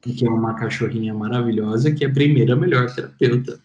que 0.00 0.24
é 0.24 0.30
uma 0.30 0.54
cachorrinha 0.54 1.12
maravilhosa, 1.12 1.92
que 1.92 2.04
é 2.04 2.08
a 2.08 2.12
primeira 2.12 2.54
melhor 2.54 2.94
terapeuta. 2.94 3.60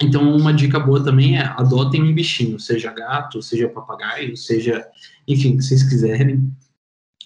Então, 0.00 0.36
uma 0.36 0.52
dica 0.52 0.78
boa 0.78 1.02
também 1.02 1.38
é 1.38 1.42
adotem 1.42 2.02
um 2.02 2.14
bichinho, 2.14 2.60
seja 2.60 2.92
gato, 2.92 3.42
seja 3.42 3.68
papagaio, 3.68 4.36
seja, 4.36 4.86
enfim, 5.26 5.54
o 5.54 5.56
que 5.56 5.64
vocês 5.64 5.82
quiserem, 5.82 6.52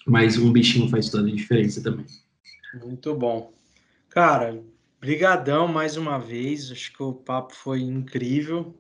mas 0.07 0.39
um 0.39 0.51
bichinho 0.51 0.89
faz 0.89 1.11
toda 1.11 1.29
a 1.29 1.35
diferença 1.35 1.83
também. 1.83 2.07
Muito 2.83 3.15
bom. 3.15 3.53
Cara, 4.09 4.59
brigadão 4.99 5.69
mais 5.69 5.99
uma 5.99 6.19
vez, 6.19 6.73
acho 6.73 6.91
que 6.95 7.03
o 7.03 7.13
papo 7.13 7.55
foi 7.55 7.83
incrível. 7.83 8.75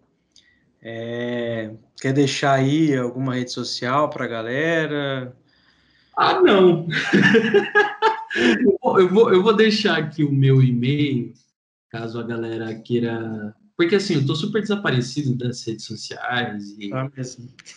É... 0.80 1.74
Quer 2.00 2.14
deixar 2.14 2.54
aí 2.54 2.96
alguma 2.96 3.34
rede 3.34 3.52
social 3.52 4.08
para 4.08 4.24
a 4.24 4.28
galera? 4.28 5.36
Ah, 6.16 6.40
não! 6.40 6.88
eu, 8.98 9.08
vou, 9.08 9.32
eu 9.32 9.42
vou 9.42 9.54
deixar 9.54 9.98
aqui 9.98 10.24
o 10.24 10.32
meu 10.32 10.62
e-mail, 10.62 11.32
caso 11.90 12.18
a 12.18 12.22
galera 12.22 12.74
queira 12.74 13.54
porque 13.76 13.96
assim, 13.96 14.14
eu 14.14 14.26
tô 14.26 14.34
super 14.34 14.60
desaparecido 14.60 15.34
das 15.36 15.66
redes 15.66 15.84
sociais 15.84 16.76
e 16.78 16.92
ah, 16.92 17.10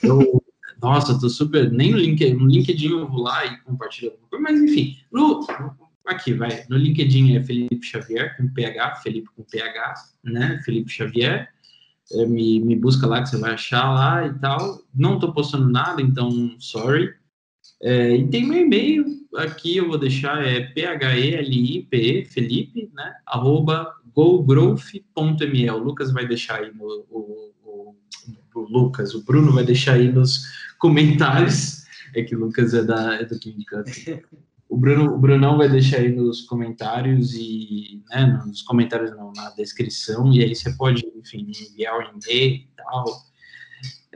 eu, 0.03 0.43
nossa, 0.81 1.13
eu 1.13 1.19
tô 1.19 1.29
super 1.29 1.71
nem 1.71 1.91
no 1.91 1.97
LinkedIn, 1.97 2.35
no 2.35 2.47
LinkedIn 2.47 2.89
eu 2.89 3.07
vou 3.07 3.21
lá 3.21 3.45
e 3.45 3.57
compartilho 3.61 4.13
mas 4.39 4.61
enfim, 4.61 4.97
no 5.11 5.45
aqui 6.05 6.33
vai, 6.33 6.65
no 6.69 6.77
LinkedIn 6.77 7.35
é 7.35 7.43
Felipe 7.43 7.85
Xavier 7.85 8.37
com 8.37 8.47
PH, 8.47 8.95
Felipe 8.97 9.29
com 9.35 9.43
PH, 9.43 9.93
né? 10.23 10.61
Felipe 10.63 10.91
Xavier. 10.91 11.49
É, 12.11 12.25
me, 12.25 12.59
me 12.59 12.75
busca 12.75 13.07
lá 13.07 13.21
que 13.21 13.29
você 13.29 13.37
vai 13.37 13.53
achar 13.53 13.91
lá 13.91 14.27
e 14.27 14.33
tal. 14.39 14.79
Não 14.93 15.17
tô 15.17 15.33
postando 15.33 15.67
nada, 15.67 16.01
então 16.01 16.55
sorry. 16.59 17.15
É, 17.81 18.15
e 18.15 18.27
tem 18.27 18.45
meu 18.47 18.61
e-mail 18.61 19.05
aqui, 19.35 19.77
eu 19.77 19.87
vou 19.87 19.97
deixar, 19.97 20.45
é 20.45 20.61
p-h-e-l-i-p-e, 20.61 22.25
Felipe, 22.25 22.89
né, 22.93 23.13
arroba 23.25 23.93
gogrowth.ml. 24.13 25.71
O 25.71 25.83
Lucas 25.83 26.11
vai 26.11 26.25
deixar 26.27 26.61
aí 26.61 26.73
no. 26.73 27.05
O, 27.09 27.53
o, 27.63 27.95
o, 28.55 28.61
Lucas, 28.61 29.13
o 29.13 29.23
Bruno 29.23 29.51
vai 29.51 29.65
deixar 29.65 29.93
aí 29.93 30.11
nos 30.11 30.45
comentários. 30.79 31.83
É 32.15 32.23
que 32.23 32.35
o 32.35 32.39
Lucas 32.39 32.73
é, 32.73 32.83
da, 32.83 33.15
é 33.15 33.25
do 33.25 33.37
King 33.37 33.65
O 34.67 34.77
Bruno, 34.77 35.13
o 35.13 35.17
Brunão 35.17 35.57
vai 35.57 35.69
deixar 35.69 35.97
aí 35.97 36.09
nos 36.09 36.41
comentários 36.41 37.33
e, 37.35 38.01
né, 38.09 38.41
nos 38.47 38.63
comentários 38.63 39.11
não, 39.11 39.31
na 39.33 39.51
descrição, 39.51 40.33
e 40.33 40.43
aí 40.43 40.55
você 40.55 40.75
pode, 40.75 41.05
enfim, 41.15 41.45
enviar 41.47 41.93
o 41.95 41.99
um 41.99 42.19
e-mail 42.19 42.55
e 42.55 42.69
tal. 42.75 43.05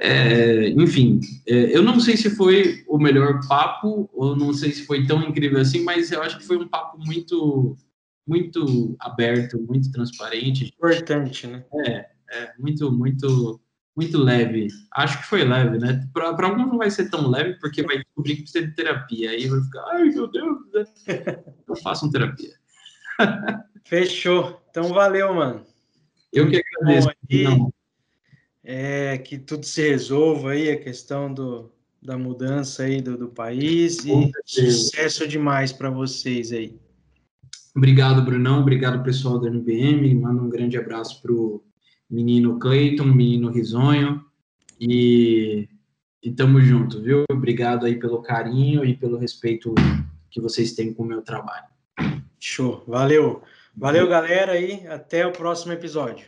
É, 0.01 0.69
enfim, 0.69 1.19
é, 1.45 1.75
eu 1.75 1.83
não 1.83 1.99
sei 1.99 2.15
se 2.15 2.29
foi 2.29 2.83
o 2.87 2.97
melhor 2.97 3.45
papo, 3.47 4.09
ou 4.13 4.33
não 4.35 4.53
sei 4.53 4.71
se 4.71 4.85
foi 4.85 5.05
tão 5.05 5.21
incrível 5.23 5.59
assim, 5.59 5.83
mas 5.83 6.09
eu 6.11 6.23
acho 6.23 6.37
que 6.37 6.45
foi 6.45 6.57
um 6.57 6.67
papo 6.67 6.97
muito 6.97 7.77
muito 8.25 8.95
aberto, 8.99 9.59
muito 9.59 9.91
transparente. 9.91 10.65
Importante, 10.65 11.47
né? 11.47 11.65
É, 11.87 12.05
é 12.31 12.53
muito, 12.59 12.91
muito, 12.91 13.59
muito 13.95 14.19
leve. 14.19 14.67
Acho 14.93 15.17
que 15.17 15.25
foi 15.25 15.43
leve, 15.43 15.79
né? 15.79 16.07
Para 16.13 16.27
alguns 16.27 16.67
não 16.67 16.77
vai 16.77 16.91
ser 16.91 17.09
tão 17.09 17.27
leve, 17.27 17.55
porque 17.59 17.81
vai 17.81 17.97
descobrir 17.97 18.35
que 18.35 18.43
precisa 18.43 18.67
de 18.67 18.75
terapia. 18.75 19.31
Aí 19.31 19.47
vai 19.47 19.61
ficar, 19.61 19.83
ai 19.87 20.03
meu 20.09 20.27
Deus, 20.27 20.59
né? 20.71 20.85
eu 21.67 21.75
faço 21.77 22.11
terapia. 22.11 22.53
Fechou. 23.83 24.61
Então 24.69 24.89
valeu, 24.89 25.33
mano. 25.33 25.65
Eu 26.31 26.47
que 26.47 26.61
agradeço. 26.77 27.09
Bom, 27.45 27.71
é, 28.71 29.17
que 29.17 29.39
tudo 29.39 29.65
se 29.65 29.81
resolva 29.81 30.51
aí, 30.51 30.69
a 30.69 30.79
questão 30.79 31.33
do, 31.33 31.71
da 31.99 32.15
mudança 32.19 32.83
aí 32.83 33.01
do, 33.01 33.17
do 33.17 33.27
país 33.27 34.05
e 34.05 34.31
sucesso 34.45 35.27
demais 35.27 35.73
para 35.73 35.89
vocês 35.89 36.51
aí. 36.51 36.79
Obrigado, 37.75 38.21
Brunão. 38.21 38.59
Obrigado, 38.59 39.01
pessoal 39.01 39.39
da 39.39 39.47
NBM. 39.47 40.13
Manda 40.13 40.43
um 40.43 40.49
grande 40.49 40.77
abraço 40.77 41.19
para 41.19 41.33
o 41.33 41.63
menino 42.07 42.59
Cleiton, 42.59 43.05
menino 43.05 43.49
Risonho. 43.49 44.23
E, 44.79 45.67
e 46.21 46.29
tamo 46.29 46.61
junto, 46.61 47.01
viu? 47.01 47.23
Obrigado 47.31 47.87
aí 47.87 47.95
pelo 47.97 48.21
carinho 48.21 48.85
e 48.85 48.95
pelo 48.95 49.17
respeito 49.17 49.73
que 50.29 50.39
vocês 50.39 50.73
têm 50.73 50.93
com 50.93 51.01
o 51.01 51.07
meu 51.07 51.23
trabalho. 51.23 51.65
Show. 52.39 52.83
Valeu. 52.87 53.41
Valeu, 53.75 54.07
galera, 54.07 54.59
e 54.59 54.85
até 54.85 55.25
o 55.25 55.31
próximo 55.31 55.73
episódio. 55.73 56.27